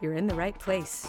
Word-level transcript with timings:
you're 0.00 0.14
in 0.14 0.26
the 0.26 0.34
right 0.34 0.58
place. 0.58 1.06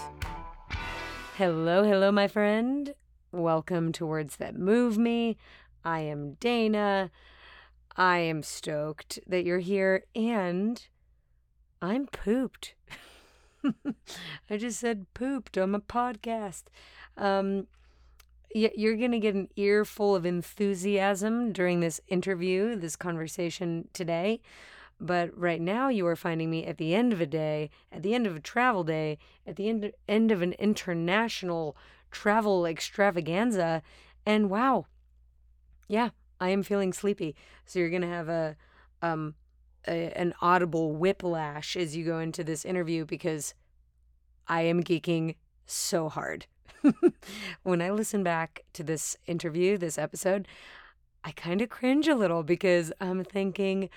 Hello, 1.35 1.83
hello, 1.83 2.11
my 2.11 2.27
friend. 2.27 2.93
Welcome 3.31 3.91
to 3.93 4.05
Words 4.05 4.37
That 4.37 4.55
Move 4.55 4.97
Me. 4.97 5.37
I 5.83 6.01
am 6.01 6.33
Dana. 6.35 7.11
I 7.95 8.19
am 8.19 8.43
stoked 8.43 9.19
that 9.27 9.43
you're 9.43 9.59
here, 9.59 10.05
and 10.15 10.85
I'm 11.81 12.07
pooped. 12.07 12.75
I 14.49 14.57
just 14.57 14.79
said 14.79 15.05
pooped 15.13 15.57
on 15.57 15.71
my 15.71 15.79
podcast. 15.79 16.63
Um, 17.17 17.67
you're 18.53 18.97
going 18.97 19.11
to 19.11 19.19
get 19.19 19.35
an 19.35 19.47
earful 19.55 20.15
of 20.15 20.25
enthusiasm 20.25 21.53
during 21.53 21.79
this 21.79 22.01
interview, 22.07 22.75
this 22.75 22.95
conversation 22.95 23.87
today. 23.93 24.41
But 25.03 25.35
right 25.35 25.59
now, 25.59 25.89
you 25.89 26.05
are 26.05 26.15
finding 26.15 26.51
me 26.51 26.63
at 26.63 26.77
the 26.77 26.93
end 26.93 27.11
of 27.11 27.19
a 27.19 27.25
day, 27.25 27.71
at 27.91 28.03
the 28.03 28.13
end 28.13 28.27
of 28.27 28.35
a 28.35 28.39
travel 28.39 28.83
day, 28.83 29.17
at 29.47 29.55
the 29.55 29.67
end, 29.67 29.91
end 30.07 30.31
of 30.31 30.43
an 30.43 30.53
international 30.53 31.75
travel 32.11 32.67
extravaganza. 32.67 33.81
And 34.27 34.51
wow, 34.51 34.85
yeah, 35.87 36.09
I 36.39 36.49
am 36.49 36.61
feeling 36.61 36.93
sleepy. 36.93 37.35
So 37.65 37.79
you're 37.79 37.89
going 37.89 38.03
to 38.03 38.07
have 38.07 38.29
a, 38.29 38.55
um, 39.01 39.33
a, 39.87 40.15
an 40.15 40.35
audible 40.39 40.93
whiplash 40.93 41.75
as 41.75 41.97
you 41.97 42.05
go 42.05 42.19
into 42.19 42.43
this 42.43 42.63
interview 42.63 43.03
because 43.03 43.55
I 44.47 44.61
am 44.61 44.83
geeking 44.83 45.35
so 45.65 46.09
hard. 46.09 46.45
when 47.63 47.81
I 47.81 47.89
listen 47.89 48.21
back 48.21 48.65
to 48.73 48.83
this 48.83 49.17
interview, 49.25 49.79
this 49.79 49.97
episode, 49.97 50.47
I 51.23 51.31
kind 51.31 51.59
of 51.59 51.69
cringe 51.69 52.07
a 52.07 52.15
little 52.15 52.43
because 52.43 52.93
I'm 53.01 53.23
thinking, 53.23 53.89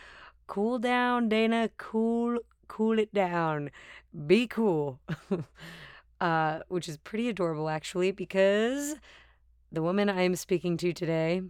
cool 0.47 0.78
down, 0.78 1.28
Dana, 1.28 1.70
cool, 1.78 2.39
cool 2.69 2.98
it 2.98 3.12
down, 3.12 3.70
be 4.27 4.47
cool. 4.47 5.00
uh, 6.20 6.61
which 6.69 6.89
is 6.89 6.97
pretty 6.98 7.28
adorable, 7.28 7.69
actually, 7.69 8.11
because 8.11 8.97
the 9.70 9.83
woman 9.83 10.09
I 10.09 10.22
am 10.22 10.37
speaking 10.37 10.77
to 10.78 10.92
today, 10.92 11.42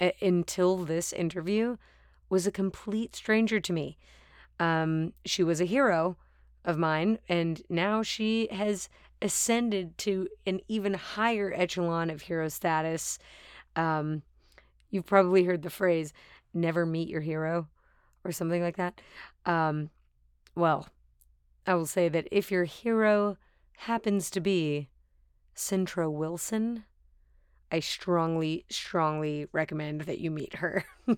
a- 0.00 0.14
until 0.20 0.78
this 0.78 1.12
interview, 1.12 1.76
was 2.28 2.46
a 2.46 2.52
complete 2.52 3.16
stranger 3.16 3.60
to 3.60 3.72
me. 3.72 3.98
Um, 4.58 5.12
she 5.24 5.42
was 5.42 5.60
a 5.60 5.64
hero 5.64 6.16
of 6.64 6.78
mine, 6.78 7.18
and 7.28 7.62
now 7.68 8.02
she 8.02 8.48
has 8.50 8.88
ascended 9.22 9.96
to 9.98 10.28
an 10.46 10.60
even 10.68 10.94
higher 10.94 11.52
echelon 11.54 12.10
of 12.10 12.22
hero 12.22 12.48
status. 12.48 13.18
Um, 13.76 14.22
you've 14.90 15.06
probably 15.06 15.44
heard 15.44 15.62
the 15.62 15.70
phrase 15.70 16.12
"never 16.52 16.84
meet 16.84 17.08
your 17.08 17.20
hero" 17.20 17.68
or 18.24 18.32
something 18.32 18.62
like 18.62 18.76
that. 18.76 19.00
Um, 19.46 19.90
well, 20.54 20.88
I 21.66 21.74
will 21.74 21.86
say 21.86 22.08
that 22.08 22.28
if 22.30 22.50
your 22.50 22.64
hero 22.64 23.36
happens 23.78 24.30
to 24.30 24.40
be 24.40 24.88
Cintra 25.54 26.10
Wilson, 26.10 26.84
I 27.72 27.80
strongly, 27.80 28.64
strongly 28.68 29.46
recommend 29.52 30.02
that 30.02 30.18
you 30.18 30.30
meet 30.30 30.54
her. 30.56 30.84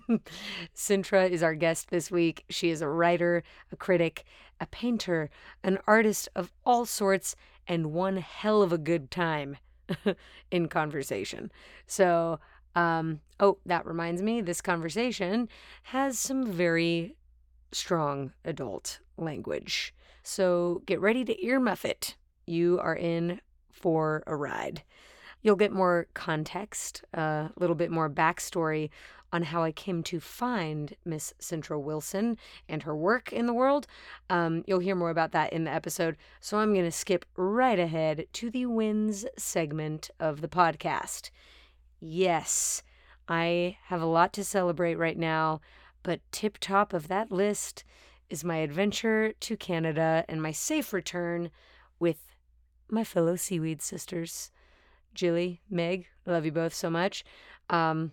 Cintra 0.75 1.27
is 1.29 1.41
our 1.41 1.55
guest 1.55 1.89
this 1.89 2.11
week. 2.11 2.45
She 2.49 2.69
is 2.69 2.81
a 2.81 2.87
writer, 2.87 3.43
a 3.71 3.75
critic, 3.75 4.25
a 4.59 4.67
painter, 4.67 5.29
an 5.63 5.79
artist 5.87 6.29
of 6.35 6.51
all 6.63 6.85
sorts, 6.85 7.35
and 7.67 7.93
one 7.93 8.17
hell 8.17 8.61
of 8.61 8.71
a 8.71 8.77
good 8.77 9.09
time 9.09 9.57
in 10.51 10.67
conversation. 10.67 11.51
So, 11.87 12.39
um, 12.75 13.19
oh, 13.39 13.57
that 13.65 13.85
reminds 13.85 14.21
me, 14.21 14.41
this 14.41 14.61
conversation 14.61 15.49
has 15.83 16.17
some 16.17 16.51
very 16.51 17.15
strong 17.71 18.33
adult 18.45 18.99
language. 19.17 19.93
So 20.23 20.81
get 20.85 21.01
ready 21.01 21.25
to 21.25 21.35
earmuff 21.45 21.85
it. 21.85 22.15
You 22.45 22.79
are 22.79 22.95
in 22.95 23.41
for 23.71 24.23
a 24.27 24.35
ride. 24.35 24.83
You'll 25.41 25.57
get 25.57 25.73
more 25.73 26.07
context, 26.13 27.03
a 27.13 27.49
little 27.57 27.75
bit 27.75 27.91
more 27.91 28.09
backstory 28.09 28.89
on 29.33 29.43
how 29.43 29.63
I 29.63 29.71
came 29.71 30.03
to 30.03 30.19
find 30.19 30.95
Miss 31.03 31.33
Cintra 31.39 31.81
Wilson 31.81 32.37
and 32.69 32.83
her 32.83 32.95
work 32.95 33.33
in 33.33 33.47
the 33.47 33.53
world. 33.53 33.87
Um, 34.29 34.63
you'll 34.67 34.79
hear 34.79 34.95
more 34.95 35.09
about 35.09 35.31
that 35.31 35.51
in 35.51 35.63
the 35.63 35.71
episode. 35.71 36.15
So 36.39 36.59
I'm 36.59 36.73
going 36.73 36.85
to 36.85 36.91
skip 36.91 37.25
right 37.35 37.79
ahead 37.79 38.27
to 38.33 38.51
the 38.51 38.67
wins 38.67 39.25
segment 39.37 40.11
of 40.19 40.41
the 40.41 40.47
podcast. 40.47 41.31
Yes, 42.05 42.83
I 43.29 43.77
have 43.85 44.01
a 44.01 44.05
lot 44.05 44.33
to 44.33 44.43
celebrate 44.43 44.95
right 44.95 45.17
now, 45.17 45.61
but 46.03 46.19
tip 46.33 46.57
top 46.57 46.91
of 46.91 47.07
that 47.07 47.31
list 47.31 47.85
is 48.29 48.43
my 48.43 48.57
adventure 48.57 49.31
to 49.39 49.55
Canada 49.55 50.25
and 50.27 50.41
my 50.41 50.51
safe 50.51 50.91
return 50.91 51.49
with 51.99 52.35
my 52.89 53.05
fellow 53.05 53.37
seaweed 53.37 53.81
sisters. 53.81 54.51
Jilly, 55.13 55.61
Meg, 55.69 56.07
I 56.27 56.31
love 56.31 56.43
you 56.43 56.51
both 56.51 56.73
so 56.73 56.89
much. 56.89 57.23
Um, 57.69 58.11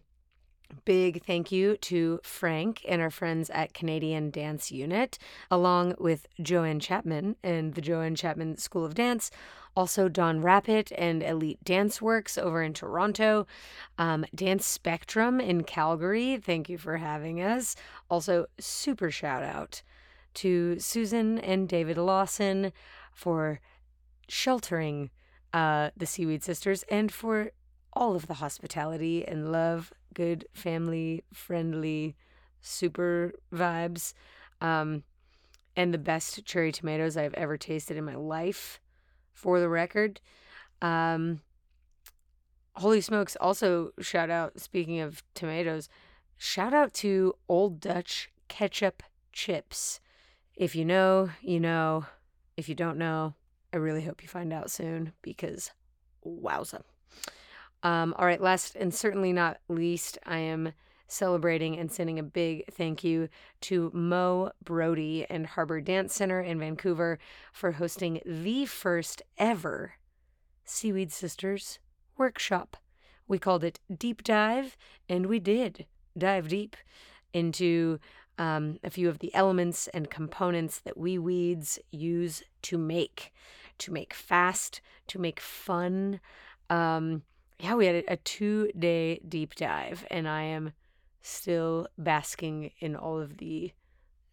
Big 0.84 1.24
thank 1.24 1.52
you 1.52 1.76
to 1.78 2.20
Frank 2.22 2.84
and 2.88 3.00
our 3.00 3.10
friends 3.10 3.50
at 3.50 3.74
Canadian 3.74 4.30
Dance 4.30 4.70
Unit, 4.70 5.18
along 5.50 5.94
with 5.98 6.26
Joanne 6.40 6.80
Chapman 6.80 7.36
and 7.42 7.74
the 7.74 7.80
Joanne 7.80 8.14
Chapman 8.14 8.56
School 8.56 8.84
of 8.84 8.94
Dance. 8.94 9.30
Also, 9.76 10.08
Don 10.08 10.42
Rappit 10.42 10.92
and 10.98 11.22
Elite 11.22 11.62
Dance 11.62 12.02
Works 12.02 12.36
over 12.36 12.62
in 12.62 12.74
Toronto. 12.74 13.46
Um, 13.98 14.24
Dance 14.34 14.66
Spectrum 14.66 15.40
in 15.40 15.62
Calgary. 15.62 16.38
Thank 16.38 16.68
you 16.68 16.76
for 16.76 16.96
having 16.96 17.40
us. 17.40 17.76
Also, 18.08 18.46
super 18.58 19.10
shout 19.10 19.42
out 19.42 19.82
to 20.34 20.78
Susan 20.78 21.38
and 21.38 21.68
David 21.68 21.98
Lawson 21.98 22.72
for 23.12 23.60
sheltering 24.28 25.10
uh, 25.52 25.90
the 25.96 26.06
Seaweed 26.06 26.42
Sisters, 26.42 26.84
and 26.88 27.12
for 27.12 27.50
all 27.92 28.14
of 28.14 28.26
the 28.26 28.34
hospitality 28.34 29.26
and 29.26 29.50
love, 29.50 29.92
good 30.14 30.46
family 30.52 31.24
friendly, 31.32 32.16
super 32.60 33.32
vibes, 33.52 34.12
um, 34.60 35.02
and 35.76 35.94
the 35.94 35.98
best 35.98 36.44
cherry 36.44 36.72
tomatoes 36.72 37.16
I've 37.16 37.34
ever 37.34 37.56
tasted 37.56 37.96
in 37.96 38.04
my 38.04 38.16
life. 38.16 38.80
For 39.32 39.58
the 39.58 39.68
record, 39.68 40.20
um, 40.82 41.40
holy 42.76 43.00
smokes! 43.00 43.36
Also, 43.40 43.92
shout 44.00 44.28
out. 44.28 44.60
Speaking 44.60 45.00
of 45.00 45.22
tomatoes, 45.34 45.88
shout 46.36 46.74
out 46.74 46.92
to 46.94 47.34
Old 47.48 47.80
Dutch 47.80 48.30
ketchup 48.48 49.02
chips. 49.32 50.00
If 50.56 50.74
you 50.74 50.84
know, 50.84 51.30
you 51.40 51.60
know. 51.60 52.04
If 52.56 52.68
you 52.68 52.74
don't 52.74 52.98
know, 52.98 53.34
I 53.72 53.78
really 53.78 54.02
hope 54.02 54.22
you 54.22 54.28
find 54.28 54.52
out 54.52 54.70
soon 54.70 55.14
because 55.22 55.70
wowza. 56.26 56.82
Um, 57.82 58.14
all 58.18 58.26
right, 58.26 58.40
last 58.40 58.76
and 58.76 58.94
certainly 58.94 59.32
not 59.32 59.58
least, 59.68 60.18
I 60.26 60.38
am 60.38 60.72
celebrating 61.06 61.78
and 61.78 61.90
sending 61.90 62.18
a 62.18 62.22
big 62.22 62.64
thank 62.72 63.02
you 63.02 63.28
to 63.62 63.90
Mo 63.92 64.52
Brody 64.62 65.26
and 65.28 65.46
Harbor 65.46 65.80
Dance 65.80 66.14
Center 66.14 66.40
in 66.40 66.58
Vancouver 66.58 67.18
for 67.52 67.72
hosting 67.72 68.20
the 68.24 68.66
first 68.66 69.22
ever 69.38 69.94
Seaweed 70.64 71.10
Sisters 71.10 71.78
workshop. 72.16 72.76
We 73.26 73.38
called 73.38 73.64
it 73.64 73.80
Deep 73.96 74.22
Dive, 74.22 74.76
and 75.08 75.26
we 75.26 75.38
did 75.38 75.86
dive 76.16 76.48
deep 76.48 76.76
into 77.32 77.98
um, 78.38 78.78
a 78.82 78.90
few 78.90 79.08
of 79.08 79.18
the 79.18 79.34
elements 79.34 79.88
and 79.88 80.10
components 80.10 80.78
that 80.80 80.96
we 80.96 81.18
weeds 81.18 81.78
use 81.90 82.42
to 82.62 82.78
make 82.78 83.32
to 83.78 83.92
make 83.92 84.12
fast, 84.14 84.80
to 85.08 85.18
make 85.18 85.40
fun. 85.40 86.20
Um, 86.68 87.22
yeah, 87.62 87.74
we 87.74 87.86
had 87.86 88.04
a, 88.08 88.16
two 88.16 88.70
day 88.78 89.20
deep 89.28 89.54
dive, 89.54 90.06
and 90.10 90.28
I 90.28 90.42
am 90.42 90.72
still 91.22 91.86
basking 91.98 92.70
in 92.80 92.96
all 92.96 93.20
of 93.20 93.36
the 93.36 93.72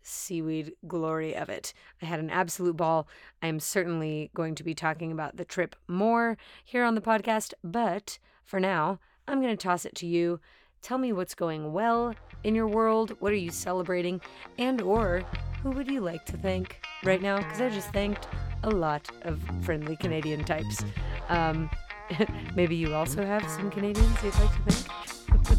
seaweed 0.01 0.71
glory 0.87 1.35
of 1.35 1.49
it. 1.49 1.73
I 2.01 2.05
had 2.05 2.19
an 2.19 2.29
absolute 2.29 2.77
ball. 2.77 3.07
I 3.41 3.47
am 3.47 3.59
certainly 3.59 4.31
going 4.33 4.55
to 4.55 4.63
be 4.63 4.73
talking 4.73 5.11
about 5.11 5.35
the 5.35 5.43
trip 5.43 5.75
more 5.87 6.37
here 6.63 6.85
on 6.85 6.95
the 6.95 7.01
podcast, 7.01 7.53
but 7.63 8.17
for 8.45 8.59
now, 8.59 8.99
I'm 9.27 9.41
going 9.41 9.55
to 9.55 9.61
toss 9.61 9.85
it 9.85 9.95
to 9.95 10.07
you. 10.07 10.39
Tell 10.81 10.97
me 10.97 11.11
what's 11.11 11.35
going 11.35 11.73
well 11.73 12.15
in 12.45 12.55
your 12.55 12.67
world. 12.67 13.11
What 13.19 13.33
are 13.33 13.35
you 13.35 13.51
celebrating? 13.51 14.21
And 14.57 14.81
or 14.81 15.23
who 15.61 15.71
would 15.71 15.91
you 15.91 15.99
like 15.99 16.25
to 16.27 16.37
thank 16.37 16.79
right 17.03 17.21
now? 17.21 17.37
Because 17.37 17.59
I 17.59 17.69
just 17.69 17.91
thanked 17.91 18.27
a 18.63 18.69
lot 18.69 19.09
of 19.23 19.41
friendly 19.63 19.97
Canadian 19.97 20.45
types. 20.45 20.85
Um, 21.27 21.69
maybe 22.55 22.75
you 22.75 22.93
also 22.93 23.25
have 23.25 23.47
some 23.49 23.69
Canadians 23.69 24.23
you'd 24.23 24.33
like 24.35 24.65
to 24.65 24.71
thank? 24.71 25.07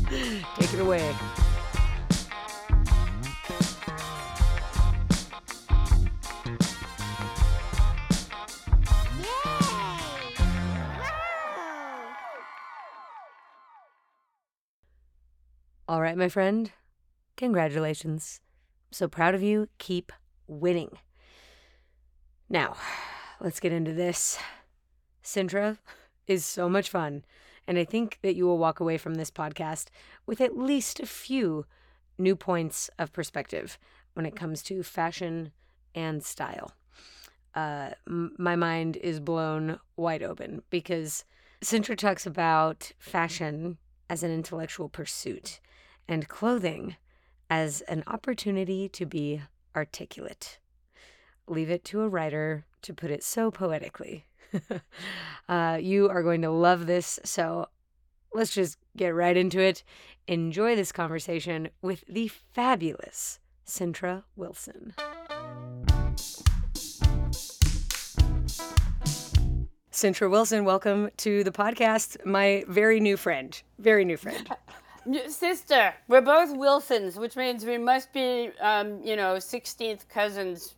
Take 0.57 0.75
it 0.75 0.81
away. 0.81 1.15
All 15.89 16.03
right, 16.03 16.19
my 16.19 16.29
friend. 16.29 16.71
Congratulations. 17.37 18.41
I'm 18.89 18.93
so 18.93 19.09
proud 19.09 19.35
of 19.35 19.43
you. 19.43 19.69
Keep 19.79 20.13
winning. 20.47 20.99
Now, 22.51 22.77
let's 23.41 23.59
get 23.59 23.73
into 23.73 23.95
this. 23.95 24.39
Cintra 25.23 25.79
is 26.29 26.45
so 26.45 26.69
much 26.69 26.91
fun, 26.91 27.25
and 27.67 27.79
I 27.79 27.85
think 27.85 28.19
that 28.23 28.37
you 28.37 28.47
will 28.47 28.59
walk 28.59 28.81
away 28.81 28.99
from 28.99 29.17
this 29.17 29.31
podcast 29.31 29.87
with 30.27 30.41
at 30.41 30.57
least 30.57 31.01
a 31.01 31.07
few 31.07 31.67
new 32.19 32.37
points 32.37 32.91
of 32.99 33.13
perspective 33.13 33.79
when 34.15 34.27
it 34.27 34.37
comes 34.37 34.63
to 34.65 34.83
fashion 34.83 35.53
and 35.95 36.23
style. 36.23 36.73
Uh, 37.55 37.91
m- 38.07 38.35
my 38.39 38.57
mind 38.57 38.97
is 38.97 39.21
blown 39.21 39.81
wide 39.97 40.23
open 40.23 40.63
because 40.71 41.25
Cintra 41.61 41.97
talks 41.97 42.27
about 42.27 42.93
fashion 42.99 43.79
as 44.09 44.23
an 44.23 44.31
intellectual 44.31 44.89
pursuit 44.89 45.61
and 46.07 46.29
clothing 46.29 46.97
as 47.51 47.81
an 47.83 48.05
opportunity 48.07 48.89
to 48.89 49.07
be 49.07 49.43
articulate. 49.75 50.59
Leave 51.47 51.71
it 51.71 51.85
to 51.85 52.03
a 52.03 52.09
writer 52.09 52.65
to 52.83 52.95
put 52.95 53.11
it 53.11 53.25
so 53.25 53.51
poetically. 53.51 54.28
uh, 55.49 55.79
you 55.81 56.09
are 56.09 56.23
going 56.23 56.43
to 56.43 56.51
love 56.51 56.87
this, 56.87 57.19
so 57.25 57.69
let's 58.33 58.55
just 58.55 58.79
get 58.97 59.15
right 59.15 59.37
into 59.37 59.61
it. 59.61 59.83
Enjoy 60.27 60.77
this 60.77 60.93
conversation 60.93 61.69
with 61.83 62.05
the 62.09 62.29
fabulous 62.29 63.41
Cintra 63.65 64.25
Wilson. 64.37 64.95
Cintra 69.91 70.31
Wilson, 70.31 70.65
welcome 70.65 71.11
to 71.17 71.43
the 71.43 71.51
podcast. 71.51 72.25
My 72.25 72.65
very 72.69 73.01
new 73.01 73.17
friend, 73.17 73.61
very 73.79 74.05
new 74.05 74.17
friend. 74.17 74.49
Sister, 75.29 75.95
we're 76.07 76.21
both 76.21 76.57
Wilsons, 76.57 77.17
which 77.17 77.35
means 77.35 77.65
we 77.65 77.79
must 77.79 78.13
be, 78.13 78.51
um, 78.61 79.03
you 79.03 79.17
know, 79.17 79.37
16th 79.37 80.07
cousins 80.09 80.75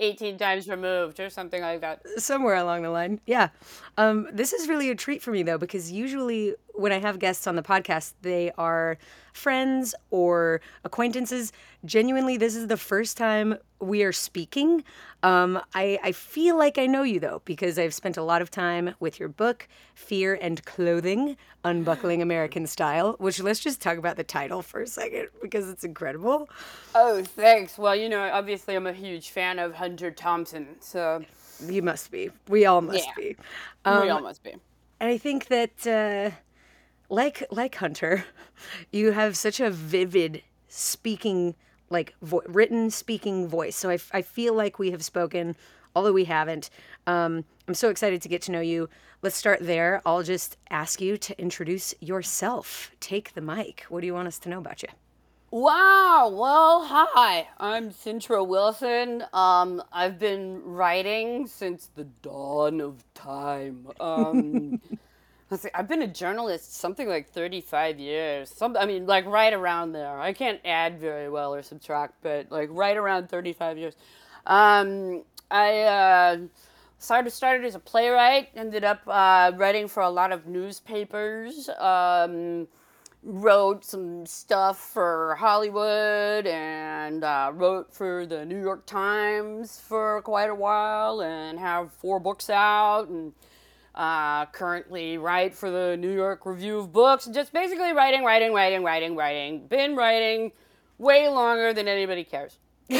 18 0.00 0.38
times 0.38 0.68
removed 0.68 1.18
or 1.20 1.30
something 1.30 1.60
like 1.60 1.80
that. 1.80 2.02
Somewhere 2.18 2.54
along 2.54 2.82
the 2.82 2.90
line. 2.90 3.20
Yeah. 3.26 3.48
Um, 3.96 4.28
this 4.32 4.52
is 4.52 4.68
really 4.68 4.90
a 4.90 4.94
treat 4.94 5.22
for 5.22 5.30
me, 5.30 5.42
though, 5.42 5.58
because 5.58 5.90
usually 5.90 6.54
when 6.78 6.92
I 6.92 6.98
have 7.00 7.18
guests 7.18 7.48
on 7.48 7.56
the 7.56 7.62
podcast, 7.62 8.14
they 8.22 8.52
are 8.56 8.98
friends 9.32 9.96
or 10.10 10.60
acquaintances. 10.84 11.52
Genuinely, 11.84 12.36
this 12.36 12.54
is 12.54 12.68
the 12.68 12.76
first 12.76 13.16
time 13.16 13.56
we 13.80 14.04
are 14.04 14.12
speaking. 14.12 14.84
Um, 15.24 15.60
I, 15.74 15.98
I 16.04 16.12
feel 16.12 16.56
like 16.56 16.78
I 16.78 16.86
know 16.86 17.02
you, 17.02 17.18
though, 17.18 17.42
because 17.44 17.80
I've 17.80 17.94
spent 17.94 18.16
a 18.16 18.22
lot 18.22 18.42
of 18.42 18.50
time 18.50 18.94
with 19.00 19.18
your 19.18 19.28
book, 19.28 19.66
Fear 19.94 20.38
and 20.40 20.64
Clothing 20.64 21.36
Unbuckling 21.64 22.22
American 22.22 22.66
Style, 22.68 23.16
which 23.18 23.40
let's 23.40 23.60
just 23.60 23.80
talk 23.82 23.98
about 23.98 24.16
the 24.16 24.24
title 24.24 24.62
for 24.62 24.80
a 24.80 24.86
second 24.86 25.28
because 25.42 25.68
it's 25.68 25.82
incredible. 25.82 26.48
Oh, 26.94 27.24
thanks. 27.24 27.76
Well, 27.76 27.96
you 27.96 28.08
know, 28.08 28.22
obviously, 28.32 28.76
I'm 28.76 28.86
a 28.86 28.92
huge 28.92 29.30
fan 29.30 29.58
of 29.58 29.74
Hunter 29.74 30.12
Thompson, 30.12 30.76
so. 30.78 31.24
You 31.66 31.82
must 31.82 32.12
be. 32.12 32.30
We 32.48 32.66
all 32.66 32.82
must 32.82 33.04
yeah. 33.04 33.12
be. 33.16 33.36
Um, 33.84 34.02
we 34.02 34.10
all 34.10 34.20
must 34.20 34.44
be. 34.44 34.52
And 35.00 35.10
I 35.10 35.18
think 35.18 35.48
that. 35.48 35.84
Uh, 35.84 36.36
like 37.08 37.44
like 37.50 37.76
Hunter, 37.76 38.24
you 38.92 39.12
have 39.12 39.36
such 39.36 39.60
a 39.60 39.70
vivid 39.70 40.42
speaking 40.68 41.54
like 41.90 42.14
vo- 42.22 42.42
written 42.46 42.90
speaking 42.90 43.48
voice. 43.48 43.76
So 43.76 43.90
I, 43.90 43.98
I 44.12 44.22
feel 44.22 44.54
like 44.54 44.78
we 44.78 44.90
have 44.90 45.02
spoken, 45.04 45.56
although 45.94 46.12
we 46.12 46.24
haven't. 46.24 46.70
Um, 47.06 47.44
I'm 47.66 47.74
so 47.74 47.88
excited 47.88 48.22
to 48.22 48.28
get 48.28 48.42
to 48.42 48.52
know 48.52 48.60
you. 48.60 48.88
Let's 49.22 49.36
start 49.36 49.60
there. 49.62 50.00
I'll 50.06 50.22
just 50.22 50.56
ask 50.70 51.00
you 51.00 51.16
to 51.18 51.40
introduce 51.40 51.94
yourself. 52.00 52.92
Take 53.00 53.34
the 53.34 53.40
mic. 53.40 53.84
What 53.88 54.00
do 54.00 54.06
you 54.06 54.14
want 54.14 54.28
us 54.28 54.38
to 54.40 54.48
know 54.48 54.58
about 54.58 54.82
you? 54.82 54.88
Wow. 55.50 56.30
Well, 56.32 56.84
hi. 56.84 57.48
I'm 57.58 57.90
Cintra 57.90 58.46
Wilson. 58.46 59.24
Um, 59.32 59.82
I've 59.90 60.18
been 60.18 60.62
writing 60.62 61.46
since 61.46 61.88
the 61.94 62.04
dawn 62.04 62.82
of 62.82 63.02
time. 63.14 63.88
Um, 63.98 64.78
I've 65.74 65.88
been 65.88 66.02
a 66.02 66.06
journalist 66.06 66.76
something 66.76 67.08
like 67.08 67.30
35 67.30 67.98
years. 67.98 68.50
Some, 68.50 68.76
I 68.76 68.84
mean, 68.84 69.06
like 69.06 69.24
right 69.24 69.52
around 69.52 69.92
there. 69.92 70.20
I 70.20 70.32
can't 70.32 70.60
add 70.64 70.98
very 71.00 71.30
well 71.30 71.54
or 71.54 71.62
subtract, 71.62 72.22
but 72.22 72.50
like 72.50 72.68
right 72.70 72.96
around 72.96 73.28
35 73.28 73.78
years. 73.78 73.94
Um, 74.46 75.24
I 75.50 75.80
uh, 75.80 76.38
started 76.98 77.30
started 77.30 77.64
as 77.64 77.74
a 77.74 77.78
playwright. 77.78 78.50
Ended 78.54 78.84
up 78.84 79.00
uh, 79.06 79.52
writing 79.56 79.88
for 79.88 80.02
a 80.02 80.10
lot 80.10 80.32
of 80.32 80.46
newspapers. 80.46 81.70
Um, 81.78 82.68
wrote 83.22 83.84
some 83.84 84.26
stuff 84.26 84.78
for 84.78 85.34
Hollywood 85.38 86.46
and 86.46 87.24
uh, 87.24 87.50
wrote 87.54 87.92
for 87.92 88.26
the 88.26 88.44
New 88.44 88.60
York 88.60 88.86
Times 88.86 89.80
for 89.80 90.22
quite 90.22 90.50
a 90.50 90.54
while, 90.54 91.22
and 91.22 91.58
have 91.58 91.92
four 91.92 92.20
books 92.20 92.50
out 92.50 93.08
and 93.08 93.32
uh, 93.98 94.46
currently 94.46 95.18
write 95.18 95.52
for 95.54 95.70
the 95.70 95.96
New 95.96 96.14
York 96.14 96.46
Review 96.46 96.78
of 96.78 96.92
Books. 96.92 97.26
Just 97.26 97.52
basically 97.52 97.92
writing, 97.92 98.24
writing, 98.24 98.54
writing, 98.54 98.84
writing, 98.84 99.16
writing. 99.16 99.66
Been 99.66 99.96
writing 99.96 100.52
way 100.98 101.28
longer 101.28 101.74
than 101.74 101.88
anybody 101.88 102.22
cares. 102.22 102.58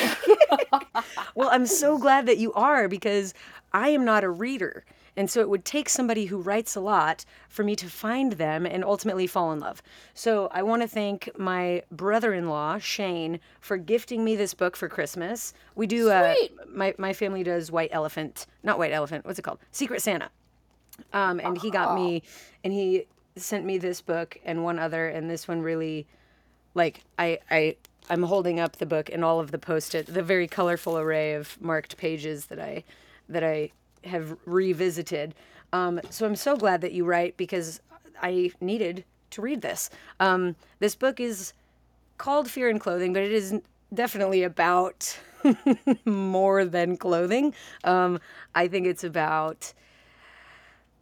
well, 1.35 1.49
I'm 1.51 1.67
so 1.67 1.99
glad 1.99 2.27
that 2.27 2.39
you 2.39 2.53
are 2.53 2.89
because 2.89 3.33
I 3.73 3.91
am 3.91 4.05
not 4.05 4.25
a 4.25 4.29
reader. 4.29 4.85
And 5.17 5.31
so 5.31 5.41
it 5.41 5.49
would 5.49 5.65
take 5.65 5.89
somebody 5.89 6.27
who 6.27 6.39
writes 6.39 6.77
a 6.77 6.81
lot 6.81 7.25
for 7.49 7.65
me 7.65 7.75
to 7.77 7.89
find 7.89 8.35
them 8.35 8.67
and 8.67 8.85
ultimately 8.85 9.27
fall 9.27 9.53
in 9.53 9.59
love. 9.59 9.83
So 10.15 10.49
I 10.53 10.63
want 10.63 10.83
to 10.83 10.89
thank 10.89 11.29
my 11.37 11.83
brother 11.91 12.33
in 12.33 12.49
law, 12.49 12.79
Shane, 12.79 13.41
for 13.61 13.77
gifting 13.77 14.25
me 14.25 14.37
this 14.37 14.55
book 14.55 14.77
for 14.77 14.89
Christmas. 14.89 15.55
We 15.75 15.89
do, 15.89 16.11
uh, 16.11 16.35
my, 16.69 16.95
my 16.99 17.13
family 17.13 17.43
does 17.43 17.73
White 17.73 17.91
Elephant, 17.93 18.47
not 18.63 18.79
White 18.79 18.93
Elephant, 18.93 19.25
what's 19.25 19.41
it 19.41 19.43
called? 19.43 19.59
Secret 19.73 20.03
Santa. 20.03 20.31
Um, 21.13 21.41
and 21.41 21.59
he 21.59 21.71
got 21.71 21.95
me, 21.95 22.23
and 22.65 22.73
he 22.73 23.07
sent 23.37 23.65
me 23.65 23.79
this 23.79 24.01
book 24.01 24.39
and 24.45 24.65
one 24.65 24.79
other, 24.79 25.09
and 25.09 25.31
this 25.31 25.49
one 25.49 25.63
really, 25.63 26.07
like 26.75 27.03
I 27.19 27.39
I 27.51 27.77
I'm 28.11 28.23
holding 28.23 28.59
up 28.61 28.77
the 28.77 28.87
book 28.87 29.11
and 29.13 29.25
all 29.25 29.41
of 29.41 29.51
the 29.51 29.59
post-it, 29.59 30.07
the 30.07 30.23
very 30.23 30.49
colorful 30.49 30.99
array 30.99 31.35
of 31.35 31.61
marked 31.61 31.97
pages 31.97 32.47
that 32.47 32.61
I 32.61 32.85
that 33.29 33.45
I 33.45 33.71
have 34.05 34.37
revisited. 34.47 35.35
Um, 35.73 36.01
so 36.11 36.25
I'm 36.27 36.37
so 36.37 36.57
glad 36.57 36.81
that 36.81 36.93
you 36.93 37.05
write 37.05 37.37
because 37.37 37.81
I 38.23 38.53
needed 38.61 39.05
to 39.31 39.43
read 39.43 39.61
this. 39.61 39.91
Um, 40.19 40.57
this 40.79 40.95
book 40.95 41.21
is 41.21 41.53
called 42.17 42.51
Fear 42.51 42.71
and 42.71 42.81
Clothing, 42.81 43.13
but 43.13 43.23
it 43.23 43.33
is 43.33 43.55
definitely 43.93 44.43
about 44.43 45.19
more 46.05 46.65
than 46.65 46.97
clothing. 46.97 47.55
Um, 47.85 48.21
I 48.55 48.69
think 48.69 48.87
it's 48.87 49.05
about 49.05 49.73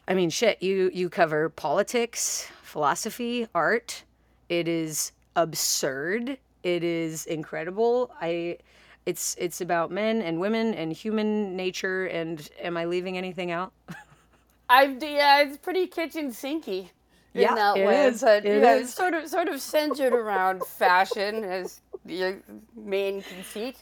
I 0.08 0.14
mean, 0.14 0.30
shit, 0.30 0.62
you 0.62 0.90
you 0.94 1.08
cover 1.08 1.48
politics, 1.48 2.48
philosophy, 2.62 3.48
art. 3.54 4.04
It 4.48 4.68
is 4.68 5.12
absurd. 5.34 6.38
It 6.62 6.84
is 6.84 7.26
incredible. 7.26 8.10
I 8.20 8.58
it's 9.04 9.36
it's 9.38 9.60
about 9.60 9.90
men 9.90 10.22
and 10.22 10.40
women 10.40 10.74
and 10.74 10.92
human 10.92 11.56
nature 11.56 12.06
and 12.06 12.48
am 12.60 12.76
I 12.76 12.84
leaving 12.84 13.18
anything 13.18 13.50
out? 13.50 13.72
I 14.68 14.96
yeah, 15.00 15.42
it's 15.42 15.58
pretty 15.58 15.86
kitchen 15.86 16.30
sinky 16.30 16.88
in 17.34 17.42
yeah, 17.42 17.54
that 17.54 17.76
it 17.76 17.86
way. 17.86 18.06
Is. 18.06 18.20
But 18.20 18.44
it 18.44 18.62
yeah, 18.62 18.74
is. 18.74 18.88
it's 18.88 18.94
sort 18.94 19.14
of 19.14 19.28
sort 19.28 19.48
of 19.48 19.60
centered 19.60 20.12
around 20.12 20.64
fashion 20.64 21.44
as 21.44 21.80
the 22.04 22.36
main 22.76 23.22
conceit. 23.22 23.76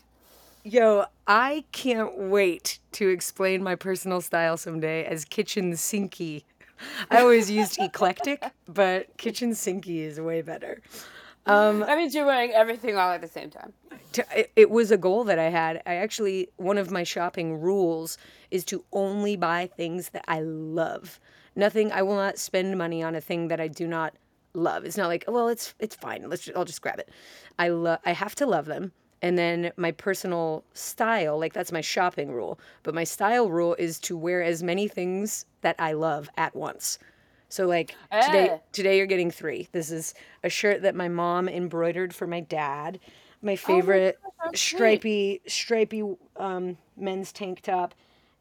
Yo, 0.66 1.04
I 1.26 1.64
can't 1.72 2.16
wait 2.16 2.78
to 2.92 3.10
explain 3.10 3.62
my 3.62 3.74
personal 3.74 4.22
style 4.22 4.56
someday 4.56 5.04
as 5.04 5.26
kitchen 5.26 5.72
sinky. 5.72 6.44
I 7.10 7.20
always 7.20 7.50
used 7.50 7.78
eclectic, 7.78 8.42
but 8.66 9.14
kitchen 9.18 9.50
sinky 9.50 9.98
is 9.98 10.18
way 10.18 10.40
better. 10.40 10.80
Um, 11.44 11.80
that 11.80 11.98
means 11.98 12.14
you're 12.14 12.24
wearing 12.24 12.52
everything 12.52 12.96
all 12.96 13.12
at 13.12 13.20
the 13.20 13.28
same 13.28 13.50
time. 13.50 13.74
To, 14.14 14.24
it 14.56 14.70
was 14.70 14.90
a 14.90 14.96
goal 14.96 15.24
that 15.24 15.38
I 15.38 15.50
had. 15.50 15.82
I 15.84 15.96
actually, 15.96 16.48
one 16.56 16.78
of 16.78 16.90
my 16.90 17.02
shopping 17.02 17.60
rules 17.60 18.16
is 18.50 18.64
to 18.64 18.82
only 18.90 19.36
buy 19.36 19.66
things 19.66 20.08
that 20.10 20.24
I 20.28 20.40
love. 20.40 21.20
Nothing, 21.54 21.92
I 21.92 22.00
will 22.00 22.16
not 22.16 22.38
spend 22.38 22.78
money 22.78 23.02
on 23.02 23.14
a 23.14 23.20
thing 23.20 23.48
that 23.48 23.60
I 23.60 23.68
do 23.68 23.86
not 23.86 24.14
love. 24.54 24.86
It's 24.86 24.96
not 24.96 25.08
like, 25.08 25.24
well, 25.28 25.48
it's 25.48 25.74
it's 25.78 25.94
fine. 25.94 26.26
Let's 26.30 26.48
I'll 26.56 26.64
just 26.64 26.80
grab 26.80 26.98
it. 27.00 27.10
I 27.58 27.68
love 27.68 27.98
I 28.06 28.12
have 28.12 28.34
to 28.36 28.46
love 28.46 28.64
them 28.64 28.92
And 29.22 29.38
then 29.38 29.72
my 29.76 29.90
personal 29.92 30.64
style, 30.74 31.38
like 31.38 31.52
that's 31.54 31.72
my 31.72 31.80
shopping 31.80 32.30
rule. 32.32 32.58
But 32.82 32.94
my 32.94 33.04
style 33.04 33.48
rule 33.50 33.74
is 33.78 33.98
to 34.00 34.16
wear 34.16 34.42
as 34.42 34.62
many 34.62 34.86
things 34.88 35.46
that 35.62 35.76
I 35.78 35.92
love 35.92 36.28
at 36.36 36.54
once. 36.54 36.98
So 37.48 37.66
like 37.66 37.94
today 38.22 38.48
Eh. 38.50 38.58
today 38.72 38.96
you're 38.98 39.06
getting 39.06 39.30
3. 39.30 39.68
This 39.72 39.90
is 39.90 40.14
a 40.42 40.48
shirt 40.50 40.82
that 40.82 40.94
my 40.94 41.08
mom 41.08 41.48
embroidered 41.48 42.14
for 42.14 42.26
my 42.26 42.40
dad. 42.40 43.00
My 43.42 43.56
favorite 43.56 44.18
gosh, 44.22 44.32
how 44.38 44.52
sweet. 44.54 44.58
stripy 44.58 45.40
stripy 45.46 46.02
um, 46.36 46.76
men's 46.96 47.32
tank 47.32 47.60
top 47.62 47.94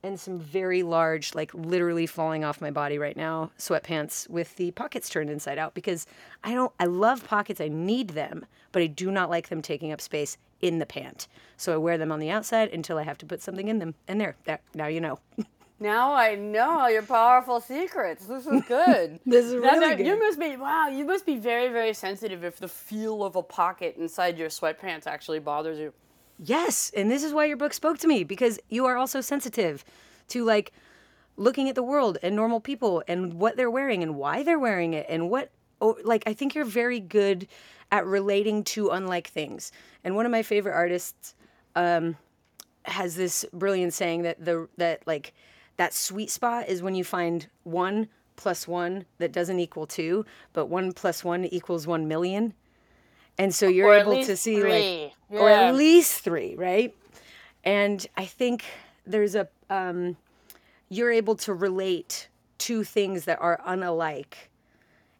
and 0.03 0.19
some 0.19 0.39
very 0.39 0.83
large 0.83 1.33
like 1.35 1.53
literally 1.53 2.05
falling 2.07 2.43
off 2.43 2.61
my 2.61 2.71
body 2.71 2.97
right 2.97 3.15
now 3.17 3.51
sweatpants 3.57 4.29
with 4.29 4.55
the 4.57 4.71
pockets 4.71 5.09
turned 5.09 5.29
inside 5.29 5.57
out 5.57 5.73
because 5.73 6.05
I 6.43 6.53
don't 6.53 6.73
I 6.79 6.85
love 6.85 7.23
pockets 7.25 7.61
I 7.61 7.67
need 7.69 8.09
them 8.11 8.45
but 8.71 8.81
I 8.81 8.87
do 8.87 9.11
not 9.11 9.29
like 9.29 9.49
them 9.49 9.61
taking 9.61 9.91
up 9.91 10.01
space 10.01 10.37
in 10.63 10.79
the 10.79 10.85
pant. 10.85 11.27
So 11.57 11.73
I 11.73 11.77
wear 11.77 11.97
them 11.97 12.11
on 12.11 12.19
the 12.19 12.29
outside 12.29 12.69
until 12.69 12.97
I 12.97 13.03
have 13.03 13.17
to 13.19 13.25
put 13.25 13.41
something 13.41 13.67
in 13.67 13.79
them. 13.79 13.93
And 14.07 14.19
there, 14.19 14.35
there 14.45 14.59
now 14.73 14.87
you 14.87 15.01
know. 15.01 15.19
Now 15.79 16.13
I 16.13 16.35
know 16.35 16.79
all 16.79 16.89
your 16.89 17.01
powerful 17.01 17.59
secrets. 17.59 18.25
This 18.25 18.45
is 18.45 18.61
good. 18.69 19.19
This 19.25 19.45
is 19.47 19.55
Now 19.55 19.73
really 19.73 19.95
that- 19.95 20.05
You 20.05 20.17
must 20.17 20.39
be 20.39 20.55
wow. 20.55 20.87
You 20.87 21.03
must 21.03 21.25
be 21.25 21.35
very 21.37 21.67
very 21.73 21.93
sensitive 21.93 22.45
if 22.45 22.57
the 22.57 22.69
feel 22.69 23.21
of 23.21 23.35
a 23.35 23.43
pocket 23.43 23.97
inside 23.97 24.37
your 24.37 24.47
sweatpants 24.47 25.07
actually 25.07 25.39
bothers 25.39 25.77
you. 25.79 25.91
Yes, 26.39 26.91
and 26.95 27.11
this 27.11 27.21
is 27.23 27.33
why 27.33 27.45
your 27.45 27.57
book 27.57 27.73
spoke 27.73 27.97
to 27.99 28.07
me 28.07 28.23
because 28.23 28.59
you 28.69 28.85
are 28.85 28.95
also 28.95 29.19
sensitive 29.19 29.83
to 30.29 30.45
like 30.45 30.71
looking 31.35 31.67
at 31.67 31.75
the 31.75 31.83
world 31.83 32.17
and 32.23 32.33
normal 32.33 32.61
people 32.61 33.03
and 33.07 33.33
what 33.33 33.57
they're 33.57 33.71
wearing 33.71 34.03
and 34.03 34.15
why 34.15 34.41
they're 34.43 34.59
wearing 34.59 34.93
it 34.93 35.05
and 35.09 35.29
what 35.29 35.49
oh, 35.83 35.97
like 36.03 36.23
I 36.25 36.33
think 36.33 36.55
you're 36.55 36.65
very 36.65 36.99
good 36.99 37.47
at 37.91 38.05
relating 38.07 38.63
to 38.63 38.89
unlike 38.89 39.27
things. 39.27 39.71
And 40.03 40.15
one 40.15 40.25
of 40.25 40.31
my 40.31 40.41
favorite 40.41 40.73
artists 40.73 41.35
um, 41.75 42.17
has 42.85 43.15
this 43.15 43.45
brilliant 43.53 43.93
saying 43.93 44.23
that 44.23 44.43
the 44.43 44.67
that 44.77 45.05
like 45.05 45.33
that 45.77 45.93
sweet 45.93 46.31
spot 46.31 46.69
is 46.69 46.81
when 46.81 46.95
you 46.95 47.03
find 47.03 47.47
one 47.63 48.07
plus 48.35 48.67
one 48.67 49.05
that 49.19 49.31
doesn't 49.31 49.59
equal 49.59 49.85
two, 49.85 50.25
but 50.53 50.65
one 50.65 50.91
plus 50.93 51.23
one 51.23 51.45
equals 51.45 51.85
one 51.85 52.07
million. 52.07 52.53
And 53.37 53.53
so 53.53 53.67
you're 53.67 53.93
able 53.93 54.23
to 54.23 54.37
see 54.37 54.63
like 54.63 55.13
three. 55.29 55.39
or 55.39 55.49
at 55.49 55.75
least 55.75 56.21
three, 56.21 56.55
right? 56.55 56.95
And 57.63 58.05
I 58.15 58.25
think 58.25 58.63
there's 59.05 59.35
a 59.35 59.47
um, 59.69 60.17
you're 60.89 61.11
able 61.11 61.35
to 61.35 61.53
relate 61.53 62.27
to 62.59 62.83
things 62.83 63.25
that 63.25 63.41
are 63.41 63.59
unalike 63.67 64.35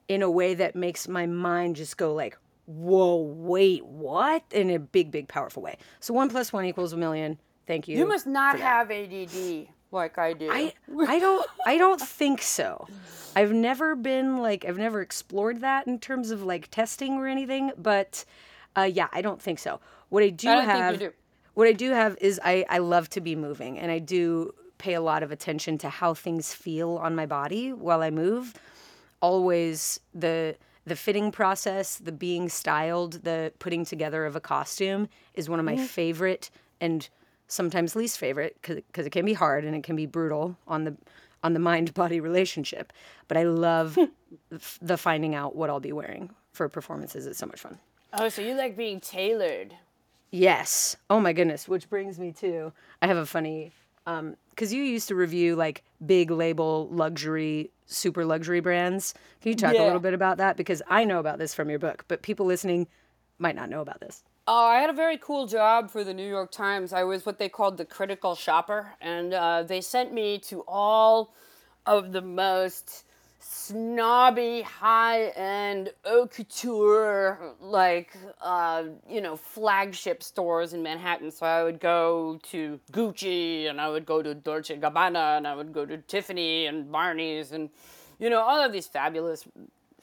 in 0.07 0.21
a 0.21 0.29
way 0.29 0.53
that 0.53 0.75
makes 0.75 1.07
my 1.07 1.25
mind 1.25 1.75
just 1.75 1.97
go 1.97 2.13
like, 2.13 2.37
whoa, 2.65 3.15
wait, 3.15 3.85
what? 3.85 4.43
In 4.51 4.69
a 4.69 4.79
big, 4.79 5.11
big, 5.11 5.27
powerful 5.27 5.63
way. 5.63 5.77
So 5.99 6.13
one 6.13 6.29
plus 6.29 6.53
one 6.53 6.65
equals 6.65 6.93
a 6.93 6.97
million. 6.97 7.39
Thank 7.67 7.87
you. 7.87 7.97
You 7.97 8.05
must 8.05 8.27
not 8.27 8.59
have 8.59 8.91
ADD 8.91 9.67
like 9.91 10.17
I 10.17 10.33
do. 10.33 10.49
I 10.51 10.73
I 11.07 11.19
don't 11.19 11.47
I 11.65 11.77
don't 11.77 12.01
think 12.01 12.41
so. 12.41 12.87
I've 13.35 13.53
never 13.53 13.95
been 13.95 14.37
like 14.37 14.65
I've 14.65 14.77
never 14.77 15.01
explored 15.01 15.61
that 15.61 15.87
in 15.87 15.99
terms 15.99 16.31
of 16.31 16.43
like 16.43 16.69
testing 16.71 17.13
or 17.13 17.27
anything, 17.27 17.71
but 17.77 18.25
uh, 18.75 18.81
yeah, 18.81 19.07
I 19.13 19.21
don't 19.21 19.41
think 19.41 19.59
so. 19.59 19.79
What 20.09 20.23
I 20.23 20.29
do 20.29 20.49
I 20.49 20.55
don't 20.55 20.65
think 20.65 20.77
you 20.77 20.83
have 20.83 20.99
do. 20.99 21.13
what 21.53 21.67
I 21.67 21.73
do 21.73 21.91
have 21.91 22.17
is 22.19 22.41
I 22.43 22.65
I 22.67 22.79
love 22.79 23.09
to 23.11 23.21
be 23.21 23.35
moving 23.35 23.79
and 23.79 23.91
I 23.91 23.99
do 23.99 24.53
pay 24.77 24.95
a 24.95 25.01
lot 25.01 25.23
of 25.23 25.31
attention 25.31 25.77
to 25.77 25.89
how 25.89 26.13
things 26.13 26.53
feel 26.53 26.97
on 26.97 27.15
my 27.15 27.25
body 27.25 27.71
while 27.71 28.01
I 28.01 28.09
move. 28.09 28.53
Always 29.23 29.99
the 30.13 30.57
the 30.85 30.95
fitting 30.97 31.31
process, 31.31 31.95
the 31.95 32.11
being 32.11 32.49
styled, 32.49 33.23
the 33.23 33.53
putting 33.59 33.85
together 33.85 34.25
of 34.25 34.35
a 34.35 34.41
costume 34.41 35.07
is 35.33 35.49
one 35.49 35.59
of 35.59 35.65
my 35.65 35.77
favorite 35.77 36.49
and 36.81 37.07
sometimes 37.47 37.95
least 37.95 38.17
favorite 38.17 38.57
because 38.61 39.05
it 39.05 39.11
can 39.11 39.25
be 39.25 39.33
hard 39.33 39.63
and 39.63 39.75
it 39.75 39.83
can 39.83 39.95
be 39.95 40.05
brutal 40.05 40.57
on 40.67 40.83
the 40.83 40.97
on 41.43 41.53
the 41.53 41.59
mind 41.59 41.93
body 42.01 42.19
relationship. 42.19 42.91
But 43.27 43.37
I 43.37 43.43
love 43.43 43.95
hmm. 43.95 44.57
the 44.81 44.97
finding 44.97 45.35
out 45.35 45.55
what 45.55 45.69
I'll 45.69 45.79
be 45.79 45.93
wearing 45.93 46.31
for 46.51 46.67
performances. 46.67 47.25
It's 47.25 47.39
so 47.39 47.45
much 47.45 47.59
fun. 47.59 47.79
oh, 48.13 48.29
so 48.29 48.41
you 48.41 48.55
like 48.55 48.75
being 48.75 48.99
tailored? 48.99 49.75
Yes. 50.31 50.97
Oh 51.09 51.19
my 51.19 51.31
goodness. 51.31 51.67
Which 51.67 51.89
brings 51.89 52.19
me 52.19 52.31
to 52.33 52.73
I 53.01 53.07
have 53.07 53.17
a 53.17 53.25
funny 53.25 53.71
um, 54.05 54.35
because 54.53 54.73
you 54.73 54.83
used 54.83 55.07
to 55.07 55.15
review 55.15 55.55
like 55.55 55.83
big 56.05 56.31
label 56.31 56.87
luxury, 56.91 57.71
super 57.85 58.23
luxury 58.25 58.59
brands. 58.59 59.13
Can 59.41 59.49
you 59.49 59.55
talk 59.55 59.75
a 59.75 59.83
little 59.83 59.99
bit 59.99 60.13
about 60.13 60.37
that? 60.37 60.57
Because 60.57 60.81
I 60.87 61.03
know 61.03 61.19
about 61.19 61.39
this 61.39 61.53
from 61.53 61.69
your 61.69 61.79
book, 61.79 62.05
but 62.07 62.21
people 62.21 62.45
listening 62.45 62.87
might 63.39 63.55
not 63.55 63.69
know 63.69 63.81
about 63.81 63.99
this. 63.99 64.23
Oh, 64.47 64.65
I 64.65 64.79
had 64.79 64.89
a 64.89 64.93
very 64.93 65.17
cool 65.17 65.47
job 65.47 65.89
for 65.89 66.03
the 66.03 66.13
New 66.13 66.27
York 66.27 66.51
Times. 66.51 66.91
I 66.93 67.03
was 67.03 67.25
what 67.25 67.39
they 67.39 67.49
called 67.49 67.77
the 67.77 67.85
critical 67.85 68.35
shopper, 68.35 68.93
and 68.99 69.33
uh, 69.33 69.63
they 69.63 69.81
sent 69.81 70.13
me 70.13 70.37
to 70.39 70.63
all 70.67 71.33
of 71.85 72.11
the 72.11 72.21
most 72.21 73.02
snobby, 73.67 74.61
high-end 74.61 75.93
haute 76.03 76.31
couture, 76.31 77.55
like 77.61 78.15
uh, 78.41 78.83
you 79.09 79.21
know, 79.21 79.35
flagship 79.37 80.21
stores 80.21 80.73
in 80.73 80.83
Manhattan. 80.83 81.31
So 81.31 81.45
I 81.45 81.63
would 81.63 81.79
go 81.79 82.39
to 82.51 82.79
Gucci, 82.91 83.69
and 83.69 83.79
I 83.79 83.89
would 83.89 84.05
go 84.05 84.21
to 84.21 84.35
Dolce 84.35 84.77
Gabbana, 84.77 85.37
and 85.37 85.47
I 85.47 85.55
would 85.55 85.73
go 85.73 85.85
to 85.85 85.97
Tiffany 85.97 86.65
and 86.65 86.91
Barney's, 86.91 87.51
and 87.51 87.69
you 88.19 88.29
know, 88.29 88.41
all 88.41 88.59
of 88.61 88.71
these 88.71 88.87
fabulous 88.87 89.45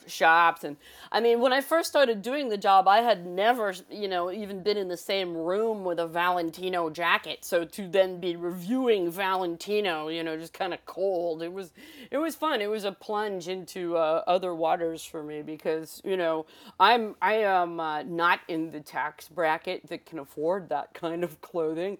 shops 0.06 0.64
and 0.64 0.76
i 1.12 1.20
mean 1.20 1.40
when 1.40 1.52
i 1.52 1.60
first 1.60 1.88
started 1.88 2.22
doing 2.22 2.48
the 2.48 2.56
job 2.56 2.88
i 2.88 2.98
had 2.98 3.26
never 3.26 3.74
you 3.90 4.08
know 4.08 4.30
even 4.30 4.62
been 4.62 4.76
in 4.76 4.88
the 4.88 4.96
same 4.96 5.36
room 5.36 5.84
with 5.84 5.98
a 5.98 6.06
valentino 6.06 6.90
jacket. 6.90 7.44
So 7.44 7.64
to 7.64 7.88
then 7.88 8.20
be 8.20 8.36
reviewing 8.36 9.10
valentino 9.10 10.08
you 10.08 10.22
know 10.22 10.36
just 10.36 10.52
kind 10.52 10.74
of 10.74 10.84
cold 10.86 11.42
it 11.42 11.52
was 11.52 11.72
it 12.10 12.18
was 12.18 12.34
fun. 12.34 12.60
It 12.60 12.70
was 12.70 12.84
a 12.84 12.92
plunge 12.92 13.48
into 13.48 13.96
uh, 13.96 14.24
other 14.26 14.54
waters 14.54 15.04
for 15.04 15.22
me 15.22 15.42
because 15.42 16.00
you 16.04 16.16
know 16.16 16.46
i'm 16.78 17.14
i 17.22 17.34
am 17.34 17.78
uh, 17.78 18.02
not 18.02 18.40
in 18.48 18.70
the 18.70 18.80
tax 18.80 19.28
bracket 19.28 19.86
that 19.88 20.06
can 20.06 20.18
afford 20.18 20.68
that 20.70 20.94
kind 20.94 21.24
of 21.24 21.40
clothing. 21.40 21.98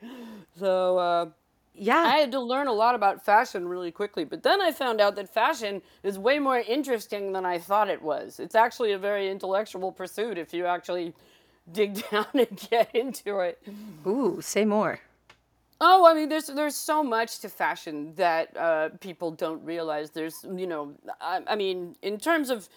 So 0.59 0.99
uh, 0.99 1.26
Yeah. 1.82 1.96
I 1.96 2.16
had 2.16 2.30
to 2.32 2.40
learn 2.40 2.66
a 2.66 2.75
lot 2.75 2.94
about 2.94 3.25
fashion 3.25 3.66
really 3.66 3.90
quickly, 3.90 4.25
but 4.25 4.42
then 4.42 4.60
I 4.60 4.70
found 4.70 5.00
out 5.00 5.16
that 5.16 5.32
fashion 5.32 5.80
is 6.02 6.18
way 6.18 6.38
more 6.38 6.58
interesting 6.58 7.32
than 7.32 7.46
I 7.46 7.58
thought 7.58 7.88
it 7.88 8.02
was. 8.02 8.38
It's 8.38 8.54
actually 8.54 8.92
a 8.92 8.99
very 8.99 9.30
intellectual 9.30 9.90
pursuit 9.90 10.37
if 10.37 10.52
you 10.52 10.66
actually 10.66 11.14
dig 11.72 12.02
down 12.10 12.26
and 12.34 12.68
get 12.70 12.94
into 12.94 13.38
it. 13.38 13.62
Ooh, 14.06 14.42
say 14.42 14.66
more. 14.66 15.00
Oh, 15.80 16.06
I 16.06 16.12
mean, 16.12 16.28
there's 16.28 16.49
there's 16.49 16.76
so 16.76 17.02
much 17.02 17.38
to 17.38 17.49
fashion 17.49 18.12
that 18.16 18.54
uh, 18.54 18.90
people 19.00 19.30
don't 19.30 19.64
realize. 19.64 20.10
There's, 20.10 20.44
you 20.54 20.66
know, 20.66 20.92
I, 21.18 21.40
I 21.46 21.56
mean, 21.56 21.96
in 22.02 22.18
terms 22.18 22.50
of, 22.50 22.68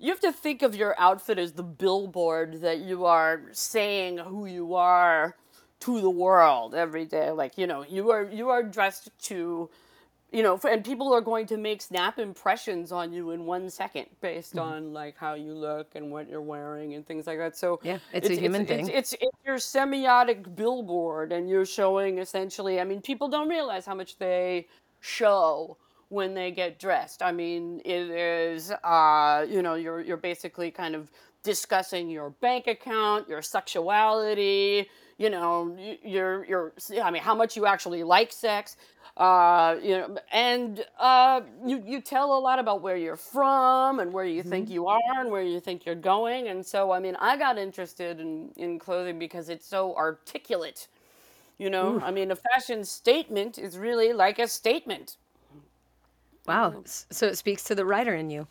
you 0.00 0.10
have 0.10 0.18
to 0.20 0.32
think 0.32 0.62
of 0.62 0.74
your 0.74 0.98
outfit 0.98 1.38
as 1.38 1.52
the 1.52 1.62
billboard 1.62 2.60
that 2.62 2.78
you 2.78 3.04
are 3.04 3.42
saying 3.52 4.18
who 4.18 4.46
you 4.46 4.74
are 4.74 5.36
to 5.80 6.00
the 6.00 6.10
world 6.10 6.74
every 6.74 7.04
day. 7.04 7.30
Like, 7.30 7.58
you 7.58 7.66
know, 7.66 7.84
you 7.84 8.10
are 8.10 8.24
you 8.24 8.48
are 8.50 8.62
dressed 8.62 9.10
to, 9.26 9.70
you 10.32 10.42
know, 10.42 10.58
and 10.68 10.84
people 10.84 11.12
are 11.12 11.20
going 11.20 11.46
to 11.46 11.56
make 11.56 11.80
snap 11.82 12.18
impressions 12.18 12.92
on 12.92 13.12
you 13.12 13.30
in 13.30 13.46
one 13.46 13.70
second 13.70 14.06
based 14.20 14.58
on 14.58 14.92
like 14.92 15.16
how 15.16 15.34
you 15.34 15.54
look 15.54 15.94
and 15.94 16.10
what 16.10 16.28
you're 16.28 16.42
wearing 16.42 16.94
and 16.94 17.06
things 17.06 17.26
like 17.26 17.38
that. 17.38 17.56
So 17.56 17.80
Yeah, 17.82 17.98
it's 18.12 18.28
a 18.28 18.34
human 18.34 18.62
it's, 18.62 18.70
thing. 18.70 18.88
It's, 18.88 19.12
it's 19.14 19.36
your 19.46 19.56
semiotic 19.56 20.56
billboard, 20.56 21.32
and 21.32 21.48
you're 21.48 21.66
showing 21.66 22.18
essentially. 22.18 22.80
I 22.80 22.84
mean, 22.84 23.00
people 23.00 23.28
don't 23.28 23.48
realize 23.48 23.86
how 23.86 23.94
much 23.94 24.18
they 24.18 24.66
show 25.00 25.76
when 26.08 26.34
they 26.34 26.50
get 26.50 26.78
dressed. 26.78 27.22
I 27.22 27.32
mean, 27.32 27.80
it 27.84 28.10
is, 28.10 28.72
uh, 28.82 29.46
you 29.48 29.62
know, 29.62 29.74
you're 29.74 30.00
you're 30.00 30.16
basically 30.16 30.70
kind 30.70 30.94
of 30.94 31.10
discussing 31.42 32.10
your 32.10 32.30
bank 32.30 32.66
account, 32.66 33.28
your 33.28 33.42
sexuality, 33.42 34.88
you 35.18 35.30
know, 35.30 35.76
your 36.02 36.44
your. 36.46 36.72
I 37.02 37.10
mean, 37.10 37.22
how 37.22 37.34
much 37.34 37.56
you 37.56 37.66
actually 37.66 38.04
like 38.04 38.32
sex. 38.32 38.76
Uh, 39.16 39.76
you 39.82 39.98
know, 39.98 40.16
and 40.32 40.84
uh, 41.00 41.40
you 41.66 41.82
you 41.84 42.00
tell 42.00 42.38
a 42.38 42.40
lot 42.40 42.60
about 42.60 42.82
where 42.82 42.96
you're 42.96 43.16
from 43.16 43.98
and 43.98 44.12
where 44.12 44.24
you 44.24 44.44
think 44.44 44.70
you 44.70 44.86
are 44.86 45.00
and 45.16 45.28
where 45.30 45.42
you 45.42 45.58
think 45.58 45.84
you're 45.84 45.96
going. 45.96 46.46
And 46.46 46.64
so, 46.64 46.92
I 46.92 47.00
mean, 47.00 47.16
I 47.16 47.36
got 47.36 47.58
interested 47.58 48.20
in 48.20 48.52
in 48.56 48.78
clothing 48.78 49.18
because 49.18 49.48
it's 49.48 49.66
so 49.66 49.94
articulate. 49.96 50.86
You 51.58 51.68
know, 51.68 52.00
I 52.00 52.12
mean, 52.12 52.30
a 52.30 52.36
fashion 52.36 52.84
statement 52.84 53.58
is 53.58 53.76
really 53.76 54.12
like 54.12 54.38
a 54.38 54.46
statement. 54.46 55.16
Wow. 56.46 56.84
So 56.86 57.26
it 57.26 57.36
speaks 57.36 57.64
to 57.64 57.74
the 57.74 57.84
writer 57.84 58.14
in 58.14 58.30
you. 58.30 58.46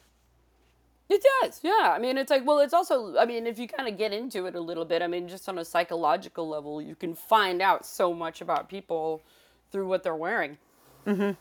It 1.09 1.23
does, 1.41 1.61
yeah. 1.63 1.93
I 1.95 1.99
mean, 1.99 2.17
it's 2.17 2.29
like, 2.29 2.45
well, 2.45 2.59
it's 2.59 2.73
also, 2.73 3.17
I 3.17 3.25
mean, 3.25 3.47
if 3.47 3.57
you 3.57 3.67
kind 3.67 3.87
of 3.87 3.97
get 3.97 4.11
into 4.11 4.45
it 4.45 4.55
a 4.55 4.59
little 4.59 4.83
bit, 4.83 5.01
I 5.01 5.07
mean, 5.07 5.29
just 5.29 5.47
on 5.47 5.57
a 5.57 5.63
psychological 5.63 6.49
level, 6.49 6.81
you 6.81 6.95
can 6.95 7.15
find 7.15 7.61
out 7.61 7.85
so 7.85 8.13
much 8.13 8.41
about 8.41 8.67
people 8.67 9.21
through 9.71 9.87
what 9.87 10.03
they're 10.03 10.15
wearing. 10.15 10.57
Mm-hmm. 11.05 11.31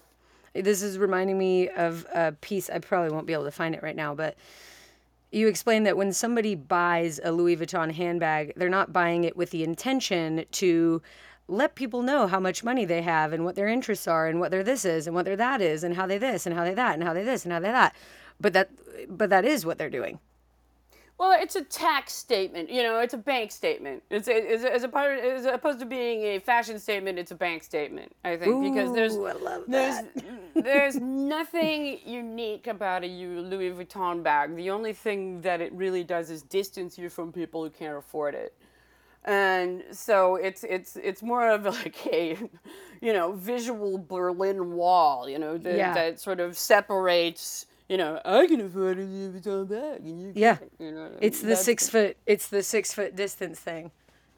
This 0.54 0.82
is 0.82 0.98
reminding 0.98 1.36
me 1.36 1.68
of 1.68 2.06
a 2.14 2.32
piece. 2.40 2.70
I 2.70 2.78
probably 2.78 3.10
won't 3.10 3.26
be 3.26 3.32
able 3.32 3.44
to 3.44 3.50
find 3.50 3.74
it 3.74 3.82
right 3.82 3.96
now, 3.96 4.14
but 4.14 4.36
you 5.32 5.48
explained 5.48 5.84
that 5.86 5.96
when 5.96 6.12
somebody 6.12 6.54
buys 6.54 7.20
a 7.22 7.32
Louis 7.32 7.56
Vuitton 7.56 7.92
handbag, 7.92 8.52
they're 8.56 8.68
not 8.68 8.92
buying 8.92 9.24
it 9.24 9.36
with 9.36 9.50
the 9.50 9.64
intention 9.64 10.44
to 10.52 11.02
let 11.48 11.74
people 11.74 12.02
know 12.02 12.26
how 12.26 12.40
much 12.40 12.64
money 12.64 12.84
they 12.84 13.02
have 13.02 13.32
and 13.32 13.44
what 13.44 13.54
their 13.54 13.68
interests 13.68 14.08
are 14.08 14.28
and 14.28 14.40
what 14.40 14.50
their 14.50 14.64
this 14.64 14.84
is 14.84 15.06
and 15.06 15.14
what 15.14 15.24
their 15.24 15.36
that 15.36 15.60
is 15.60 15.84
and 15.84 15.94
how 15.94 16.06
they 16.06 16.18
this 16.18 16.46
and 16.46 16.54
how 16.54 16.64
they 16.64 16.74
that 16.74 16.94
and 16.94 17.04
how 17.04 17.12
they 17.12 17.22
this 17.22 17.44
and 17.44 17.52
how 17.52 17.60
they 17.60 17.70
that. 17.70 17.94
But 18.40 18.52
that 18.52 18.70
but 19.08 19.30
that 19.30 19.44
is 19.44 19.64
what 19.64 19.78
they're 19.78 19.90
doing. 19.90 20.18
Well, 21.18 21.34
it's 21.40 21.56
a 21.56 21.64
tax 21.64 22.12
statement. 22.12 22.70
You 22.70 22.82
know, 22.82 22.98
it's 23.00 23.14
a 23.14 23.18
bank 23.18 23.50
statement. 23.50 24.02
It's, 24.10 24.28
it's 24.28 24.64
as 24.64 24.82
a 24.84 24.88
part 24.88 25.18
as 25.18 25.46
opposed 25.46 25.80
to 25.80 25.86
being 25.86 26.22
a 26.24 26.38
fashion 26.40 26.78
statement. 26.78 27.18
It's 27.18 27.30
a 27.30 27.34
bank 27.34 27.62
statement. 27.64 28.14
I 28.22 28.36
think 28.36 28.62
because 28.62 28.92
there's 28.92 29.16
there's 29.66 30.04
there's 30.54 30.96
nothing 30.96 32.00
unique 32.04 32.66
about 32.66 33.02
a 33.02 33.06
Louis 33.06 33.70
Vuitton 33.70 34.22
bag. 34.22 34.54
The 34.56 34.68
only 34.68 34.92
thing 34.92 35.40
that 35.40 35.62
it 35.62 35.72
really 35.72 36.04
does 36.04 36.30
is 36.30 36.42
distance 36.42 36.98
you 36.98 37.08
from 37.08 37.32
people 37.32 37.64
who 37.64 37.70
can't 37.70 37.96
afford 37.96 38.34
it. 38.34 38.54
And 39.24 39.84
so 39.92 40.36
it's 40.36 40.64
it's 40.64 40.96
it's 40.96 41.22
more 41.22 41.48
of 41.48 41.64
like 41.64 42.06
a, 42.08 42.36
you 43.00 43.12
know, 43.14 43.32
visual 43.32 43.96
Berlin 43.96 44.74
Wall. 44.74 45.30
You 45.30 45.38
know, 45.38 45.56
that, 45.56 45.76
Yeah. 45.76 45.94
that 45.94 46.20
sort 46.20 46.40
of 46.40 46.58
separates. 46.58 47.64
You 47.88 47.96
know, 47.96 48.20
I 48.24 48.46
can 48.46 48.60
afford 48.60 48.98
a 48.98 49.02
Louis 49.02 49.40
Vuitton 49.40 49.68
bag, 49.68 50.00
and 50.04 50.20
you 50.20 50.32
Yeah. 50.34 50.58
you 50.78 50.90
know, 50.90 51.10
It's 51.20 51.40
the 51.40 51.54
six 51.56 51.88
foot. 51.88 52.16
It's 52.26 52.48
the 52.48 52.62
six 52.62 52.92
foot 52.92 53.14
distance 53.14 53.60
thing. 53.60 53.92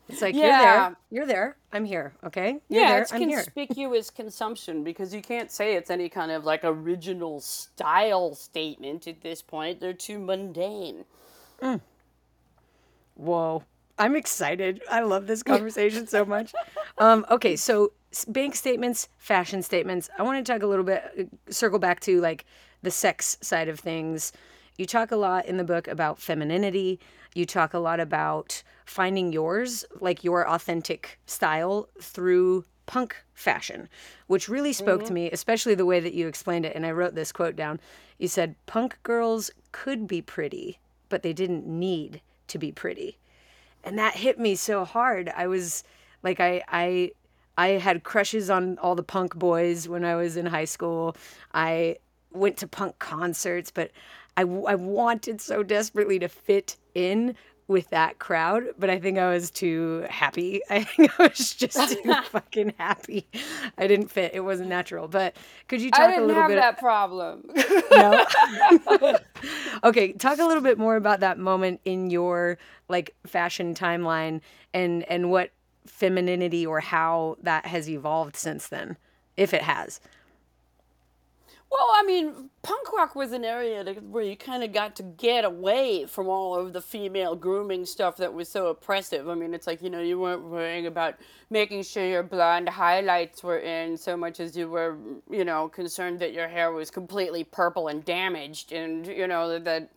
It's 0.09 0.21
like 0.23 0.35
you're 0.35 0.47
Yeah. 0.47 0.89
there. 0.89 0.97
You're 1.11 1.27
there. 1.27 1.57
I'm 1.73 1.85
here. 1.85 2.15
Okay. 2.25 2.61
You're 2.69 2.83
Yeah, 2.83 2.89
there. 2.93 3.03
it's 3.03 3.13
I'm 3.13 3.21
here. 3.29 3.43
conspicuous 3.43 4.11
consumption 4.11 4.83
because 4.85 5.15
you 5.15 5.21
can't 5.23 5.51
say 5.51 5.75
it's 5.77 5.91
any 5.91 6.09
kind 6.09 6.31
of 6.31 6.45
like 6.45 6.61
original 6.63 7.41
style 7.41 8.35
statement 8.35 9.07
at 9.07 9.21
this 9.23 9.41
point. 9.43 9.81
They're 9.81 9.93
too 9.93 10.19
mundane. 10.19 11.05
Whoa. 13.15 13.65
I'm 13.99 14.15
excited. 14.15 14.83
I 14.91 15.01
love 15.01 15.27
this 15.27 15.43
conversation 15.55 16.07
so 16.07 16.25
much. 16.25 16.55
Um, 16.99 17.27
okay, 17.31 17.57
so 17.57 17.93
bank 18.29 18.55
statements, 18.55 19.09
fashion 19.19 19.63
statements. 19.63 20.09
I 20.19 20.23
want 20.23 20.45
to 20.45 20.53
talk 20.53 20.63
a 20.63 20.67
little 20.67 20.85
bit, 20.85 21.03
uh, 21.19 21.53
circle 21.53 21.79
back 21.79 22.01
to 22.01 22.21
like 22.21 22.45
the 22.83 22.91
sex 22.91 23.37
side 23.41 23.69
of 23.69 23.81
things. 23.81 24.33
You 24.77 24.87
talk 24.87 25.11
a 25.11 25.17
lot 25.17 25.47
in 25.47 25.57
the 25.57 25.65
book 25.65 25.89
about 25.89 26.19
femininity. 26.19 27.01
You 27.35 27.47
talk 27.47 27.75
a 27.75 27.79
lot 27.79 28.01
about 28.01 28.63
finding 28.85 29.33
yours, 29.33 29.85
like 30.01 30.25
your 30.25 30.49
authentic 30.49 31.19
style 31.27 31.89
through 32.01 32.65
punk 32.87 33.17
fashion, 33.35 33.89
which 34.29 34.49
really 34.49 34.73
spoke 34.73 35.01
to 35.01 35.07
mm-hmm. 35.07 35.15
me, 35.15 35.31
especially 35.31 35.75
the 35.75 35.85
way 35.85 36.01
that 36.01 36.15
you 36.15 36.27
explained 36.27 36.65
it. 36.65 36.75
And 36.75 36.87
I 36.87 36.93
wrote 36.93 37.15
this 37.15 37.33
quote 37.33 37.57
down. 37.57 37.81
You 38.19 38.29
said, 38.29 38.55
Punk 38.67 38.99
girls 39.03 39.51
could 39.73 40.07
be 40.07 40.23
pretty, 40.23 40.79
but 41.09 41.23
they 41.23 41.33
didn't 41.33 41.67
need 41.67 42.21
to 42.47 42.59
be 42.59 42.73
pretty 42.73 43.19
and 43.85 43.99
that 43.99 44.15
hit 44.15 44.39
me 44.39 44.55
so 44.55 44.85
hard 44.85 45.33
i 45.37 45.47
was 45.47 45.85
like 46.23 46.41
i 46.41 46.63
i 46.69 47.11
i 47.57 47.69
had 47.69 48.05
crushes 48.05 48.51
on 48.51 48.79
all 48.79 48.95
the 48.95 49.03
punk 49.03 49.35
boys 49.37 49.89
when 49.89 50.05
i 50.05 50.15
was 50.15 50.37
in 50.37 50.47
high 50.47 50.65
school 50.65 51.17
i 51.55 51.97
went 52.33 52.57
to 52.57 52.67
punk 52.67 52.99
concerts 52.99 53.71
but 53.71 53.91
i, 54.37 54.43
I 54.43 54.75
wanted 54.75 55.41
so 55.41 55.63
desperately 55.63 56.19
to 56.19 56.29
fit 56.29 56.77
in 56.95 57.35
with 57.67 57.91
that 57.91 58.19
crowd 58.19 58.65
but 58.79 58.89
i 58.89 58.99
think 58.99 59.19
i 59.19 59.31
was 59.31 59.51
too 59.51 60.07
happy 60.09 60.61
i 60.71 60.85
think 60.85 61.19
i 61.21 61.25
was 61.25 61.55
just 61.55 61.99
too 62.03 62.15
fucking 62.31 62.73
happy 62.79 63.27
i 63.77 63.87
didn't 63.87 64.09
fit 64.11 64.33
it 64.35 64.41
wasn't 64.41 64.69
natural 64.69 65.07
but 65.09 65.37
could 65.69 65.81
you 65.81 65.91
talk 65.91 66.01
I 66.01 66.05
a 66.05 66.09
didn't 66.13 66.29
little 66.29 66.43
have 66.43 66.51
bit 66.51 66.57
that 66.57 66.79
problem. 66.79 67.45
no. 67.93 68.25
okay, 69.85 70.13
talk 70.13 70.39
a 70.39 70.45
little 70.47 70.63
bit 70.63 70.79
more 70.79 70.97
about 70.97 71.21
that 71.21 71.39
moment 71.39 71.81
in 71.85 72.11
your 72.11 72.59
like 72.89 73.15
fashion 73.27 73.75
timeline 73.75 74.41
and 74.73 75.03
and 75.05 75.31
what 75.31 75.51
femininity 75.87 76.67
or 76.67 76.81
how 76.81 77.37
that 77.43 77.67
has 77.67 77.89
evolved 77.89 78.37
since 78.37 78.69
then, 78.69 78.97
if 79.37 79.53
it 79.53 79.63
has. 79.63 80.01
Well, 81.71 81.87
I 81.95 82.03
mean, 82.03 82.49
punk 82.63 82.91
rock 82.95 83.15
was 83.15 83.33
an 83.33 83.45
area 83.45 83.85
where 84.01 84.25
you 84.25 84.37
kind 84.37 84.65
of 84.65 84.73
got 84.73 84.97
to 84.97 85.03
get 85.03 85.45
away 85.45 86.07
from 86.07 86.27
all 86.27 86.55
of 86.55 86.73
the 86.73 86.81
female 86.81 87.37
grooming 87.37 87.85
stuff 87.85 88.17
that 88.17 88.33
was 88.33 88.49
so 88.49 88.69
oppressive. 88.69 89.29
I 89.29 89.35
mean, 89.35 89.53
it's 89.53 89.67
like, 89.67 89.83
you 89.83 89.91
know, 89.91 90.01
you 90.01 90.19
weren't 90.19 90.45
worrying 90.45 90.87
about 90.87 91.17
making 91.51 91.83
sure 91.83 92.07
your 92.07 92.23
blonde 92.23 92.71
highlights 92.71 93.43
were 93.43 93.59
in 93.59 93.99
so 93.99 94.17
much 94.17 94.41
as 94.41 94.57
you 94.57 94.69
were, 94.71 94.97
you 95.31 95.45
know, 95.45 95.69
concerned 95.69 96.21
that 96.21 96.33
your 96.33 96.49
hair 96.49 96.73
was 96.73 96.91
completely 96.91 97.45
purple 97.45 97.89
and 97.89 98.03
damaged 98.03 98.73
and, 98.73 99.07
you 99.07 99.27
know, 99.27 99.59
that, 99.59 99.91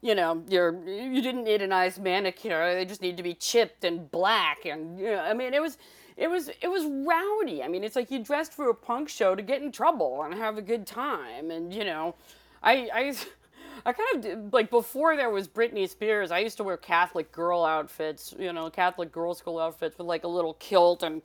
you 0.00 0.16
know, 0.16 0.42
your 0.48 0.72
you 0.88 1.22
didn't 1.22 1.44
need 1.44 1.62
a 1.62 1.66
nice 1.68 1.98
manicure. 1.98 2.74
They 2.74 2.84
just 2.84 3.00
need 3.00 3.16
to 3.16 3.22
be 3.22 3.34
chipped 3.34 3.84
and 3.84 4.10
black 4.10 4.64
and 4.64 4.98
you 4.98 5.06
know, 5.12 5.20
I 5.20 5.34
mean, 5.34 5.54
it 5.54 5.62
was 5.62 5.78
it 6.16 6.28
was 6.28 6.50
it 6.60 6.68
was 6.68 6.84
rowdy. 6.84 7.62
I 7.62 7.68
mean, 7.68 7.84
it's 7.84 7.96
like 7.96 8.10
you 8.10 8.18
dressed 8.18 8.52
for 8.52 8.68
a 8.68 8.74
punk 8.74 9.08
show 9.08 9.34
to 9.34 9.42
get 9.42 9.62
in 9.62 9.72
trouble 9.72 10.22
and 10.22 10.34
have 10.34 10.58
a 10.58 10.62
good 10.62 10.86
time. 10.86 11.50
And 11.50 11.72
you 11.72 11.84
know, 11.84 12.14
I 12.62 12.88
I 12.92 13.14
I 13.86 13.92
kind 13.92 14.08
of 14.14 14.20
did, 14.20 14.52
like 14.52 14.70
before 14.70 15.16
there 15.16 15.30
was 15.30 15.48
Britney 15.48 15.88
Spears. 15.88 16.30
I 16.30 16.38
used 16.38 16.56
to 16.58 16.64
wear 16.64 16.76
Catholic 16.76 17.32
girl 17.32 17.64
outfits, 17.64 18.34
you 18.38 18.52
know, 18.52 18.70
Catholic 18.70 19.10
girl 19.10 19.34
school 19.34 19.58
outfits 19.58 19.98
with 19.98 20.06
like 20.06 20.24
a 20.24 20.28
little 20.28 20.54
kilt 20.54 21.02
and 21.02 21.22